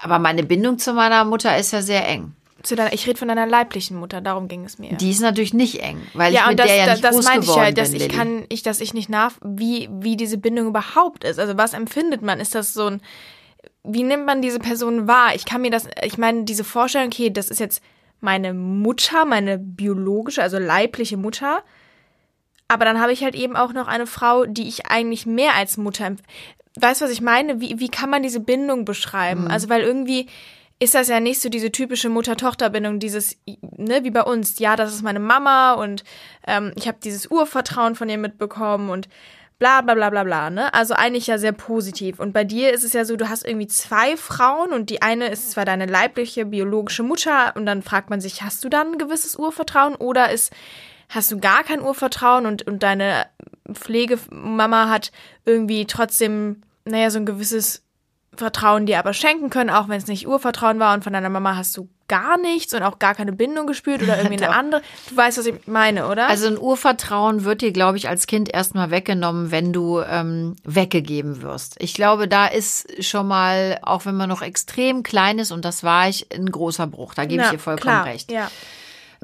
Aber 0.01 0.19
meine 0.19 0.43
Bindung 0.43 0.77
zu 0.77 0.93
meiner 0.93 1.23
Mutter 1.25 1.57
ist 1.57 1.71
ja 1.71 1.81
sehr 1.81 2.07
eng. 2.07 2.33
Zu 2.63 2.75
deiner, 2.75 2.93
ich 2.93 3.05
rede 3.05 3.19
von 3.19 3.27
deiner 3.27 3.45
leiblichen 3.45 3.95
Mutter, 3.97 4.21
darum 4.21 4.47
ging 4.47 4.65
es 4.65 4.79
mir. 4.79 4.93
Die 4.95 5.11
ist 5.11 5.19
natürlich 5.21 5.53
nicht 5.53 5.81
eng, 5.83 6.01
weil 6.15 6.33
ja, 6.33 6.41
ich 6.43 6.47
mit 6.49 6.59
das, 6.59 6.67
der 6.67 6.75
ja 6.75 6.85
das, 6.85 6.93
nicht 6.95 7.03
das 7.03 7.15
groß 7.15 7.25
meine 7.25 7.39
ich 7.41 7.47
geworden 7.47 7.65
ja, 7.65 7.71
dass 7.71 7.91
bin, 7.91 7.95
ich 8.01 8.07
Lilly. 8.07 8.17
kann, 8.17 8.45
ich, 8.49 8.63
dass 8.63 8.79
ich 8.79 8.93
nicht 8.95 9.09
nach, 9.09 9.33
wie, 9.43 9.87
wie 9.91 10.17
diese 10.17 10.39
Bindung 10.39 10.67
überhaupt 10.67 11.23
ist. 11.23 11.39
Also 11.39 11.57
was 11.57 11.73
empfindet 11.73 12.23
man? 12.23 12.39
Ist 12.39 12.55
das 12.55 12.73
so 12.73 12.87
ein, 12.87 13.01
wie 13.83 14.01
nimmt 14.01 14.25
man 14.25 14.41
diese 14.41 14.57
Person 14.57 15.07
wahr? 15.07 15.35
Ich 15.35 15.45
kann 15.45 15.61
mir 15.61 15.69
das, 15.69 15.87
ich 16.03 16.17
meine, 16.17 16.43
diese 16.45 16.63
Vorstellung, 16.63 17.09
okay, 17.09 17.29
das 17.29 17.51
ist 17.51 17.59
jetzt 17.59 17.83
meine 18.19 18.55
Mutter, 18.55 19.25
meine 19.25 19.59
biologische, 19.59 20.41
also 20.41 20.57
leibliche 20.57 21.17
Mutter. 21.17 21.61
Aber 22.67 22.83
dann 22.83 22.99
habe 22.99 23.11
ich 23.13 23.23
halt 23.23 23.35
eben 23.35 23.55
auch 23.55 23.73
noch 23.73 23.87
eine 23.87 24.07
Frau, 24.07 24.45
die 24.45 24.67
ich 24.67 24.87
eigentlich 24.87 25.27
mehr 25.27 25.53
als 25.53 25.77
Mutter 25.77 26.05
empf- 26.05 26.23
Weißt 26.79 27.01
du, 27.01 27.05
was 27.05 27.11
ich 27.11 27.21
meine? 27.21 27.61
Wie, 27.61 27.79
wie 27.79 27.89
kann 27.89 28.09
man 28.09 28.23
diese 28.23 28.39
Bindung 28.39 28.85
beschreiben? 28.85 29.45
Mhm. 29.45 29.51
Also, 29.51 29.69
weil 29.69 29.81
irgendwie 29.81 30.27
ist 30.79 30.93
das 30.93 31.07
ja 31.07 31.19
nicht 31.19 31.41
so 31.41 31.49
diese 31.49 31.71
typische 31.71 32.09
Mutter-Tochter-Bindung, 32.09 32.99
dieses, 32.99 33.37
ne, 33.45 34.03
wie 34.03 34.11
bei 34.11 34.23
uns, 34.23 34.59
ja, 34.59 34.75
das 34.75 34.93
ist 34.93 35.03
meine 35.03 35.21
Mama 35.21 35.73
und 35.73 36.03
ähm, 36.45 36.73
ich 36.75 36.87
habe 36.87 36.97
dieses 37.01 37.27
Urvertrauen 37.27 37.95
von 37.95 38.09
ihr 38.09 38.17
mitbekommen 38.17 38.89
und 38.89 39.07
bla 39.57 39.79
bla 39.79 39.93
bla 39.93 40.09
bla 40.09 40.25
bla, 40.25 40.49
ne? 40.49 40.73
Also 40.73 40.93
eigentlich 40.93 41.27
ja 41.27 41.37
sehr 41.37 41.53
positiv. 41.53 42.19
Und 42.19 42.33
bei 42.33 42.43
dir 42.43 42.73
ist 42.73 42.83
es 42.83 42.91
ja 42.91 43.05
so, 43.05 43.15
du 43.15 43.29
hast 43.29 43.47
irgendwie 43.47 43.67
zwei 43.67 44.17
Frauen 44.17 44.73
und 44.73 44.89
die 44.89 45.01
eine 45.01 45.29
ist 45.29 45.51
zwar 45.51 45.63
deine 45.63 45.85
leibliche, 45.85 46.45
biologische 46.45 47.03
Mutter 47.03 47.53
und 47.55 47.65
dann 47.65 47.81
fragt 47.81 48.09
man 48.09 48.19
sich, 48.19 48.41
hast 48.41 48.63
du 48.65 48.69
dann 48.69 48.93
ein 48.93 48.97
gewisses 48.97 49.37
Urvertrauen 49.37 49.95
oder 49.95 50.29
ist, 50.29 50.51
hast 51.09 51.31
du 51.31 51.39
gar 51.39 51.63
kein 51.63 51.81
Urvertrauen 51.81 52.45
und, 52.45 52.67
und 52.67 52.83
deine 52.83 53.27
Pflegemama 53.71 54.89
hat 54.89 55.11
irgendwie 55.45 55.85
trotzdem, 55.85 56.61
naja, 56.85 57.09
so 57.09 57.19
ein 57.19 57.25
gewisses 57.25 57.83
Vertrauen 58.37 58.85
dir 58.85 58.99
aber 58.99 59.13
schenken 59.13 59.49
können, 59.49 59.69
auch 59.69 59.87
wenn 59.87 59.97
es 59.97 60.07
nicht 60.07 60.27
Urvertrauen 60.27 60.79
war 60.79 60.93
und 60.93 61.03
von 61.03 61.13
deiner 61.13 61.29
Mama 61.29 61.55
hast 61.55 61.75
du 61.77 61.89
gar 62.07 62.37
nichts 62.37 62.73
und 62.73 62.83
auch 62.83 62.99
gar 62.99 63.15
keine 63.15 63.31
Bindung 63.31 63.65
gespürt 63.65 64.03
oder 64.03 64.17
irgendwie 64.17 64.43
eine 64.43 64.55
andere. 64.55 64.81
Du 65.09 65.17
weißt, 65.17 65.37
was 65.37 65.45
ich 65.45 65.67
meine, 65.67 66.07
oder? 66.07 66.27
Also 66.27 66.47
ein 66.47 66.57
Urvertrauen 66.57 67.43
wird 67.45 67.61
dir, 67.61 67.71
glaube 67.71 67.97
ich, 67.97 68.07
als 68.07 68.27
Kind 68.27 68.53
erstmal 68.53 68.91
weggenommen, 68.91 69.51
wenn 69.51 69.73
du 69.73 70.01
ähm, 70.01 70.55
weggegeben 70.63 71.41
wirst. 71.41 71.75
Ich 71.79 71.93
glaube, 71.93 72.27
da 72.27 72.45
ist 72.45 73.03
schon 73.03 73.27
mal, 73.27 73.79
auch 73.81 74.05
wenn 74.05 74.15
man 74.15 74.29
noch 74.29 74.41
extrem 74.41 75.01
klein 75.01 75.39
ist, 75.39 75.51
und 75.51 75.65
das 75.65 75.83
war 75.83 76.07
ich, 76.07 76.27
ein 76.33 76.51
großer 76.51 76.87
Bruch. 76.87 77.13
Da 77.15 77.25
gebe 77.25 77.43
ich 77.43 77.49
dir 77.49 77.59
vollkommen 77.59 77.95
klar, 77.95 78.05
recht. 78.05 78.31
Ja. 78.31 78.51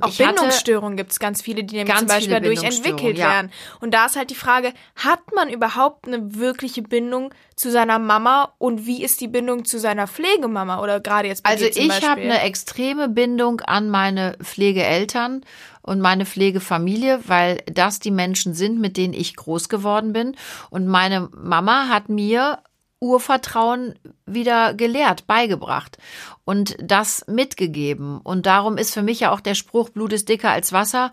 Auch 0.01 0.17
Bindungsstörungen 0.17 0.97
gibt 0.97 1.11
es 1.11 1.19
ganz 1.19 1.41
viele, 1.41 1.63
die 1.63 1.77
nämlich 1.77 1.95
zum 1.95 2.07
Beispiel 2.07 2.33
dadurch 2.33 2.63
entwickelt 2.63 3.17
ja. 3.17 3.29
werden. 3.29 3.51
Und 3.79 3.93
da 3.93 4.05
ist 4.05 4.15
halt 4.15 4.29
die 4.29 4.35
Frage, 4.35 4.73
hat 4.95 5.19
man 5.33 5.49
überhaupt 5.49 6.07
eine 6.07 6.35
wirkliche 6.35 6.81
Bindung 6.81 7.33
zu 7.55 7.71
seiner 7.71 7.99
Mama 7.99 8.53
und 8.57 8.85
wie 8.85 9.03
ist 9.03 9.21
die 9.21 9.27
Bindung 9.27 9.65
zu 9.65 9.79
seiner 9.79 10.07
Pflegemama 10.07 10.81
oder 10.81 10.99
gerade 10.99 11.27
jetzt 11.27 11.43
bei 11.43 11.51
Also 11.51 11.65
ich 11.65 12.07
habe 12.07 12.21
eine 12.21 12.41
extreme 12.41 13.07
Bindung 13.07 13.61
an 13.61 13.89
meine 13.89 14.35
Pflegeeltern 14.41 15.45
und 15.81 15.99
meine 15.99 16.25
Pflegefamilie, 16.25 17.19
weil 17.27 17.63
das 17.71 17.99
die 17.99 18.11
Menschen 18.11 18.53
sind, 18.53 18.79
mit 18.79 18.97
denen 18.97 19.13
ich 19.13 19.35
groß 19.35 19.69
geworden 19.69 20.13
bin. 20.13 20.35
Und 20.69 20.87
meine 20.87 21.29
Mama 21.33 21.87
hat 21.87 22.09
mir 22.09 22.59
Urvertrauen 23.01 23.95
wieder 24.27 24.75
gelehrt, 24.75 25.25
beigebracht 25.25 25.97
und 26.45 26.77
das 26.79 27.25
mitgegeben. 27.27 28.21
Und 28.21 28.45
darum 28.45 28.77
ist 28.77 28.93
für 28.93 29.01
mich 29.01 29.21
ja 29.21 29.31
auch 29.31 29.39
der 29.39 29.55
Spruch, 29.55 29.89
Blut 29.89 30.13
ist 30.13 30.29
dicker 30.29 30.51
als 30.51 30.71
Wasser, 30.71 31.11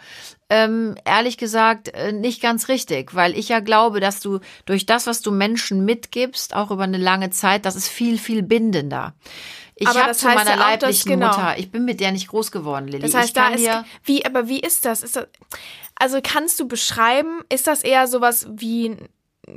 ähm, 0.50 0.96
ehrlich 1.06 1.38
gesagt 1.38 1.88
äh, 1.88 2.12
nicht 2.12 2.42
ganz 2.42 2.68
richtig, 2.68 3.14
weil 3.14 3.36
ich 3.36 3.48
ja 3.48 3.60
glaube, 3.60 4.00
dass 4.00 4.20
du 4.20 4.40
durch 4.66 4.84
das, 4.84 5.06
was 5.06 5.22
du 5.22 5.30
Menschen 5.30 5.86
mitgibst, 5.86 6.54
auch 6.54 6.70
über 6.70 6.84
eine 6.84 6.98
lange 6.98 7.30
Zeit, 7.30 7.64
das 7.64 7.74
ist 7.74 7.88
viel, 7.88 8.18
viel 8.18 8.42
bindender. 8.42 9.14
Ich 9.74 9.88
habe 9.88 10.12
zu 10.12 10.26
meiner 10.26 10.50
ja 10.50 10.56
auch, 10.56 10.70
leiblichen 10.70 11.12
genau. 11.12 11.28
Mutter, 11.28 11.54
ich 11.56 11.70
bin 11.70 11.84
mit 11.86 12.00
der 12.00 12.12
nicht 12.12 12.28
groß 12.28 12.50
geworden, 12.50 12.88
Lilly. 12.88 13.02
Das 13.02 13.14
heißt, 13.14 13.36
da 13.36 13.48
ist 13.48 13.66
wie, 14.04 14.26
aber 14.26 14.48
wie 14.48 14.60
ist 14.60 14.84
das? 14.84 15.02
Ist 15.02 15.16
das? 15.16 15.26
Also 15.94 16.18
kannst 16.22 16.60
du 16.60 16.68
beschreiben, 16.68 17.40
ist 17.48 17.66
das 17.66 17.82
eher 17.82 18.08
sowas 18.08 18.46
wie 18.50 18.96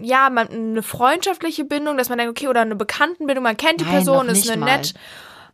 ja, 0.01 0.29
man, 0.29 0.49
eine 0.49 0.83
freundschaftliche 0.83 1.65
Bindung, 1.65 1.97
dass 1.97 2.09
man 2.09 2.17
denkt, 2.17 2.31
okay, 2.31 2.47
oder 2.47 2.61
eine 2.61 2.75
Bekanntenbindung, 2.75 3.43
man 3.43 3.57
kennt 3.57 3.79
die 3.79 3.85
Nein, 3.85 3.93
Person, 3.93 4.27
ist 4.29 4.49
eine 4.49 4.59
mal. 4.59 4.77
nett. 4.77 4.93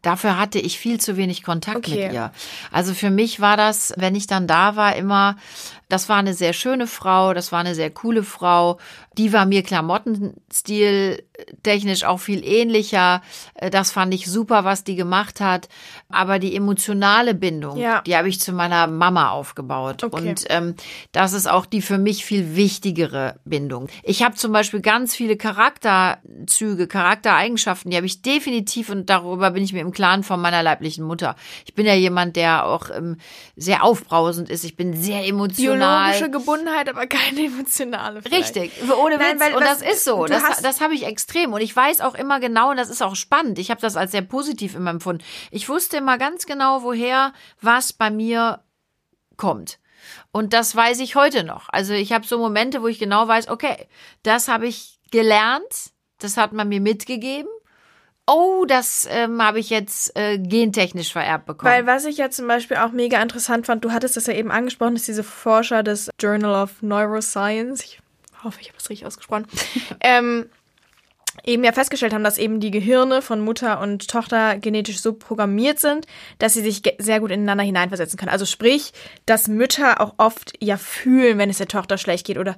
Dafür 0.04 0.38
hatte 0.38 0.60
ich 0.60 0.78
viel 0.78 1.00
zu 1.00 1.18
wenig 1.18 1.44
Kontakt 1.44 1.78
Okay. 1.78 2.06
mit 2.06 2.14
ihr. 2.14 2.32
Also 2.72 2.94
für 2.94 3.10
mich 3.10 3.40
war 3.42 3.58
das, 3.58 3.94
wenn 3.98 4.16
ich 4.16 4.28
dann 4.28 4.46
da 4.48 4.76
war, 4.76 4.96
immer, 4.96 5.38
das 5.90 6.10
war 6.10 6.18
eine 6.18 6.34
sehr 6.34 6.54
schöne 6.54 6.88
Frau, 6.88 7.34
das 7.34 7.52
war 7.52 7.60
eine 7.60 7.76
sehr 7.76 7.90
coole 7.92 8.24
Frau. 8.24 8.78
Die 9.18 9.32
war 9.34 9.46
mir 9.46 9.64
Klamottenstil 9.64 11.24
technisch 11.64 12.04
auch 12.04 12.20
viel 12.20 12.44
ähnlicher. 12.46 13.22
Äh, 13.56 13.70
Das 13.70 13.92
fand 13.92 14.14
ich 14.14 14.26
super, 14.28 14.64
was 14.66 14.84
die 14.84 14.96
gemacht 14.96 15.40
hat. 15.40 15.70
Aber 16.10 16.40
die 16.40 16.56
emotionale 16.56 17.34
Bindung, 17.34 17.78
Ja. 17.78 18.02
die 18.02 18.16
habe 18.18 18.28
ich 18.30 18.40
zu 18.40 18.52
meiner 18.54 18.88
Mama 18.88 19.30
aufgebaut. 19.32 20.04
Okay. 20.04 20.30
Und 20.30 20.46
ähm, 20.50 20.76
das 21.12 21.34
ist 21.34 21.50
auch 21.50 21.66
die 21.66 21.82
für 21.82 21.98
mich 21.98 22.26
viel 22.26 22.56
wichtigere 22.56 23.36
Bindung. 23.46 23.88
Ich 24.04 24.24
habe 24.24 24.36
zum 24.36 24.52
Beispiel 24.52 24.82
ganz 24.82 25.16
viele 25.16 25.38
Charakterzüge, 25.38 26.88
Charaktereigenschaften, 26.88 27.92
die 27.92 27.98
habe 27.98 28.06
ich 28.08 28.22
definitiv 28.22 28.90
und 28.90 29.10
darüber 29.10 29.52
bin 29.52 29.64
ich 29.64 29.74
mir 29.74 29.82
im 29.82 29.92
Klaren 29.92 30.24
von 30.24 30.40
meiner 30.42 30.64
leiblichen 30.64 31.06
Mutter. 31.06 31.36
Ich 31.66 31.74
bin 31.74 31.86
ja 31.86 31.94
jemand, 31.94 32.36
der 32.36 32.66
auch 32.66 32.90
ähm, 32.90 33.18
sehr 33.56 33.84
aufbrausend 33.84 34.50
ist. 34.50 34.64
Ich 34.64 34.76
bin 34.76 34.94
sehr 34.94 35.26
emotional. 35.26 35.77
Biologische 35.80 36.30
Gebundenheit, 36.32 36.90
aber 36.90 37.08
keine 37.08 37.46
emotionale. 37.46 38.22
vielleicht. 38.22 38.56
Richtig, 38.56 38.72
ohne 38.98 39.18
Nein, 39.18 39.36
Witz. 39.36 39.42
weil 39.46 39.56
und 39.56 39.62
was- 39.64 39.80
das 39.80 39.92
ist 39.94 40.04
so. 40.04 40.26
Das, 40.26 40.62
das 40.62 40.82
habe 40.82 40.94
ich 40.94 41.04
extrem 41.06 41.28
extrem. 41.28 41.54
Und 41.54 41.62
ich 41.62 41.76
weiß 41.76 42.02
auch 42.02 42.16
immer 42.16 42.40
genau, 42.40 42.72
und 42.72 42.78
das 42.78 42.90
ist 42.90 43.02
auch 43.02 43.16
spannend, 43.16 43.60
ich 43.60 43.70
habe 43.70 43.82
das 43.82 43.98
als 43.98 44.12
sehr 44.12 44.22
positiv 44.22 44.76
immer 44.76 44.92
empfunden. 44.92 45.24
Ich 45.52 45.68
wusste 45.68 45.98
immer 45.98 46.18
ganz 46.18 46.46
genau, 46.46 46.84
woher 46.84 47.34
was 47.62 47.94
bei 47.94 48.10
mir 48.10 48.64
kommt. 49.36 49.80
Und 50.32 50.54
das 50.54 50.76
weiß 50.76 51.00
ich 51.00 51.16
heute 51.16 51.44
noch. 51.44 51.70
Also 51.70 51.94
ich 51.94 52.14
habe 52.14 52.26
so 52.26 52.38
Momente, 52.38 52.82
wo 52.82 52.88
ich 52.88 53.00
genau 53.00 53.28
weiß, 53.28 53.50
okay, 53.50 53.88
das 54.24 54.48
habe 54.48 54.68
ich 54.68 55.00
gelernt, 55.12 55.92
das 56.20 56.38
hat 56.38 56.54
man 56.54 56.70
mir 56.70 56.80
mitgegeben. 56.82 57.50
Oh, 58.30 58.66
das 58.68 59.08
ähm, 59.10 59.42
habe 59.42 59.60
ich 59.60 59.70
jetzt 59.70 60.16
äh, 60.18 60.38
gentechnisch 60.38 61.14
vererbt 61.14 61.46
bekommen. 61.46 61.72
Weil 61.72 61.88
was 61.88 62.04
ich 62.04 62.18
ja 62.18 62.30
zum 62.30 62.46
Beispiel 62.48 62.76
auch 62.78 62.92
mega 62.92 63.22
interessant 63.22 63.66
fand, 63.66 63.86
du 63.86 63.92
hattest 63.92 64.18
das 64.18 64.28
ja 64.28 64.34
eben 64.34 64.52
angesprochen, 64.52 64.96
dass 64.96 65.06
diese 65.06 65.24
Forscher 65.24 65.82
des 65.82 66.10
Journal 66.20 66.62
of 66.62 66.82
Neuroscience, 66.82 67.84
ich 67.84 68.00
hoffe, 68.44 68.60
ich 68.60 68.68
habe 68.68 68.78
das 68.78 68.90
richtig 68.90 69.08
ausgesprochen, 69.08 69.48
ähm, 70.02 70.50
eben 71.46 71.64
ja 71.64 71.72
festgestellt 71.72 72.14
haben, 72.14 72.24
dass 72.24 72.38
eben 72.38 72.60
die 72.60 72.72
Gehirne 72.72 73.22
von 73.22 73.40
Mutter 73.40 73.80
und 73.80 74.10
Tochter 74.10 74.58
genetisch 74.58 75.00
so 75.00 75.14
programmiert 75.14 75.80
sind, 75.80 76.06
dass 76.40 76.54
sie 76.54 76.62
sich 76.62 76.82
sehr 76.98 77.20
gut 77.20 77.32
ineinander 77.32 77.64
hineinversetzen 77.64 78.20
können. 78.20 78.32
Also 78.32 78.46
sprich, 78.46 78.92
dass 79.26 79.48
Mütter 79.48 80.02
auch 80.02 80.16
oft 80.18 80.54
ja 80.60 80.78
fühlen, 80.78 81.38
wenn 81.38 81.50
es 81.50 81.60
der 81.60 81.68
Tochter 81.68 81.98
schlecht 81.98 82.26
geht 82.26 82.38
oder 82.38 82.58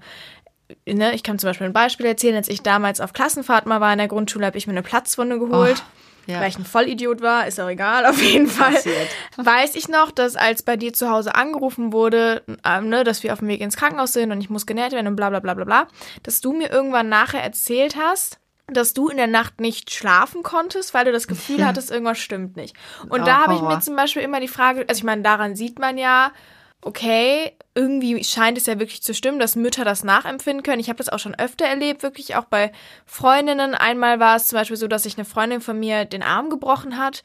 ne, 0.88 1.14
ich 1.14 1.24
kann 1.24 1.40
zum 1.40 1.50
Beispiel 1.50 1.68
ein 1.68 1.74
Beispiel 1.74 2.06
erzählen, 2.06 2.36
als 2.36 2.50
ich 2.50 2.62
damals 2.62 3.02
auf 3.02 3.14
Klassenfahrt 3.14 3.66
mal 3.66 3.82
war 3.82 3.92
in 3.92 3.98
der 3.98 4.08
Grundschule, 4.08 4.46
habe 4.46 4.58
ich 4.58 4.68
mir 4.68 4.74
eine 4.74 4.84
Platzwunde 4.84 5.40
geholt. 5.40 5.78
Oh. 5.80 6.00
Ja. 6.28 6.42
Weil 6.42 6.50
ich 6.50 6.60
ein 6.60 6.66
Vollidiot 6.66 7.22
war, 7.22 7.48
ist 7.48 7.60
auch 7.60 7.70
egal, 7.70 8.06
auf 8.06 8.22
jeden 8.22 8.48
Fall. 8.48 8.74
Passiert. 8.74 9.08
Weiß 9.38 9.74
ich 9.76 9.88
noch, 9.90 10.12
dass 10.12 10.36
als 10.36 10.62
bei 10.62 10.78
dir 10.78 10.94
zu 10.94 11.10
Hause 11.10 11.34
angerufen 11.34 11.92
wurde, 11.92 12.44
ähm, 12.64 12.90
ne, 12.90 13.04
dass 13.04 13.24
wir 13.24 13.34
auf 13.34 13.40
dem 13.40 13.48
Weg 13.48 13.62
ins 13.62 13.78
Krankenhaus 13.78 14.14
sind 14.14 14.32
und 14.32 14.40
ich 14.40 14.50
muss 14.50 14.68
genäht 14.68 14.92
werden 14.92 15.08
und 15.08 15.16
bla 15.16 15.30
bla 15.30 15.40
bla 15.40 15.56
bla 15.56 15.66
bla, 15.66 15.88
dass 16.22 16.40
du 16.42 16.54
mir 16.54 16.70
irgendwann 16.70 17.10
nachher 17.10 17.42
erzählt 17.42 17.96
hast, 17.96 18.40
dass 18.68 18.94
du 18.94 19.08
in 19.08 19.18
der 19.18 19.28
Nacht 19.28 19.60
nicht 19.60 19.92
schlafen 19.92 20.44
konntest, 20.44 20.94
weil 20.94 21.06
du 21.06 21.12
das 21.12 21.28
Gefühl 21.28 21.66
hattest, 21.66 21.90
irgendwas 21.90 22.20
stimmt 22.20 22.56
nicht. 22.56 22.76
Und 23.10 23.22
oh, 23.22 23.26
da 23.26 23.40
habe 23.46 23.56
ich 23.56 23.62
mir 23.62 23.80
zum 23.80 23.96
Beispiel 23.96 24.22
immer 24.22 24.40
die 24.40 24.48
Frage, 24.48 24.86
also 24.88 25.00
ich 25.00 25.04
meine, 25.04 25.24
daran 25.24 25.56
sieht 25.56 25.80
man 25.80 25.98
ja, 25.98 26.32
okay, 26.82 27.56
irgendwie 27.76 28.24
scheint 28.24 28.58
es 28.58 28.66
ja 28.66 28.80
wirklich 28.80 29.02
zu 29.02 29.14
stimmen, 29.14 29.40
dass 29.40 29.56
Mütter 29.56 29.86
das 29.86 30.04
nachempfinden 30.04 30.64
können. 30.64 30.80
Ich 30.80 30.90
habe 30.90 30.98
das 30.98 31.10
auch 31.10 31.20
schon 31.20 31.36
öfter 31.36 31.66
erlebt, 31.66 32.04
wirklich 32.04 32.36
auch 32.36 32.46
bei 32.46 32.72
Freundinnen. 33.06 33.76
Einmal 33.76 34.20
war 34.20 34.36
es 34.36 34.48
zum 34.48 34.58
Beispiel 34.58 34.78
so, 34.78 34.88
dass 34.88 35.04
sich 35.04 35.18
eine 35.18 35.26
Freundin 35.26 35.62
von 35.62 35.80
mir 35.80 36.06
den 36.06 36.24
Arm 36.24 36.50
gebrochen 36.50 36.98
hat. 36.98 37.24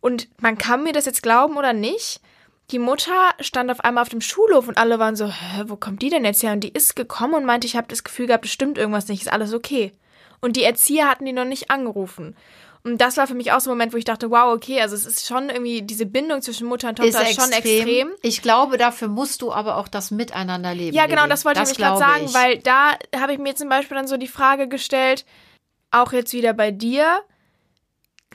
Und 0.00 0.28
man 0.40 0.58
kann 0.58 0.82
mir 0.82 0.92
das 0.92 1.06
jetzt 1.06 1.22
glauben 1.22 1.56
oder 1.56 1.72
nicht. 1.72 2.20
Die 2.70 2.78
Mutter 2.78 3.30
stand 3.40 3.70
auf 3.70 3.80
einmal 3.80 4.02
auf 4.02 4.08
dem 4.08 4.22
Schulhof 4.22 4.68
und 4.68 4.78
alle 4.78 4.98
waren 4.98 5.16
so, 5.16 5.26
Hä, 5.26 5.64
wo 5.66 5.76
kommt 5.76 6.00
die 6.00 6.08
denn 6.08 6.24
jetzt 6.24 6.42
her? 6.42 6.52
Und 6.52 6.60
die 6.60 6.72
ist 6.72 6.96
gekommen 6.96 7.34
und 7.34 7.44
meinte, 7.44 7.66
ich 7.66 7.76
habe 7.76 7.88
das 7.88 8.04
Gefühl 8.04 8.26
gehabt, 8.26 8.46
es 8.46 8.52
stimmt 8.52 8.78
irgendwas 8.78 9.08
nicht, 9.08 9.22
ist 9.22 9.32
alles 9.32 9.52
okay. 9.52 9.92
Und 10.40 10.56
die 10.56 10.62
Erzieher 10.62 11.08
hatten 11.08 11.26
die 11.26 11.32
noch 11.32 11.44
nicht 11.44 11.70
angerufen. 11.70 12.36
Und 12.86 13.00
das 13.00 13.16
war 13.16 13.26
für 13.26 13.34
mich 13.34 13.50
auch 13.50 13.60
so 13.60 13.70
ein 13.70 13.76
Moment, 13.76 13.94
wo 13.94 13.96
ich 13.96 14.04
dachte, 14.04 14.30
wow, 14.30 14.54
okay, 14.54 14.82
also 14.82 14.94
es 14.94 15.06
ist 15.06 15.26
schon 15.26 15.48
irgendwie, 15.48 15.80
diese 15.80 16.04
Bindung 16.04 16.42
zwischen 16.42 16.68
Mutter 16.68 16.90
und 16.90 16.96
Tochter 16.96 17.22
ist, 17.22 17.30
ist 17.30 17.40
schon 17.40 17.50
extrem. 17.50 18.10
Ich 18.20 18.42
glaube, 18.42 18.76
dafür 18.76 19.08
musst 19.08 19.40
du 19.40 19.52
aber 19.52 19.78
auch 19.78 19.88
das 19.88 20.10
Miteinander 20.10 20.74
leben. 20.74 20.94
Ja, 20.94 21.06
genau, 21.06 21.26
das 21.26 21.46
wollte 21.46 21.60
das 21.60 21.72
ich 21.72 21.78
nämlich 21.78 21.98
gerade 21.98 22.12
sagen, 22.12 22.24
ich. 22.26 22.34
weil 22.34 22.58
da 22.58 22.98
habe 23.18 23.32
ich 23.32 23.38
mir 23.38 23.54
zum 23.56 23.70
Beispiel 23.70 23.96
dann 23.96 24.06
so 24.06 24.18
die 24.18 24.28
Frage 24.28 24.68
gestellt, 24.68 25.24
auch 25.90 26.12
jetzt 26.12 26.34
wieder 26.34 26.52
bei 26.52 26.72
dir, 26.72 27.22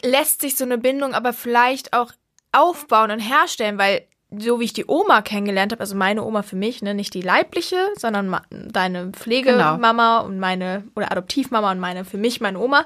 lässt 0.01 0.41
sich 0.41 0.55
so 0.55 0.63
eine 0.63 0.79
Bindung 0.79 1.13
aber 1.13 1.33
vielleicht 1.33 1.93
auch 1.93 2.11
aufbauen 2.51 3.11
und 3.11 3.19
herstellen, 3.19 3.77
weil 3.77 4.07
so 4.35 4.59
wie 4.59 4.65
ich 4.65 4.73
die 4.73 4.85
Oma 4.87 5.21
kennengelernt 5.21 5.71
habe, 5.71 5.81
also 5.81 5.95
meine 5.95 6.23
Oma 6.23 6.41
für 6.41 6.55
mich, 6.55 6.81
ne, 6.81 6.95
nicht 6.95 7.13
die 7.13 7.21
leibliche, 7.21 7.77
sondern 7.97 8.39
deine 8.49 9.11
Pflegemama 9.11 10.17
genau. 10.19 10.25
und 10.25 10.39
meine, 10.39 10.83
oder 10.95 11.11
Adoptivmama 11.11 11.71
und 11.71 11.79
meine, 11.79 12.05
für 12.05 12.17
mich 12.17 12.41
meine 12.41 12.59
Oma. 12.59 12.85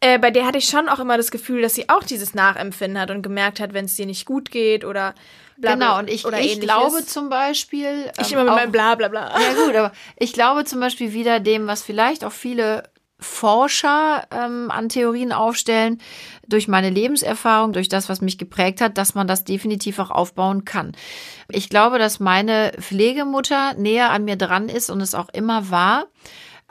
Äh, 0.00 0.18
bei 0.18 0.30
der 0.30 0.46
hatte 0.46 0.58
ich 0.58 0.64
schon 0.64 0.88
auch 0.88 0.98
immer 0.98 1.18
das 1.18 1.30
Gefühl, 1.30 1.60
dass 1.60 1.74
sie 1.74 1.88
auch 1.90 2.02
dieses 2.02 2.34
Nachempfinden 2.34 2.98
hat 2.98 3.10
und 3.10 3.22
gemerkt 3.22 3.60
hat, 3.60 3.74
wenn 3.74 3.84
es 3.84 3.96
dir 3.96 4.06
nicht 4.06 4.24
gut 4.24 4.50
geht 4.50 4.84
oder 4.84 5.14
bla, 5.58 5.74
Genau, 5.74 5.98
und 5.98 6.08
ich, 6.08 6.24
ich 6.24 6.60
glaube 6.60 7.04
zum 7.04 7.28
Beispiel. 7.28 8.10
Ich 8.18 8.32
ähm, 8.32 8.38
immer 8.38 8.50
mit 8.50 8.54
meinem 8.54 8.72
bla 8.72 8.94
bla 8.94 9.08
bla. 9.08 9.30
Ja, 9.38 9.64
gut, 9.64 9.76
aber 9.76 9.92
ich 10.16 10.32
glaube 10.32 10.64
zum 10.64 10.80
Beispiel 10.80 11.12
wieder 11.12 11.38
dem, 11.38 11.66
was 11.66 11.82
vielleicht 11.82 12.24
auch 12.24 12.32
viele 12.32 12.84
Forscher 13.18 14.26
ähm, 14.30 14.70
an 14.70 14.88
Theorien 14.88 15.32
aufstellen, 15.32 16.00
durch 16.46 16.68
meine 16.68 16.88
Lebenserfahrung, 16.88 17.74
durch 17.74 17.88
das, 17.88 18.08
was 18.08 18.22
mich 18.22 18.38
geprägt 18.38 18.80
hat, 18.80 18.96
dass 18.96 19.14
man 19.14 19.28
das 19.28 19.44
definitiv 19.44 19.98
auch 19.98 20.10
aufbauen 20.10 20.64
kann. 20.64 20.92
Ich 21.48 21.68
glaube, 21.68 21.98
dass 21.98 22.20
meine 22.20 22.72
Pflegemutter 22.80 23.74
näher 23.74 24.10
an 24.10 24.24
mir 24.24 24.36
dran 24.36 24.70
ist 24.70 24.88
und 24.88 25.02
es 25.02 25.14
auch 25.14 25.28
immer 25.28 25.70
war 25.70 26.06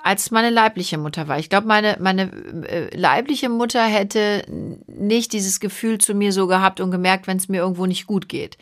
als 0.03 0.31
meine 0.31 0.49
leibliche 0.49 0.97
Mutter 0.97 1.27
war. 1.27 1.39
Ich 1.39 1.49
glaube, 1.49 1.67
meine, 1.67 1.97
meine 1.99 2.31
äh, 2.67 2.95
leibliche 2.95 3.49
Mutter 3.49 3.83
hätte 3.83 4.43
nicht 4.87 5.33
dieses 5.33 5.59
Gefühl 5.59 5.97
zu 5.97 6.13
mir 6.13 6.31
so 6.31 6.47
gehabt 6.47 6.79
und 6.79 6.91
gemerkt, 6.91 7.27
wenn 7.27 7.37
es 7.37 7.49
mir 7.49 7.57
irgendwo 7.57 7.85
nicht 7.85 8.07
gut 8.07 8.29
geht. 8.29 8.57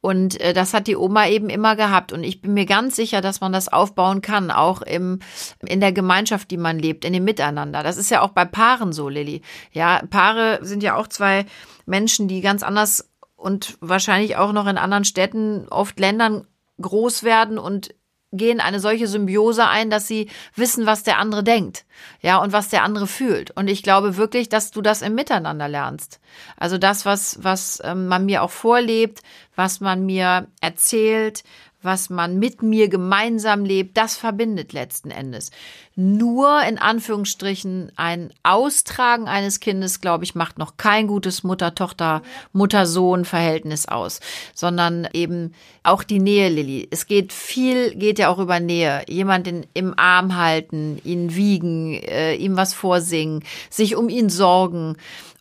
Und 0.00 0.38
äh, 0.40 0.52
das 0.52 0.74
hat 0.74 0.86
die 0.86 0.96
Oma 0.96 1.28
eben 1.28 1.48
immer 1.48 1.76
gehabt. 1.76 2.12
Und 2.12 2.24
ich 2.24 2.42
bin 2.42 2.52
mir 2.52 2.66
ganz 2.66 2.94
sicher, 2.94 3.22
dass 3.22 3.40
man 3.40 3.52
das 3.52 3.72
aufbauen 3.72 4.20
kann, 4.20 4.50
auch 4.50 4.82
im, 4.82 5.20
in 5.66 5.80
der 5.80 5.92
Gemeinschaft, 5.92 6.50
die 6.50 6.58
man 6.58 6.78
lebt, 6.78 7.06
in 7.06 7.14
dem 7.14 7.24
Miteinander. 7.24 7.82
Das 7.82 7.96
ist 7.96 8.10
ja 8.10 8.20
auch 8.20 8.32
bei 8.32 8.44
Paaren 8.44 8.92
so, 8.92 9.08
Lilly. 9.08 9.40
Ja, 9.72 10.02
Paare 10.10 10.58
sind 10.60 10.82
ja 10.82 10.96
auch 10.96 11.08
zwei 11.08 11.46
Menschen, 11.86 12.28
die 12.28 12.42
ganz 12.42 12.62
anders 12.62 13.10
und 13.34 13.78
wahrscheinlich 13.80 14.36
auch 14.36 14.52
noch 14.52 14.66
in 14.66 14.76
anderen 14.76 15.04
Städten, 15.04 15.68
oft 15.68 15.98
Ländern 15.98 16.46
groß 16.80 17.22
werden 17.22 17.58
und 17.58 17.94
gehen 18.36 18.60
eine 18.60 18.80
solche 18.80 19.06
Symbiose 19.06 19.66
ein, 19.66 19.90
dass 19.90 20.06
sie 20.06 20.30
wissen, 20.54 20.86
was 20.86 21.02
der 21.02 21.18
andere 21.18 21.42
denkt, 21.42 21.84
ja, 22.20 22.38
und 22.38 22.52
was 22.52 22.68
der 22.68 22.82
andere 22.82 23.06
fühlt. 23.06 23.50
Und 23.52 23.68
ich 23.68 23.82
glaube 23.82 24.16
wirklich, 24.16 24.48
dass 24.48 24.70
du 24.70 24.82
das 24.82 25.02
im 25.02 25.14
Miteinander 25.14 25.68
lernst. 25.68 26.20
Also 26.56 26.78
das, 26.78 27.04
was, 27.04 27.42
was 27.42 27.80
ähm, 27.84 28.06
man 28.08 28.26
mir 28.26 28.42
auch 28.42 28.50
vorlebt, 28.50 29.22
was 29.56 29.80
man 29.80 30.04
mir 30.04 30.48
erzählt, 30.60 31.44
was 31.84 32.10
man 32.10 32.38
mit 32.38 32.62
mir 32.62 32.88
gemeinsam 32.88 33.64
lebt, 33.64 33.96
das 33.96 34.16
verbindet 34.16 34.72
letzten 34.72 35.10
Endes. 35.10 35.50
Nur 35.96 36.62
in 36.62 36.78
Anführungsstrichen 36.78 37.92
ein 37.96 38.32
Austragen 38.42 39.28
eines 39.28 39.60
Kindes, 39.60 40.00
glaube 40.00 40.24
ich, 40.24 40.34
macht 40.34 40.58
noch 40.58 40.76
kein 40.76 41.06
gutes 41.06 41.44
Mutter-Tochter, 41.44 42.22
Mutter-Sohn-Verhältnis 42.52 43.86
aus, 43.86 44.20
sondern 44.54 45.06
eben 45.12 45.54
auch 45.82 46.02
die 46.02 46.18
Nähe, 46.18 46.48
Lilly. 46.48 46.88
Es 46.90 47.06
geht 47.06 47.32
viel, 47.32 47.94
geht 47.94 48.18
ja 48.18 48.28
auch 48.28 48.38
über 48.38 48.58
Nähe. 48.58 49.04
Jemanden 49.08 49.66
im 49.74 49.96
Arm 49.96 50.36
halten, 50.36 51.00
ihn 51.04 51.34
wiegen, 51.34 51.94
äh, 51.94 52.34
ihm 52.34 52.56
was 52.56 52.74
vorsingen, 52.74 53.44
sich 53.70 53.94
um 53.94 54.08
ihn 54.08 54.30
sorgen. 54.30 54.96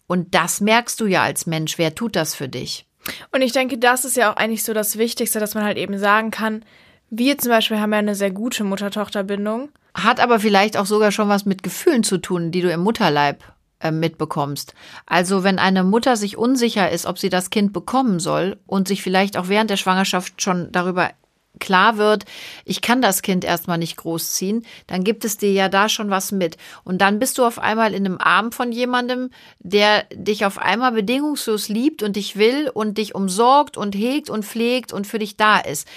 Und 0.06 0.36
das 0.36 0.62
merkst 0.62 1.00
du 1.00 1.08
ja 1.08 1.24
als 1.24 1.48
Mensch. 1.48 1.78
Wer 1.78 1.96
tut 1.96 2.16
das 2.16 2.36
für 2.36 2.50
dich? 2.50 2.86
Und 3.32 3.42
ich 3.42 3.52
denke, 3.52 3.78
das 3.78 4.06
ist 4.06 4.18
ja 4.18 4.32
auch 4.32 4.38
eigentlich 4.38 4.64
so 4.64 4.74
das 4.74 4.98
Wichtigste, 4.98 5.40
dass 5.40 5.56
man 5.56 5.64
halt 5.64 5.78
eben 5.78 5.98
sagen 5.98 6.32
kann, 6.32 6.64
wir 7.10 7.38
zum 7.38 7.52
Beispiel 7.52 7.80
haben 7.80 7.94
ja 7.94 8.00
eine 8.00 8.16
sehr 8.16 8.32
gute 8.32 8.64
Mutter-Tochter-Bindung. 8.64 9.70
Hat 9.94 10.20
aber 10.20 10.40
vielleicht 10.40 10.78
auch 10.78 10.88
sogar 10.88 11.12
schon 11.12 11.30
was 11.30 11.46
mit 11.46 11.62
Gefühlen 11.62 12.04
zu 12.04 12.18
tun, 12.18 12.52
die 12.52 12.62
du 12.62 12.72
im 12.72 12.80
Mutterleib 12.80 13.44
äh, 13.80 13.92
mitbekommst. 13.92 14.74
Also 15.06 15.44
wenn 15.44 15.60
eine 15.60 15.84
Mutter 15.84 16.18
sich 16.18 16.38
unsicher 16.38 16.90
ist, 16.90 17.06
ob 17.06 17.20
sie 17.20 17.30
das 17.30 17.52
Kind 17.52 17.74
bekommen 17.74 18.20
soll 18.20 18.58
und 18.66 18.88
sich 18.88 19.04
vielleicht 19.04 19.38
auch 19.38 19.48
während 19.50 19.70
der 19.70 19.78
Schwangerschaft 19.78 20.42
schon 20.42 20.72
darüber 20.72 21.12
klar 21.60 21.98
wird, 21.98 22.26
ich 22.66 22.82
kann 22.82 23.02
das 23.02 23.22
Kind 23.22 23.46
erstmal 23.46 23.78
nicht 23.78 23.98
großziehen, 23.98 24.66
dann 24.88 25.04
gibt 25.04 25.26
es 25.26 25.38
dir 25.38 25.52
ja 25.52 25.70
da 25.70 25.90
schon 25.90 26.10
was 26.10 26.32
mit. 26.32 26.58
Und 26.84 27.00
dann 27.00 27.20
bist 27.20 27.38
du 27.38 27.46
auf 27.46 27.60
einmal 27.60 27.94
in 27.94 28.06
einem 28.06 28.18
Arm 28.18 28.52
von 28.52 28.72
jemandem, 28.72 29.30
der 29.60 30.04
dich 30.14 30.46
auf 30.46 30.58
einmal 30.58 30.92
bedingungslos 30.92 31.70
liebt 31.70 32.04
und 32.04 32.16
dich 32.16 32.36
will 32.38 32.70
und 32.74 32.98
dich 32.98 33.16
umsorgt 33.16 33.78
und 33.78 33.96
hegt 33.96 34.30
und 34.30 34.46
pflegt 34.46 34.94
und 34.94 35.08
für 35.08 35.20
dich 35.20 35.38
da 35.38 35.60
ist. 35.60 35.88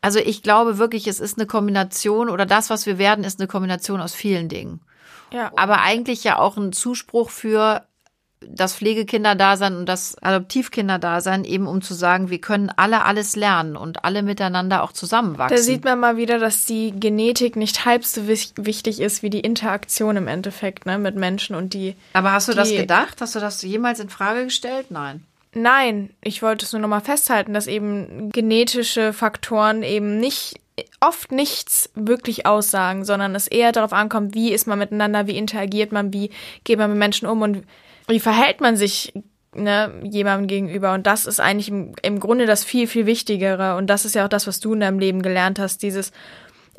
Also 0.00 0.18
ich 0.18 0.42
glaube 0.42 0.78
wirklich, 0.78 1.06
es 1.06 1.20
ist 1.20 1.38
eine 1.38 1.46
Kombination 1.46 2.28
oder 2.28 2.46
das, 2.46 2.70
was 2.70 2.86
wir 2.86 2.98
werden, 2.98 3.24
ist 3.24 3.40
eine 3.40 3.48
Kombination 3.48 4.00
aus 4.00 4.14
vielen 4.14 4.48
Dingen. 4.48 4.80
Ja. 5.32 5.50
Aber 5.56 5.80
eigentlich 5.80 6.22
ja 6.24 6.38
auch 6.38 6.56
ein 6.56 6.72
Zuspruch 6.72 7.30
für 7.30 7.86
das 8.40 8.76
Pflegekinderdasein 8.76 9.76
und 9.76 9.86
das 9.86 10.16
Adoptivkinderdasein, 10.22 11.44
eben 11.44 11.66
um 11.66 11.80
zu 11.80 11.94
sagen, 11.94 12.28
wir 12.30 12.40
können 12.40 12.70
alle 12.76 13.04
alles 13.04 13.34
lernen 13.34 13.76
und 13.76 14.04
alle 14.04 14.22
miteinander 14.22 14.82
auch 14.82 14.92
zusammenwachsen. 14.92 15.56
Da 15.56 15.62
sieht 15.62 15.84
man 15.84 15.98
mal 15.98 16.16
wieder, 16.16 16.38
dass 16.38 16.66
die 16.66 16.92
Genetik 16.92 17.56
nicht 17.56 17.84
halb 17.84 18.04
so 18.04 18.28
wichtig 18.28 19.00
ist 19.00 19.22
wie 19.22 19.30
die 19.30 19.40
Interaktion 19.40 20.16
im 20.16 20.28
Endeffekt 20.28 20.86
ne, 20.86 20.98
mit 20.98 21.16
Menschen 21.16 21.56
und 21.56 21.72
die. 21.72 21.94
Aber 22.12 22.32
hast 22.32 22.48
du 22.48 22.52
das 22.52 22.70
gedacht? 22.70 23.20
Hast 23.20 23.34
du 23.34 23.40
das 23.40 23.62
jemals 23.62 24.00
in 24.00 24.10
Frage 24.10 24.44
gestellt? 24.44 24.90
Nein. 24.90 25.22
Nein, 25.54 26.10
ich 26.20 26.42
wollte 26.42 26.66
es 26.66 26.72
nur 26.74 26.82
nochmal 26.82 27.00
festhalten, 27.00 27.54
dass 27.54 27.66
eben 27.66 28.30
genetische 28.30 29.14
Faktoren 29.14 29.82
eben 29.82 30.18
nicht 30.18 30.60
oft 31.00 31.32
nichts 31.32 31.90
wirklich 31.94 32.44
aussagen, 32.44 33.06
sondern 33.06 33.34
es 33.34 33.46
eher 33.46 33.72
darauf 33.72 33.94
ankommt, 33.94 34.34
wie 34.34 34.52
ist 34.52 34.66
man 34.66 34.78
miteinander, 34.78 35.26
wie 35.26 35.38
interagiert 35.38 35.92
man, 35.92 36.12
wie 36.12 36.30
geht 36.64 36.78
man 36.78 36.90
mit 36.90 36.98
Menschen 36.98 37.26
um 37.26 37.40
und 37.40 37.64
wie 38.08 38.20
verhält 38.20 38.60
man 38.60 38.76
sich 38.76 39.12
ne, 39.54 39.92
jemandem 40.04 40.46
gegenüber? 40.46 40.94
Und 40.94 41.06
das 41.06 41.26
ist 41.26 41.40
eigentlich 41.40 41.68
im, 41.68 41.94
im 42.02 42.20
Grunde 42.20 42.46
das 42.46 42.64
viel, 42.64 42.86
viel 42.86 43.06
Wichtigere. 43.06 43.76
Und 43.76 43.88
das 43.88 44.04
ist 44.04 44.14
ja 44.14 44.24
auch 44.24 44.30
das, 44.30 44.46
was 44.46 44.60
du 44.60 44.74
in 44.74 44.80
deinem 44.80 44.98
Leben 44.98 45.22
gelernt 45.22 45.58
hast, 45.58 45.82
dieses 45.82 46.12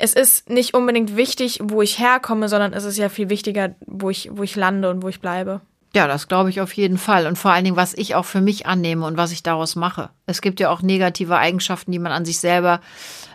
es 0.00 0.14
ist 0.14 0.48
nicht 0.48 0.74
unbedingt 0.74 1.16
wichtig, 1.16 1.58
wo 1.60 1.82
ich 1.82 1.98
herkomme, 1.98 2.48
sondern 2.48 2.72
es 2.72 2.84
ist 2.84 2.98
ja 2.98 3.08
viel 3.08 3.30
wichtiger, 3.30 3.74
wo 3.86 4.10
ich, 4.10 4.30
wo 4.32 4.44
ich 4.44 4.54
lande 4.54 4.90
und 4.90 5.02
wo 5.02 5.08
ich 5.08 5.20
bleibe. 5.20 5.60
Ja, 5.94 6.06
das 6.06 6.28
glaube 6.28 6.50
ich 6.50 6.60
auf 6.60 6.72
jeden 6.74 6.98
Fall. 6.98 7.26
Und 7.26 7.36
vor 7.36 7.50
allen 7.50 7.64
Dingen, 7.64 7.76
was 7.76 7.94
ich 7.94 8.14
auch 8.14 8.24
für 8.24 8.40
mich 8.40 8.66
annehme 8.66 9.06
und 9.06 9.16
was 9.16 9.32
ich 9.32 9.42
daraus 9.42 9.74
mache. 9.74 10.10
Es 10.26 10.40
gibt 10.40 10.60
ja 10.60 10.70
auch 10.70 10.82
negative 10.82 11.36
Eigenschaften, 11.36 11.90
die 11.90 11.98
man 11.98 12.12
an 12.12 12.24
sich 12.24 12.38
selber 12.38 12.80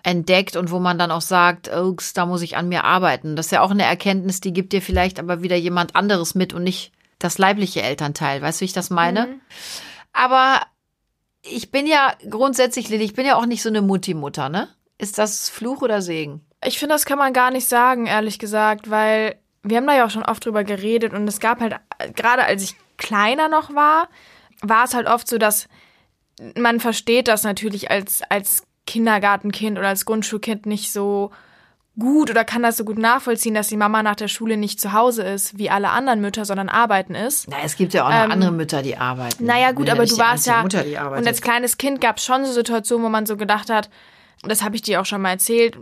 entdeckt 0.04 0.56
und 0.56 0.72
wo 0.72 0.80
man 0.80 0.98
dann 0.98 1.12
auch 1.12 1.22
sagt, 1.22 1.70
da 1.70 2.26
muss 2.26 2.42
ich 2.42 2.56
an 2.56 2.70
mir 2.70 2.84
arbeiten. 2.84 3.36
Das 3.36 3.48
ist 3.48 3.52
ja 3.52 3.62
auch 3.62 3.72
eine 3.72 3.84
Erkenntnis, 3.84 4.40
die 4.40 4.54
gibt 4.54 4.72
dir 4.72 4.82
vielleicht 4.82 5.20
aber 5.20 5.42
wieder 5.42 5.56
jemand 5.56 5.96
anderes 5.96 6.36
mit 6.36 6.54
und 6.54 6.64
nicht 6.64 6.92
das 7.24 7.38
leibliche 7.38 7.82
Elternteil. 7.82 8.42
Weißt 8.42 8.60
du, 8.60 8.62
wie 8.62 8.66
ich 8.66 8.74
das 8.74 8.90
meine? 8.90 9.28
Mhm. 9.28 9.42
Aber 10.12 10.62
ich 11.42 11.72
bin 11.72 11.88
ja 11.88 12.14
grundsätzlich, 12.30 12.90
Lilly, 12.90 13.04
ich 13.04 13.14
bin 13.14 13.26
ja 13.26 13.36
auch 13.36 13.46
nicht 13.46 13.62
so 13.62 13.70
eine 13.70 13.82
Mutti-Mutter, 13.82 14.50
ne? 14.50 14.70
Ist 14.98 15.18
das 15.18 15.50
Fluch 15.50 15.82
oder 15.82 16.02
Segen? 16.02 16.46
Ich 16.66 16.80
finde, 16.80 16.96
das 16.96 17.06
kann 17.06 17.18
man 17.18 17.34
gar 17.34 17.52
nicht 17.52 17.68
sagen, 17.68 18.06
ehrlich 18.06 18.40
gesagt, 18.40 18.90
weil 18.90 19.38
wir 19.64 19.78
haben 19.78 19.88
da 19.88 19.96
ja 19.96 20.06
auch 20.06 20.10
schon 20.10 20.24
oft 20.24 20.46
drüber 20.46 20.64
geredet 20.64 21.14
und 21.14 21.28
es 21.28 21.40
gab 21.40 21.60
halt, 21.60 21.76
gerade 22.16 22.44
als 22.44 22.64
ich 22.64 22.76
kleiner 22.98 23.50
noch 23.50 23.74
war, 23.74 24.10
war 24.62 24.86
es 24.86 24.94
halt 24.94 25.08
oft 25.08 25.28
so, 25.28 25.38
dass 25.38 25.68
man 26.58 26.80
versteht 26.80 27.28
das 27.28 27.44
natürlich 27.44 27.92
als, 27.92 28.22
als 28.30 28.64
Kindergartenkind 28.86 29.78
oder 29.78 29.90
als 29.90 30.06
Grundschulkind 30.06 30.66
nicht 30.66 30.92
so 30.92 31.32
gut 32.00 32.32
oder 32.32 32.44
kann 32.44 32.64
das 32.64 32.78
so 32.78 32.86
gut 32.86 32.98
nachvollziehen, 32.98 33.54
dass 33.54 33.68
die 33.68 33.78
Mama 33.78 34.02
nach 34.02 34.16
der 34.16 34.28
Schule 34.28 34.58
nicht 34.58 34.82
zu 34.82 34.94
Hause 34.94 35.24
ist, 35.24 35.58
wie 35.58 35.70
alle 35.70 35.90
anderen 35.90 36.22
Mütter, 36.22 36.46
sondern 36.46 36.70
arbeiten 36.70 37.14
ist. 37.14 37.48
Na, 37.50 37.58
es 37.64 37.76
gibt 37.76 37.94
ja 37.94 38.06
auch 38.06 38.10
noch 38.10 38.26
ähm, 38.26 38.32
andere 38.32 38.52
Mütter, 38.52 38.82
die 38.82 38.98
arbeiten. 38.98 39.46
Naja, 39.46 39.72
gut, 39.72 39.90
aber 39.90 40.06
du 40.06 40.18
warst 40.18 40.48
ja. 40.48 40.64
Mutter, 40.64 40.84
und 41.16 41.28
als 41.28 41.42
kleines 41.42 41.78
Kind 41.78 42.02
gab 42.02 42.18
es 42.18 42.26
schon 42.26 42.46
so 42.46 42.52
Situationen, 42.52 43.06
wo 43.06 43.10
man 43.10 43.26
so 43.26 43.38
gedacht 43.38 43.70
hat, 43.70 43.90
das 44.46 44.62
habe 44.62 44.76
ich 44.76 44.82
dir 44.82 45.00
auch 45.00 45.06
schon 45.06 45.22
mal 45.22 45.30
erzählt. 45.30 45.78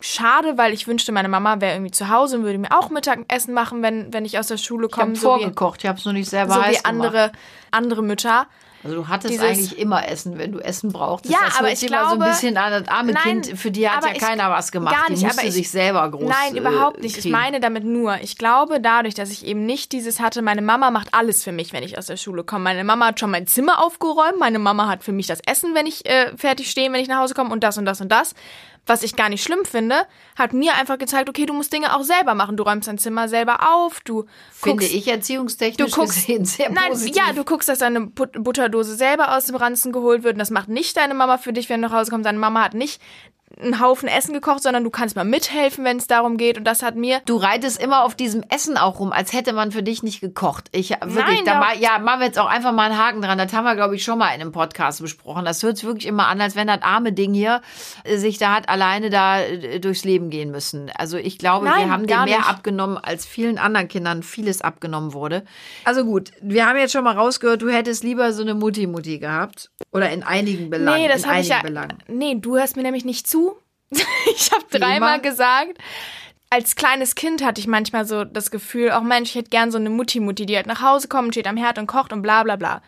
Schade, 0.00 0.56
weil 0.56 0.72
ich 0.72 0.86
wünschte, 0.86 1.10
meine 1.10 1.28
Mama 1.28 1.60
wäre 1.60 1.74
irgendwie 1.74 1.90
zu 1.90 2.10
Hause 2.10 2.38
und 2.38 2.44
würde 2.44 2.58
mir 2.58 2.70
auch 2.70 2.90
Mittagessen 2.90 3.54
machen, 3.54 3.82
wenn, 3.82 4.12
wenn 4.12 4.24
ich 4.24 4.38
aus 4.38 4.46
der 4.46 4.58
Schule 4.58 4.88
komme. 4.88 5.14
Ich 5.14 5.18
habe 5.24 5.38
so 5.38 5.38
vorgekocht, 5.38 5.82
ich 5.82 5.88
habe 5.88 5.98
es 5.98 6.04
nur 6.04 6.14
nicht 6.14 6.30
selber 6.30 6.54
so 6.54 6.60
wie 6.60 6.84
andere, 6.84 7.32
andere 7.72 8.02
Mütter. 8.02 8.46
Also 8.84 8.96
du 8.96 9.08
hattest 9.08 9.32
Dieses, 9.32 9.44
eigentlich 9.44 9.78
immer 9.78 10.06
Essen, 10.06 10.36
wenn 10.36 10.52
du 10.52 10.58
Essen 10.58 10.92
brauchst. 10.92 11.24
Ja, 11.24 11.38
das 11.46 11.58
aber 11.58 11.72
ich 11.72 11.80
glaube, 11.80 12.10
so 12.10 12.20
ein 12.20 12.30
bisschen 12.30 12.56
an 12.58 12.84
das 12.84 12.88
arme 12.88 13.12
nein, 13.12 13.22
Kind, 13.42 13.58
für 13.58 13.70
die 13.70 13.88
hat 13.88 14.04
ja 14.04 14.12
keiner 14.12 14.50
was 14.50 14.72
gemacht. 14.72 14.94
Gar 14.94 15.10
nicht, 15.10 15.22
die 15.22 15.26
musste 15.26 15.40
aber 15.40 15.48
ich, 15.48 15.54
sich 15.54 15.70
selber 15.70 16.10
groß 16.10 16.28
Nein, 16.28 16.56
überhaupt 16.56 17.00
nicht. 17.00 17.14
Kriegen. 17.14 17.28
Ich 17.28 17.32
meine 17.32 17.60
damit 17.60 17.84
nur, 17.84 18.20
ich 18.20 18.36
glaube 18.36 18.80
dadurch, 18.82 19.14
dass 19.14 19.30
ich 19.30 19.46
eben 19.46 19.64
nicht 19.64 19.92
dieses 19.92 20.20
hatte, 20.20 20.42
meine 20.42 20.60
Mama 20.60 20.90
macht 20.90 21.08
alles 21.14 21.42
für 21.42 21.52
mich, 21.52 21.72
wenn 21.72 21.82
ich 21.82 21.96
aus 21.96 22.06
der 22.06 22.18
Schule 22.18 22.44
komme. 22.44 22.64
Meine 22.64 22.84
Mama 22.84 23.06
hat 23.06 23.20
schon 23.20 23.30
mein 23.30 23.46
Zimmer 23.46 23.82
aufgeräumt, 23.82 24.38
meine 24.38 24.58
Mama 24.58 24.86
hat 24.86 25.02
für 25.02 25.12
mich 25.12 25.26
das 25.26 25.40
Essen, 25.46 25.74
wenn 25.74 25.86
ich 25.86 26.04
äh, 26.04 26.36
fertig 26.36 26.70
stehe, 26.70 26.92
wenn 26.92 27.00
ich 27.00 27.08
nach 27.08 27.20
Hause 27.20 27.32
komme 27.32 27.50
und 27.50 27.64
das 27.64 27.78
und 27.78 27.86
das 27.86 28.02
und 28.02 28.12
das 28.12 28.34
was 28.86 29.02
ich 29.02 29.16
gar 29.16 29.28
nicht 29.28 29.42
schlimm 29.42 29.64
finde, 29.64 30.06
hat 30.36 30.52
mir 30.52 30.74
einfach 30.74 30.98
gezeigt, 30.98 31.28
okay, 31.28 31.46
du 31.46 31.54
musst 31.54 31.72
Dinge 31.72 31.96
auch 31.96 32.02
selber 32.02 32.34
machen. 32.34 32.56
Du 32.56 32.64
räumst 32.64 32.88
dein 32.88 32.98
Zimmer 32.98 33.28
selber 33.28 33.74
auf, 33.74 34.00
du 34.00 34.26
Finde 34.52 34.84
ich 34.84 35.08
erziehungstechnisch 35.08 35.90
du 35.90 35.96
guckst, 35.96 36.14
gesehen 36.16 36.44
sehr 36.44 36.70
nein, 36.70 36.90
positiv. 36.90 37.16
Ja, 37.16 37.32
du 37.32 37.44
guckst, 37.44 37.68
dass 37.68 37.78
deine 37.78 38.02
Butterdose 38.02 38.94
selber 38.96 39.36
aus 39.36 39.46
dem 39.46 39.56
Ranzen 39.56 39.92
geholt 39.92 40.22
wird 40.22 40.34
und 40.34 40.38
das 40.38 40.50
macht 40.50 40.68
nicht 40.68 40.96
deine 40.96 41.14
Mama 41.14 41.38
für 41.38 41.52
dich, 41.52 41.68
wenn 41.68 41.80
du 41.80 41.88
nach 41.88 41.96
Hause 41.96 42.10
kommst. 42.10 42.26
Deine 42.26 42.38
Mama 42.38 42.62
hat 42.62 42.74
nicht 42.74 43.00
einen 43.60 43.80
Haufen 43.80 44.08
Essen 44.08 44.32
gekocht, 44.32 44.62
sondern 44.62 44.84
du 44.84 44.90
kannst 44.90 45.16
mal 45.16 45.24
mithelfen, 45.24 45.84
wenn 45.84 45.96
es 45.96 46.06
darum 46.06 46.36
geht. 46.36 46.58
Und 46.58 46.64
das 46.64 46.82
hat 46.82 46.96
mir. 46.96 47.20
Du 47.24 47.36
reitest 47.36 47.80
immer 47.82 48.04
auf 48.04 48.14
diesem 48.14 48.42
Essen 48.48 48.76
auch 48.76 48.98
rum, 49.00 49.12
als 49.12 49.32
hätte 49.32 49.52
man 49.52 49.72
für 49.72 49.82
dich 49.82 50.02
nicht 50.02 50.20
gekocht. 50.20 50.68
Ich 50.72 50.90
wirklich, 50.90 51.16
Nein, 51.16 51.44
da 51.44 51.58
mal, 51.58 51.78
ja, 51.78 51.98
machen 51.98 52.20
wir 52.20 52.26
jetzt 52.26 52.38
auch 52.38 52.48
einfach 52.48 52.72
mal 52.72 52.90
einen 52.90 52.98
Haken 52.98 53.22
dran. 53.22 53.38
Das 53.38 53.52
haben 53.52 53.64
wir, 53.64 53.74
glaube 53.74 53.96
ich, 53.96 54.04
schon 54.04 54.18
mal 54.18 54.28
in 54.34 54.40
einem 54.40 54.52
Podcast 54.52 55.00
besprochen. 55.00 55.44
Das 55.44 55.62
hört 55.62 55.76
sich 55.76 55.86
wirklich 55.86 56.06
immer 56.06 56.26
an, 56.26 56.40
als 56.40 56.56
wenn 56.56 56.66
das 56.66 56.82
arme 56.82 57.12
Ding 57.12 57.34
hier 57.34 57.62
äh, 58.04 58.16
sich 58.16 58.38
da 58.38 58.54
hat 58.54 58.68
alleine 58.68 59.10
da 59.10 59.40
äh, 59.40 59.80
durchs 59.80 60.04
Leben 60.04 60.30
gehen 60.30 60.50
müssen. 60.50 60.90
Also 60.96 61.16
ich 61.16 61.38
glaube, 61.38 61.66
Nein, 61.66 61.86
wir 61.86 61.92
haben 61.92 62.06
dir 62.06 62.16
mehr 62.24 62.38
nicht. 62.38 62.48
abgenommen, 62.48 62.98
als 62.98 63.26
vielen 63.26 63.58
anderen 63.58 63.88
Kindern 63.88 64.22
vieles 64.22 64.62
abgenommen 64.62 65.12
wurde. 65.12 65.44
Also 65.84 66.04
gut, 66.04 66.32
wir 66.40 66.66
haben 66.66 66.78
jetzt 66.78 66.92
schon 66.92 67.04
mal 67.04 67.16
rausgehört, 67.16 67.62
du 67.62 67.70
hättest 67.70 68.04
lieber 68.04 68.32
so 68.32 68.42
eine 68.42 68.54
Mutti-Mutti 68.54 69.18
gehabt. 69.18 69.70
Oder 69.92 70.10
in 70.10 70.22
einigen 70.22 70.70
Belangen. 70.70 71.02
Nee, 71.02 71.08
das 71.08 71.26
habe 71.26 71.40
ich 71.40 71.48
ja. 71.48 71.60
Belangen. 71.62 71.98
Nee, 72.08 72.36
du 72.40 72.56
hörst 72.56 72.76
mir 72.76 72.82
nämlich 72.82 73.04
nicht 73.04 73.28
zu. 73.28 73.43
ich 74.34 74.50
habe 74.52 74.64
dreimal 74.70 75.20
gesagt, 75.20 75.78
als 76.50 76.76
kleines 76.76 77.14
Kind 77.14 77.44
hatte 77.44 77.60
ich 77.60 77.66
manchmal 77.66 78.04
so 78.04 78.24
das 78.24 78.50
Gefühl, 78.50 78.92
auch 78.92 79.02
Mensch, 79.02 79.30
ich 79.30 79.34
hätte 79.34 79.50
gern 79.50 79.70
so 79.70 79.78
eine 79.78 79.90
Mutti-Mutti, 79.90 80.46
die 80.46 80.56
halt 80.56 80.66
nach 80.66 80.82
Hause 80.82 81.08
kommt, 81.08 81.34
steht 81.34 81.46
am 81.46 81.56
Herd 81.56 81.78
und 81.78 81.86
kocht 81.86 82.12
und 82.12 82.22
bla 82.22 82.42
bla 82.44 82.56
bla. 82.56 82.82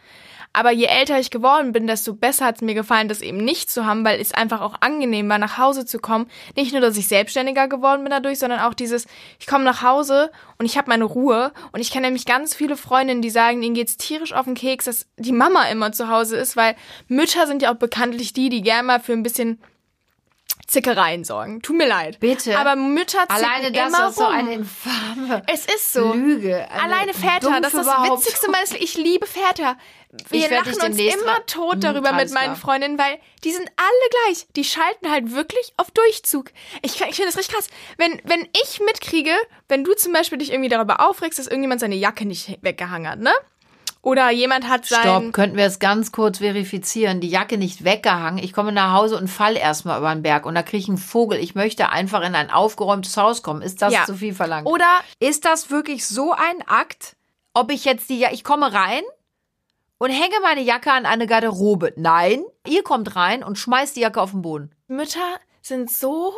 Aber 0.57 0.71
je 0.71 0.87
älter 0.87 1.21
ich 1.21 1.31
geworden 1.31 1.73
bin, 1.73 1.87
desto 1.87 2.15
besser 2.15 2.47
hat 2.47 2.57
es 2.57 2.63
mir 2.63 2.73
gefallen, 2.73 3.09
das 3.09 3.21
eben 3.21 3.37
nicht 3.37 3.71
zu 3.71 3.85
haben, 3.85 4.07
weil 4.07 4.19
es 4.19 4.33
einfach 4.33 4.63
auch 4.63 4.77
angenehm 4.81 5.29
war, 5.29 5.37
nach 5.37 5.59
Hause 5.59 5.85
zu 5.85 5.99
kommen. 5.99 6.31
Nicht 6.57 6.73
nur, 6.73 6.81
dass 6.81 6.97
ich 6.97 7.09
selbstständiger 7.09 7.69
geworden 7.69 8.05
bin 8.05 8.11
dadurch, 8.11 8.39
sondern 8.39 8.61
auch 8.61 8.73
dieses, 8.73 9.07
ich 9.39 9.47
komme 9.47 9.65
nach 9.65 9.83
Hause 9.83 10.31
und 10.57 10.65
ich 10.65 10.79
habe 10.79 10.89
meine 10.89 11.05
Ruhe. 11.05 11.53
Und 11.73 11.81
ich 11.81 11.91
kenne 11.91 12.07
nämlich 12.07 12.25
ganz 12.25 12.55
viele 12.55 12.79
Freundinnen, 12.79 13.21
die 13.21 13.29
sagen, 13.29 13.63
ihnen 13.63 13.75
geht's 13.75 13.99
tierisch 13.99 14.33
auf 14.33 14.47
den 14.47 14.55
Keks, 14.55 14.87
dass 14.87 15.07
die 15.19 15.33
Mama 15.33 15.65
immer 15.65 15.93
zu 15.93 16.09
Hause 16.09 16.39
ist, 16.39 16.57
weil 16.57 16.75
Mütter 17.07 17.47
sind 17.47 17.61
ja 17.61 17.71
auch 17.71 17.79
bekanntlich 17.79 18.33
die, 18.33 18.49
die 18.49 18.63
gerne 18.63 18.87
mal 18.87 19.01
für 19.01 19.13
ein 19.13 19.23
bisschen 19.23 19.61
Zickereien 20.67 21.25
sorgen. 21.25 21.63
Tut 21.63 21.77
mir 21.77 21.87
leid. 21.87 22.19
Bitte. 22.19 22.59
Aber 22.59 22.75
Mütter 22.75 23.21
zicken 23.21 23.45
Alleine 23.45 23.73
das 23.73 23.89
immer 23.89 24.09
ist 24.09 24.17
so 24.17 24.27
eine 24.27 24.55
infame 24.55 25.43
Es 25.47 25.65
ist 25.65 25.93
so. 25.93 26.13
Lüge. 26.13 26.69
Alleine 26.71 27.15
Väter, 27.15 27.61
das 27.61 27.73
ist 27.73 27.87
das 27.87 28.11
Witzigste 28.11 28.51
meines 28.51 28.73
Ich 28.73 28.97
liebe 28.97 29.27
Väter. 29.27 29.77
Wir 30.31 30.51
lachen 30.51 30.75
uns 30.75 30.99
immer 30.99 31.45
tot 31.47 31.85
darüber 31.85 32.13
mit 32.13 32.33
meinen 32.33 32.57
Freundinnen, 32.57 32.99
weil 32.99 33.19
die 33.45 33.53
sind 33.53 33.69
alle 33.77 34.11
gleich. 34.27 34.47
Die 34.57 34.65
schalten 34.65 35.11
halt 35.11 35.33
wirklich 35.33 35.73
auf 35.77 35.91
Durchzug. 35.91 36.51
Ich, 36.83 37.01
ich 37.01 37.17
finde 37.17 37.27
das 37.27 37.37
richtig 37.37 37.55
krass. 37.55 37.69
Wenn, 37.97 38.21
wenn 38.25 38.49
ich 38.63 38.81
mitkriege, 38.81 39.35
wenn 39.69 39.85
du 39.85 39.95
zum 39.95 40.13
Beispiel 40.13 40.39
dich 40.39 40.51
irgendwie 40.53 40.69
darüber 40.69 41.09
aufregst, 41.09 41.39
dass 41.39 41.47
irgendjemand 41.47 41.81
seine 41.81 41.97
Jacke 41.97 42.27
nicht 42.27 42.59
weggehangen 42.63 43.11
hat, 43.11 43.21
ne? 43.21 43.33
Oder 44.07 44.31
jemand 44.31 44.69
hat 44.69 44.87
sein. 44.87 45.01
Stopp, 45.01 45.33
könnten 45.33 45.57
wir 45.57 45.65
es 45.65 45.81
ganz 45.81 46.13
kurz 46.13 46.39
verifizieren. 46.39 47.21
Die 47.21 47.29
Jacke 47.29 47.59
nicht 47.59 47.83
weggehangen. 47.83 48.39
Ich 48.39 48.53
komme 48.53 48.71
nach 48.71 48.93
Hause 48.93 49.17
und 49.17 49.27
fall 49.27 49.57
erstmal 49.57 49.99
über 49.99 50.15
den 50.15 50.23
Berg 50.23 50.47
und 50.47 50.55
da 50.55 50.63
kriege 50.63 50.77
ich 50.77 50.89
einen 50.89 50.97
Vogel. 50.97 51.41
Ich 51.41 51.57
möchte 51.57 51.91
einfach 51.91 52.23
in 52.23 52.37
ein 52.37 52.53
aufgeräumtes 52.53 53.17
Haus 53.17 53.43
kommen. 53.43 53.63
Ist 53.63 53.83
das 53.83 53.93
ja. 53.93 54.05
zu 54.05 54.15
viel 54.15 54.33
verlangt? 54.33 54.69
Oder 54.69 55.01
ist 55.19 55.45
das 55.45 55.73
wirklich 55.73 56.07
so 56.07 56.31
ein 56.31 56.63
Akt, 56.69 57.17
ob 57.53 57.73
ich 57.73 57.85
jetzt 57.85 58.09
die, 58.09 58.25
ich 58.31 58.45
komme 58.45 58.73
rein 58.73 59.03
und 59.99 60.11
hänge 60.11 60.37
meine 60.41 60.63
Jacke 60.63 60.93
an 60.93 61.05
eine 61.05 61.27
Garderobe? 61.27 61.93
Nein, 61.97 62.45
ihr 62.65 62.85
kommt 62.85 63.17
rein 63.17 63.43
und 63.43 63.59
schmeißt 63.59 63.97
die 63.97 64.03
Jacke 64.03 64.23
auf 64.23 64.31
den 64.31 64.43
Boden. 64.43 64.71
Mütter 64.87 65.41
sind 65.63 65.91
so 65.91 66.33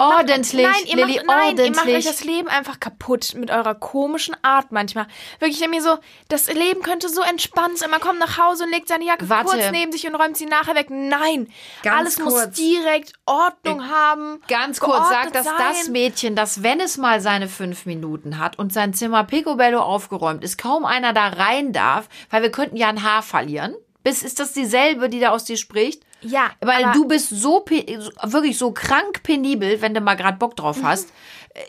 Ordentlich, 0.00 0.64
nein, 0.64 0.74
ihr 0.86 0.94
Lilly, 0.94 1.16
macht, 1.16 1.26
nein, 1.26 1.46
ordentlich. 1.48 1.66
ihr 1.66 1.74
macht 1.74 1.88
euch 1.88 2.04
das 2.04 2.22
Leben 2.22 2.46
einfach 2.46 2.78
kaputt 2.78 3.34
mit 3.34 3.50
eurer 3.50 3.74
komischen 3.74 4.36
Art 4.42 4.70
manchmal. 4.70 5.08
Wirklich, 5.40 5.60
ich 5.60 5.68
mir 5.68 5.82
so, 5.82 5.98
das 6.28 6.46
Leben 6.52 6.82
könnte 6.82 7.08
so 7.08 7.20
entspannt 7.22 7.78
sein. 7.78 7.90
Man 7.90 8.00
kommt 8.00 8.20
nach 8.20 8.38
Hause 8.38 8.62
und 8.62 8.70
legt 8.70 8.86
seine 8.86 9.04
Jacke 9.04 9.28
Warte. 9.28 9.50
kurz 9.50 9.70
neben 9.72 9.90
sich 9.90 10.06
und 10.06 10.14
räumt 10.14 10.36
sie 10.36 10.46
nachher 10.46 10.76
weg. 10.76 10.86
Nein, 10.88 11.48
Ganz 11.82 11.98
alles 11.98 12.20
kurz. 12.20 12.46
muss 12.46 12.50
direkt 12.50 13.12
Ordnung 13.26 13.80
äh, 13.80 13.88
haben. 13.88 14.40
Ganz 14.46 14.78
kurz, 14.78 15.08
sagt 15.08 15.34
das 15.34 15.46
sein. 15.46 15.54
das 15.58 15.88
Mädchen, 15.88 16.36
dass 16.36 16.62
wenn 16.62 16.78
es 16.78 16.96
mal 16.96 17.20
seine 17.20 17.48
fünf 17.48 17.84
Minuten 17.84 18.38
hat 18.38 18.56
und 18.56 18.72
sein 18.72 18.94
Zimmer 18.94 19.24
picobello 19.24 19.80
aufgeräumt 19.80 20.44
ist, 20.44 20.58
kaum 20.58 20.84
einer 20.84 21.12
da 21.12 21.26
rein 21.26 21.72
darf, 21.72 22.08
weil 22.30 22.42
wir 22.42 22.52
könnten 22.52 22.76
ja 22.76 22.88
ein 22.88 23.02
Haar 23.02 23.22
verlieren. 23.22 23.74
Bis 24.04 24.22
ist 24.22 24.38
das 24.38 24.52
dieselbe, 24.52 25.08
die 25.08 25.18
da 25.18 25.30
aus 25.30 25.42
dir 25.42 25.56
spricht? 25.56 26.04
Ja. 26.20 26.50
Weil 26.60 26.92
du 26.92 27.06
bist 27.06 27.30
so 27.30 27.64
wirklich 27.66 28.58
so 28.58 28.72
krank 28.72 29.22
penibel, 29.22 29.80
wenn 29.80 29.94
du 29.94 30.00
mal 30.00 30.14
gerade 30.14 30.38
Bock 30.38 30.56
drauf 30.56 30.78
hast. 30.82 31.12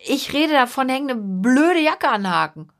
Ich 0.06 0.34
rede 0.34 0.54
davon, 0.54 0.90
häng 0.90 1.10
eine 1.10 1.16
blöde 1.16 1.80
Jacke 1.80 2.10
anhaken. 2.10 2.72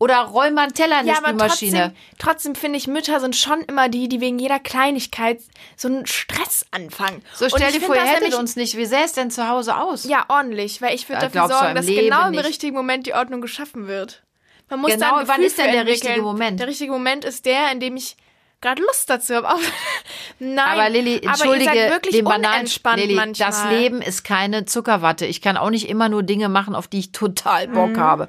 Oder 0.00 0.20
räum 0.20 0.54
mal 0.54 0.62
einen 0.62 0.74
Teller 0.74 1.00
in 1.00 1.08
ja, 1.08 1.14
die 1.14 1.18
Spülmaschine. 1.18 1.78
Trotzdem, 1.78 1.94
trotzdem 2.18 2.54
finde 2.54 2.78
ich, 2.78 2.86
Mütter 2.86 3.18
sind 3.18 3.34
schon 3.34 3.62
immer 3.62 3.88
die, 3.88 4.08
die 4.08 4.20
wegen 4.20 4.38
jeder 4.38 4.60
Kleinigkeit 4.60 5.40
so 5.76 5.88
einen 5.88 6.06
Stress 6.06 6.64
anfangen. 6.70 7.20
So 7.34 7.48
stell 7.48 7.72
dir 7.72 7.80
vor, 7.80 7.96
ihr 7.96 8.02
hättet 8.02 8.34
uns 8.34 8.54
nicht. 8.54 8.76
Wie 8.76 8.84
sähe 8.86 9.04
es 9.04 9.12
denn 9.12 9.32
zu 9.32 9.48
Hause 9.48 9.76
aus? 9.76 10.04
Ja, 10.04 10.24
ordentlich. 10.28 10.80
Weil 10.80 10.94
ich 10.94 11.08
würde 11.08 11.22
ja, 11.22 11.28
dafür 11.28 11.56
sorgen, 11.56 11.74
dass 11.74 11.86
Leben 11.86 12.04
genau 12.04 12.26
im 12.26 12.30
nicht. 12.30 12.44
richtigen 12.44 12.76
Moment 12.76 13.06
die 13.06 13.14
Ordnung 13.14 13.40
geschaffen 13.40 13.88
wird. 13.88 14.22
Man 14.70 14.80
muss 14.80 14.92
genau, 14.92 15.20
wann 15.24 15.42
ist 15.42 15.58
denn 15.58 15.72
der 15.72 15.86
richtige 15.86 16.22
Moment? 16.22 16.60
Der 16.60 16.68
richtige 16.68 16.92
Moment 16.92 17.24
ist 17.24 17.44
der, 17.44 17.72
in 17.72 17.80
dem 17.80 17.96
ich 17.96 18.16
gerade 18.60 18.82
Lust 18.82 19.08
dazu 19.08 19.34
habe. 19.36 19.60
Nein, 20.38 20.58
aber 20.58 20.90
Lilly, 20.90 21.20
entschuldige, 21.22 21.70
aber 21.70 21.78
ihr 21.78 21.82
seid 21.82 21.92
wirklich 21.92 22.14
den 22.16 22.24
Bananen, 22.24 22.68
Lilly, 22.96 23.14
manchmal. 23.14 23.50
das 23.50 23.64
Leben 23.70 24.02
ist 24.02 24.24
keine 24.24 24.64
Zuckerwatte. 24.64 25.26
Ich 25.26 25.40
kann 25.40 25.56
auch 25.56 25.70
nicht 25.70 25.88
immer 25.88 26.08
nur 26.08 26.22
Dinge 26.22 26.48
machen, 26.48 26.74
auf 26.74 26.88
die 26.88 26.98
ich 26.98 27.12
total 27.12 27.68
Bock 27.68 27.90
mhm. 27.90 28.00
habe. 28.00 28.28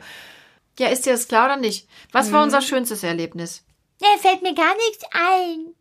Ja, 0.78 0.88
ist 0.88 1.06
dir 1.06 1.13
das 1.13 1.28
klar 1.28 1.46
oder 1.46 1.58
nicht? 1.58 1.88
Was 2.12 2.30
mhm. 2.30 2.34
war 2.34 2.44
unser 2.44 2.62
schönstes 2.62 3.04
Erlebnis? 3.04 3.63
Ja, 4.02 4.08
fällt 4.20 4.42
mir 4.42 4.56
gar 4.56 4.76
nichts 4.76 5.04
ein. 5.12 5.76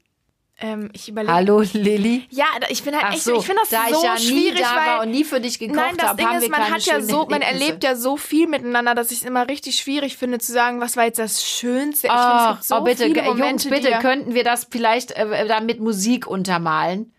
Ähm, 0.60 0.90
ich 0.92 1.08
überlege. 1.08 1.32
Hallo 1.32 1.62
Lilly. 1.72 2.26
Ja, 2.30 2.46
ich 2.68 2.82
bin 2.82 2.92
halt 2.92 3.04
Ach 3.06 3.14
echt, 3.14 3.22
so, 3.22 3.38
ich 3.38 3.46
finde 3.46 3.62
das 3.62 3.70
da 3.70 3.88
so 3.90 3.98
ich 3.98 4.02
ja 4.02 4.18
schwierig, 4.18 4.54
nie 4.54 4.60
da 4.60 4.74
weil 4.74 4.86
war 4.86 5.02
und 5.02 5.10
nie 5.12 5.22
für 5.22 5.40
dich 5.40 5.60
gekocht 5.60 5.76
nein, 5.76 5.96
das 5.96 6.08
hab, 6.08 6.16
Ding 6.16 6.32
ist, 6.32 6.50
man 6.50 6.68
hat 6.68 6.82
ja 6.84 7.00
so, 7.00 7.26
man 7.26 7.42
erlebt 7.42 7.84
ja 7.84 7.94
so 7.94 8.16
viel 8.16 8.48
miteinander, 8.48 8.96
dass 8.96 9.12
ich 9.12 9.18
es 9.18 9.24
immer 9.24 9.48
richtig 9.48 9.76
schwierig 9.76 10.16
finde 10.16 10.40
zu 10.40 10.52
sagen, 10.52 10.80
was 10.80 10.96
war 10.96 11.04
jetzt 11.04 11.20
das 11.20 11.44
Schönste. 11.44 12.08
Ich 12.08 12.12
oh, 12.12 12.16
finde, 12.16 12.42
es 12.42 12.50
gibt 12.50 12.64
so 12.64 12.76
oh 12.76 12.80
bitte, 12.80 13.04
viele 13.04 13.22
Momente, 13.22 13.68
Jungs, 13.68 13.82
bitte 13.82 13.98
könnten 14.00 14.34
wir 14.34 14.42
das 14.42 14.66
vielleicht 14.68 15.12
äh, 15.12 15.46
dann 15.46 15.64
mit 15.64 15.78
Musik 15.78 16.26
untermalen. 16.26 17.12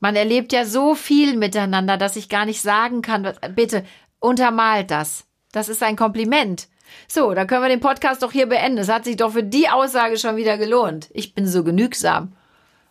Man 0.00 0.14
erlebt 0.14 0.52
ja 0.52 0.66
so 0.66 0.94
viel 0.94 1.38
miteinander, 1.38 1.96
dass 1.96 2.16
ich 2.16 2.28
gar 2.28 2.44
nicht 2.44 2.60
sagen 2.60 3.00
kann, 3.00 3.24
was, 3.24 3.36
bitte 3.54 3.86
untermalt 4.20 4.90
das. 4.90 5.24
Das 5.52 5.70
ist 5.70 5.82
ein 5.82 5.96
Kompliment. 5.96 6.68
So, 7.06 7.32
dann 7.32 7.46
können 7.46 7.62
wir 7.62 7.70
den 7.70 7.80
Podcast 7.80 8.22
doch 8.22 8.32
hier 8.32 8.46
beenden. 8.46 8.78
Es 8.78 8.90
hat 8.90 9.06
sich 9.06 9.16
doch 9.16 9.32
für 9.32 9.42
die 9.42 9.70
Aussage 9.70 10.18
schon 10.18 10.36
wieder 10.36 10.58
gelohnt. 10.58 11.08
Ich 11.12 11.34
bin 11.34 11.46
so 11.46 11.64
genügsam. 11.64 12.34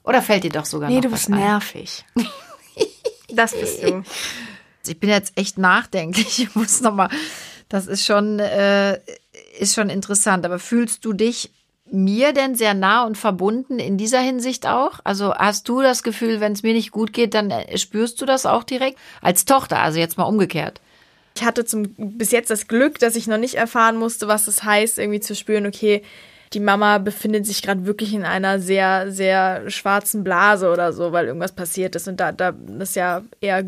Oder 0.07 0.21
fällt 0.21 0.43
dir 0.43 0.51
doch 0.51 0.65
sogar 0.65 0.89
Nee, 0.89 0.95
noch 0.95 1.01
du 1.03 1.11
was 1.11 1.25
bist 1.25 1.29
ein? 1.33 1.39
nervig. 1.39 2.05
das 3.29 3.51
bist 3.59 3.83
du. 3.83 4.03
Ich 4.87 4.99
bin 4.99 5.09
jetzt 5.09 5.33
echt 5.37 5.57
nachdenklich. 5.57 6.39
Ich 6.43 6.55
muss 6.55 6.81
noch 6.81 6.93
mal. 6.95 7.09
Das 7.69 7.87
ist 7.87 8.05
schon 8.05 8.39
äh, 8.39 8.99
ist 9.59 9.75
schon 9.75 9.89
interessant. 9.89 10.45
Aber 10.45 10.59
fühlst 10.59 11.03
du 11.03 11.11
dich 11.13 11.51
mir 11.89 12.33
denn 12.33 12.55
sehr 12.55 12.73
nah 12.73 13.03
und 13.05 13.17
verbunden 13.17 13.79
in 13.79 13.97
dieser 13.97 14.19
Hinsicht 14.19 14.65
auch? 14.65 14.99
Also 15.03 15.33
hast 15.33 15.67
du 15.69 15.81
das 15.81 16.03
Gefühl, 16.03 16.39
wenn 16.39 16.53
es 16.53 16.63
mir 16.63 16.73
nicht 16.73 16.91
gut 16.91 17.11
geht, 17.13 17.33
dann 17.33 17.51
äh, 17.51 17.77
spürst 17.77 18.21
du 18.21 18.25
das 18.25 18.45
auch 18.45 18.63
direkt 18.63 18.97
als 19.21 19.45
Tochter? 19.45 19.79
Also 19.79 19.99
jetzt 19.99 20.17
mal 20.17 20.23
umgekehrt. 20.23 20.79
Ich 21.35 21.43
hatte 21.43 21.65
zum, 21.65 21.93
bis 21.97 22.31
jetzt 22.31 22.49
das 22.49 22.67
Glück, 22.67 22.97
dass 22.99 23.15
ich 23.15 23.27
noch 23.27 23.37
nicht 23.37 23.55
erfahren 23.55 23.97
musste, 23.97 24.27
was 24.27 24.47
es 24.47 24.63
heißt, 24.63 24.97
irgendwie 24.97 25.19
zu 25.19 25.35
spüren, 25.35 25.67
okay, 25.67 26.01
die 26.53 26.59
Mama 26.59 26.97
befindet 26.97 27.45
sich 27.45 27.61
gerade 27.61 27.85
wirklich 27.85 28.13
in 28.13 28.23
einer 28.23 28.59
sehr, 28.59 29.11
sehr 29.11 29.69
schwarzen 29.69 30.23
Blase 30.23 30.71
oder 30.71 30.93
so, 30.93 31.11
weil 31.11 31.27
irgendwas 31.27 31.51
passiert 31.51 31.95
ist. 31.95 32.07
Und 32.07 32.19
da, 32.19 32.31
da 32.31 32.53
ist 32.79 32.95
ja 32.95 33.21
eher 33.41 33.65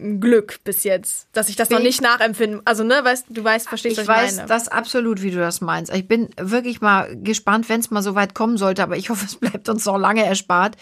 ein 0.00 0.20
Glück 0.20 0.58
bis 0.64 0.84
jetzt, 0.84 1.28
dass 1.32 1.48
ich 1.48 1.56
das 1.56 1.70
noch 1.70 1.78
Bin- 1.78 1.86
nicht 1.86 2.02
nachempfinde. 2.02 2.60
Also, 2.64 2.84
ne, 2.84 3.00
weißt 3.02 3.26
du, 3.30 3.42
weißt, 3.42 3.68
verstehst, 3.68 3.98
Ich 3.98 4.06
was 4.08 4.16
ich 4.16 4.22
weiß 4.24 4.36
meine. 4.36 4.48
das 4.48 4.68
absolut, 4.68 5.22
wie 5.22 5.30
du 5.30 5.38
das 5.38 5.60
meinst. 5.60 5.94
Ich 5.94 6.06
bin 6.06 6.28
wirklich 6.38 6.80
mal 6.80 7.16
gespannt, 7.16 7.68
wenn 7.68 7.80
es 7.80 7.90
mal 7.90 8.02
so 8.02 8.14
weit 8.14 8.34
kommen 8.34 8.56
sollte, 8.58 8.82
aber 8.82 8.96
ich 8.96 9.08
hoffe, 9.10 9.24
es 9.24 9.36
bleibt 9.36 9.68
uns 9.68 9.84
noch 9.86 9.96
lange 9.98 10.24
erspart, 10.24 10.76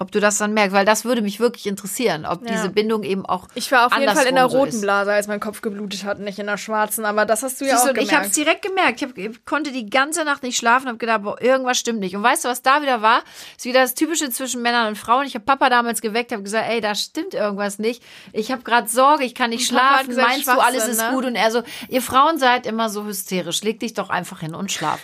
ob 0.00 0.10
du 0.10 0.18
das 0.18 0.38
dann 0.38 0.54
merkst, 0.54 0.74
weil 0.74 0.84
das 0.84 1.04
würde 1.04 1.22
mich 1.22 1.38
wirklich 1.38 1.66
interessieren, 1.66 2.26
ob 2.26 2.42
Ja. 2.42 2.52
diese 2.56 2.70
Bindung 2.70 3.02
eben 3.04 3.24
auch 3.26 3.46
Ich 3.54 3.70
war 3.70 3.86
auf 3.86 3.96
jeden 3.96 4.12
Fall 4.12 4.26
in 4.26 4.34
der 4.34 4.48
so 4.48 4.56
roten 4.58 4.70
ist. 4.70 4.80
Blase, 4.80 5.12
als 5.12 5.28
mein 5.28 5.38
Kopf 5.40 5.60
geblutet 5.60 6.04
hat, 6.04 6.18
nicht 6.18 6.38
in 6.38 6.46
der 6.46 6.56
schwarzen. 6.56 7.04
Aber 7.04 7.26
das 7.26 7.42
hast 7.42 7.60
du 7.60 7.66
ja 7.66 7.72
Siehst 7.76 7.82
auch 7.88 7.92
du, 7.92 8.00
und 8.00 8.04
ich 8.06 8.12
habe 8.14 8.26
es 8.26 8.34
gemerkt. 8.34 8.62
direkt 8.64 8.96
gemerkt. 8.96 9.02
Ich, 9.02 9.08
hab, 9.08 9.18
ich 9.36 9.44
konnte 9.44 9.70
die 9.72 9.88
ganze 9.88 10.24
Nacht 10.24 10.42
nicht 10.42 10.56
schlafen, 10.56 10.88
habe 10.88 10.98
gedacht, 10.98 11.22
boah, 11.22 11.40
irgendwas 11.40 11.78
stimmt 11.78 12.00
nicht. 12.00 12.16
Und 12.16 12.22
weißt 12.22 12.44
du, 12.44 12.48
was 12.48 12.62
da 12.62 12.82
wieder 12.82 13.02
war? 13.02 13.22
Ist 13.56 13.66
wieder 13.66 13.82
das 13.82 13.94
Typische 13.94 14.30
zwischen 14.30 14.62
Männern 14.62 14.88
und 14.88 14.96
Frauen. 14.96 15.26
Ich 15.26 15.34
habe 15.34 15.44
Papa 15.44 15.68
damals 15.68 16.00
geweckt, 16.00 16.32
habe 16.32 16.42
gesagt, 16.42 16.66
ey, 16.68 16.80
da 16.80 16.94
stimmt 16.94 17.34
irgendwas 17.34 17.78
nicht. 17.78 18.02
Ich 18.32 18.50
habe 18.50 18.62
gerade 18.62 18.88
Sorge, 18.88 19.24
ich 19.24 19.34
kann 19.34 19.50
nicht 19.50 19.66
schlafen. 19.66 20.08
gesagt, 20.08 20.28
Meinst 20.28 20.48
du, 20.48 20.52
alles 20.52 20.88
ist 20.88 21.00
ne? 21.02 21.10
gut? 21.12 21.26
Und 21.26 21.36
er 21.36 21.50
so, 21.50 21.62
ihr 21.90 22.00
Frauen 22.02 22.38
seid 22.38 22.66
immer 22.66 22.88
so 22.88 23.04
hysterisch. 23.04 23.62
Leg 23.62 23.80
dich 23.80 23.92
doch 23.92 24.08
einfach 24.08 24.40
hin 24.40 24.54
und 24.54 24.72
schlaf. 24.72 25.00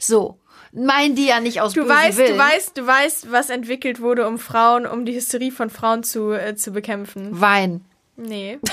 So. 0.00 0.38
Meinen 0.72 1.16
die 1.16 1.26
ja 1.26 1.40
nicht 1.40 1.60
aus 1.60 1.72
Du 1.72 1.88
weißt, 1.88 2.18
Willen. 2.18 2.34
du 2.34 2.38
weißt, 2.38 2.78
du 2.78 2.86
weißt, 2.86 3.32
was 3.32 3.50
entwickelt 3.50 4.00
wurde, 4.00 4.26
um 4.26 4.38
Frauen, 4.38 4.86
um 4.86 5.04
die 5.04 5.14
Hysterie 5.14 5.50
von 5.50 5.68
Frauen 5.70 6.02
zu, 6.04 6.32
äh, 6.32 6.54
zu 6.54 6.70
bekämpfen. 6.72 7.40
Wein. 7.40 7.84
Nee. 8.16 8.58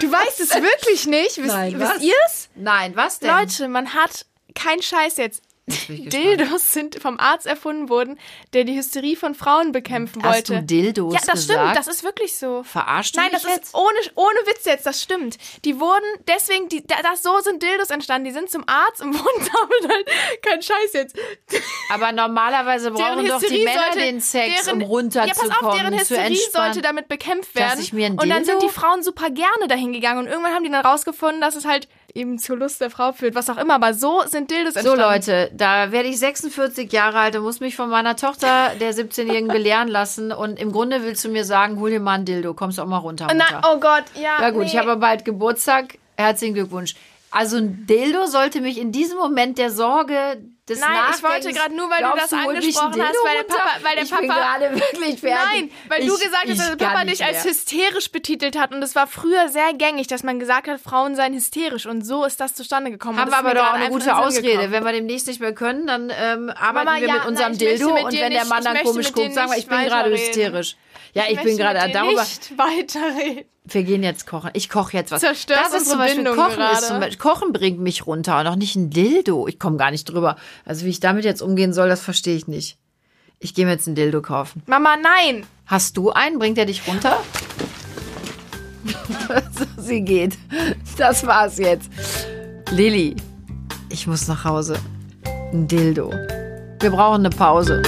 Du 0.00 0.10
weißt 0.10 0.40
es 0.40 0.54
wirklich 0.54 1.06
nicht. 1.06 1.36
Wisst, 1.36 1.48
Nein, 1.54 1.78
was? 1.78 1.90
wisst 1.94 2.02
ihr 2.04 2.14
es? 2.26 2.48
Nein, 2.54 2.96
was 2.96 3.18
denn? 3.18 3.28
Leute, 3.30 3.68
man 3.68 3.92
hat 3.94 4.24
kein 4.54 4.80
Scheiß 4.80 5.18
jetzt. 5.18 5.42
Dildos 5.88 6.72
sind 6.72 7.00
vom 7.00 7.18
Arzt 7.18 7.46
erfunden 7.46 7.88
worden, 7.88 8.18
der 8.52 8.64
die 8.64 8.76
Hysterie 8.76 9.16
von 9.16 9.34
Frauen 9.34 9.72
bekämpfen 9.72 10.22
Hast 10.22 10.34
wollte. 10.48 10.54
du 10.56 10.62
Dildos 10.62 11.14
Ja, 11.14 11.20
das 11.20 11.32
gesagt? 11.46 11.60
stimmt, 11.60 11.76
das 11.76 11.86
ist 11.88 12.04
wirklich 12.04 12.36
so. 12.36 12.62
Verarschst 12.62 13.16
du 13.16 13.20
Nein, 13.20 13.30
das 13.32 13.42
jetzt? 13.44 13.66
ist 13.66 13.74
ohne, 13.74 13.98
ohne 14.14 14.38
Witz 14.46 14.64
jetzt, 14.64 14.86
das 14.86 15.02
stimmt. 15.02 15.38
Die 15.64 15.78
wurden, 15.80 16.04
deswegen, 16.28 16.68
die, 16.68 16.86
da, 16.86 16.96
das, 17.02 17.22
so 17.22 17.38
sind 17.40 17.62
Dildos 17.62 17.90
entstanden. 17.90 18.24
Die 18.26 18.32
sind 18.32 18.50
zum 18.50 18.64
Arzt 18.66 19.02
und 19.02 19.14
wurden 19.18 19.48
damit 19.52 19.90
halt, 19.92 20.42
kein 20.42 20.62
Scheiß 20.62 20.92
jetzt. 20.94 21.16
Aber 21.90 22.12
normalerweise 22.12 22.90
brauchen 22.90 23.26
doch 23.26 23.40
die 23.40 23.64
Männer 23.64 23.90
den 23.96 24.20
Sex, 24.20 24.70
um 24.72 24.80
Ja, 24.80 24.86
pass 24.86 24.90
auf, 24.90 24.90
runterzukommen, 24.90 25.76
deren 25.78 25.98
Hysterie 25.98 26.38
sollte 26.52 26.82
damit 26.82 27.08
bekämpft 27.08 27.54
werden. 27.54 28.18
und 28.18 28.28
dann 28.28 28.44
sind 28.44 28.62
die 28.62 28.68
Frauen 28.68 29.02
super 29.02 29.30
gerne 29.30 29.68
dahin 29.68 29.92
gegangen 29.92 30.20
und 30.20 30.26
irgendwann 30.26 30.54
haben 30.54 30.64
die 30.64 30.70
dann 30.70 30.84
rausgefunden, 30.84 31.40
dass 31.40 31.56
es 31.56 31.64
halt 31.64 31.88
eben 32.14 32.38
zur 32.38 32.56
Lust 32.56 32.80
der 32.80 32.90
Frau 32.90 33.12
führt, 33.12 33.34
was 33.34 33.48
auch 33.48 33.58
immer. 33.58 33.74
Aber 33.74 33.94
so 33.94 34.22
sind 34.26 34.50
Dildos 34.50 34.74
So 34.74 34.80
entstanden. 34.80 35.00
Leute, 35.00 35.50
da 35.54 35.92
werde 35.92 36.08
ich 36.08 36.18
46 36.18 36.92
Jahre 36.92 37.18
alt 37.18 37.36
und 37.36 37.42
muss 37.42 37.60
mich 37.60 37.76
von 37.76 37.88
meiner 37.88 38.16
Tochter, 38.16 38.72
der 38.80 38.94
17-Jährigen, 38.94 39.48
belehren 39.48 39.88
lassen. 39.88 40.32
Und 40.32 40.58
im 40.58 40.72
Grunde 40.72 41.02
willst 41.02 41.24
du 41.24 41.28
mir 41.28 41.44
sagen, 41.44 41.78
hol 41.80 41.90
dir 41.90 42.00
mal 42.00 42.14
ein 42.18 42.24
Dildo, 42.24 42.54
kommst 42.54 42.78
du 42.78 42.82
auch 42.82 42.86
mal 42.86 42.98
runter, 42.98 43.24
Mutter. 43.24 43.46
Na, 43.50 43.72
oh 43.72 43.78
Gott, 43.78 44.04
ja. 44.14 44.40
ja 44.40 44.50
gut, 44.50 44.62
nee. 44.62 44.66
ich 44.66 44.76
habe 44.76 44.96
bald 44.96 45.24
Geburtstag. 45.24 45.98
Herzlichen 46.16 46.54
Glückwunsch. 46.54 46.94
Also 47.30 47.56
ein 47.56 47.86
Dildo 47.86 48.26
sollte 48.26 48.60
mich 48.60 48.78
in 48.78 48.92
diesem 48.92 49.18
Moment 49.18 49.56
der 49.56 49.70
Sorge 49.70 50.38
des 50.68 50.78
Nein, 50.78 50.90
ich 51.16 51.22
wollte 51.24 51.52
gerade 51.52 51.74
nur, 51.74 51.90
weil 51.90 52.02
du 52.02 52.16
das 52.16 52.32
angesprochen 52.32 53.02
hast, 53.02 53.16
weil 53.24 53.36
der? 53.36 53.42
Papa- 53.42 53.78
weil 53.82 53.94
der 53.96 54.04
ich 54.04 54.10
bin 54.16 54.28
Papa- 54.28 54.40
gerade 54.60 54.74
wirklich 54.74 55.20
fertig. 55.20 55.46
Nein, 55.52 55.70
weil 55.88 56.06
du 56.06 56.14
Ich- 56.14 56.20
gesagt 56.20 56.44
hast, 56.48 56.58
dass 56.60 56.76
der 56.76 56.86
Papa 56.86 57.04
dich 57.04 57.24
als 57.24 57.44
hysterisch 57.44 58.12
betitelt 58.12 58.56
hat. 58.56 58.72
Und 58.72 58.80
es 58.82 58.94
war 58.94 59.08
früher 59.08 59.48
sehr 59.48 59.74
gängig, 59.74 60.06
dass 60.06 60.22
man 60.22 60.38
gesagt 60.38 60.68
hat, 60.68 60.80
Frauen 60.80 61.16
seien 61.16 61.34
hysterisch. 61.34 61.86
Und 61.86 62.06
so 62.06 62.24
ist 62.24 62.40
das 62.40 62.54
zustande 62.54 62.92
gekommen. 62.92 63.18
Haben 63.18 63.30
wir 63.32 63.38
aber 63.38 63.54
doch 63.54 63.70
auch 63.70 63.72
eine 63.72 63.88
gute 63.90 64.16
Ausrede. 64.16 64.70
Wenn 64.70 64.84
wir 64.84 64.92
demnächst 64.92 65.26
nicht 65.26 65.40
mehr 65.40 65.52
können, 65.52 65.88
dann 65.88 66.10
ähm, 66.10 66.50
arbeiten 66.50 66.74
Mama, 66.86 67.00
wir 67.00 67.08
ja, 67.08 67.12
mit 67.14 67.22
nein, 67.22 67.28
unserem 67.30 67.48
möchte 67.52 67.64
Dildo 67.64 67.94
mit 67.94 68.04
und 68.04 68.12
wenn 68.12 68.18
der 68.20 68.28
nicht- 68.30 68.48
Mann 68.48 68.58
ich 68.60 68.64
dann 68.64 68.82
komisch 68.84 69.12
guckt, 69.12 69.34
sagen 69.34 69.50
wir, 69.50 69.58
ich 69.58 69.66
bin 69.66 69.84
gerade 69.84 70.10
hysterisch. 70.10 70.76
Ja, 71.14 71.24
ich, 71.28 71.36
bin 71.36 71.44
möchte 71.44 71.62
gerade 71.62 71.92
darüber. 71.92 72.22
nicht 72.22 72.58
weiterreden. 72.58 73.44
Wir 73.64 73.84
gehen 73.84 74.02
jetzt 74.02 74.26
kochen. 74.26 74.50
Ich 74.54 74.68
koche 74.68 74.96
jetzt 74.96 75.12
was. 75.12 75.20
Zerstörst 75.20 75.72
das 75.72 75.82
ist 75.82 75.90
zum 75.90 75.98
Beispiel 75.98 76.24
Bindung 76.24 76.36
Kochen 76.36 76.56
gerade. 76.56 76.72
ist 76.78 76.88
zum 76.88 76.98
Beispiel, 77.00 77.18
Kochen 77.18 77.52
bringt 77.52 77.78
mich 77.78 78.06
runter 78.06 78.40
und 78.40 78.46
auch 78.48 78.56
nicht 78.56 78.74
ein 78.74 78.90
Dildo. 78.90 79.46
Ich 79.46 79.58
komme 79.58 79.76
gar 79.76 79.90
nicht 79.92 80.04
drüber. 80.04 80.36
Also 80.64 80.84
wie 80.84 80.90
ich 80.90 81.00
damit 81.00 81.24
jetzt 81.24 81.42
umgehen 81.42 81.72
soll, 81.72 81.88
das 81.88 82.00
verstehe 82.02 82.36
ich 82.36 82.48
nicht. 82.48 82.76
Ich 83.38 83.54
gehe 83.54 83.64
mir 83.64 83.72
jetzt 83.72 83.86
ein 83.86 83.94
Dildo 83.94 84.20
kaufen. 84.20 84.62
Mama, 84.66 84.96
nein. 84.96 85.46
Hast 85.66 85.96
du 85.96 86.10
einen? 86.10 86.38
Bringt 86.38 86.58
er 86.58 86.66
dich 86.66 86.86
runter? 86.88 87.18
so, 88.84 89.64
sie 89.82 90.02
geht. 90.02 90.36
Das 90.96 91.26
war's 91.26 91.58
jetzt. 91.58 91.90
Lilly, 92.70 93.14
ich 93.90 94.06
muss 94.06 94.26
nach 94.28 94.44
Hause. 94.44 94.78
Ein 95.52 95.68
Dildo. 95.68 96.10
Wir 96.80 96.90
brauchen 96.90 97.20
eine 97.20 97.30
Pause. 97.30 97.82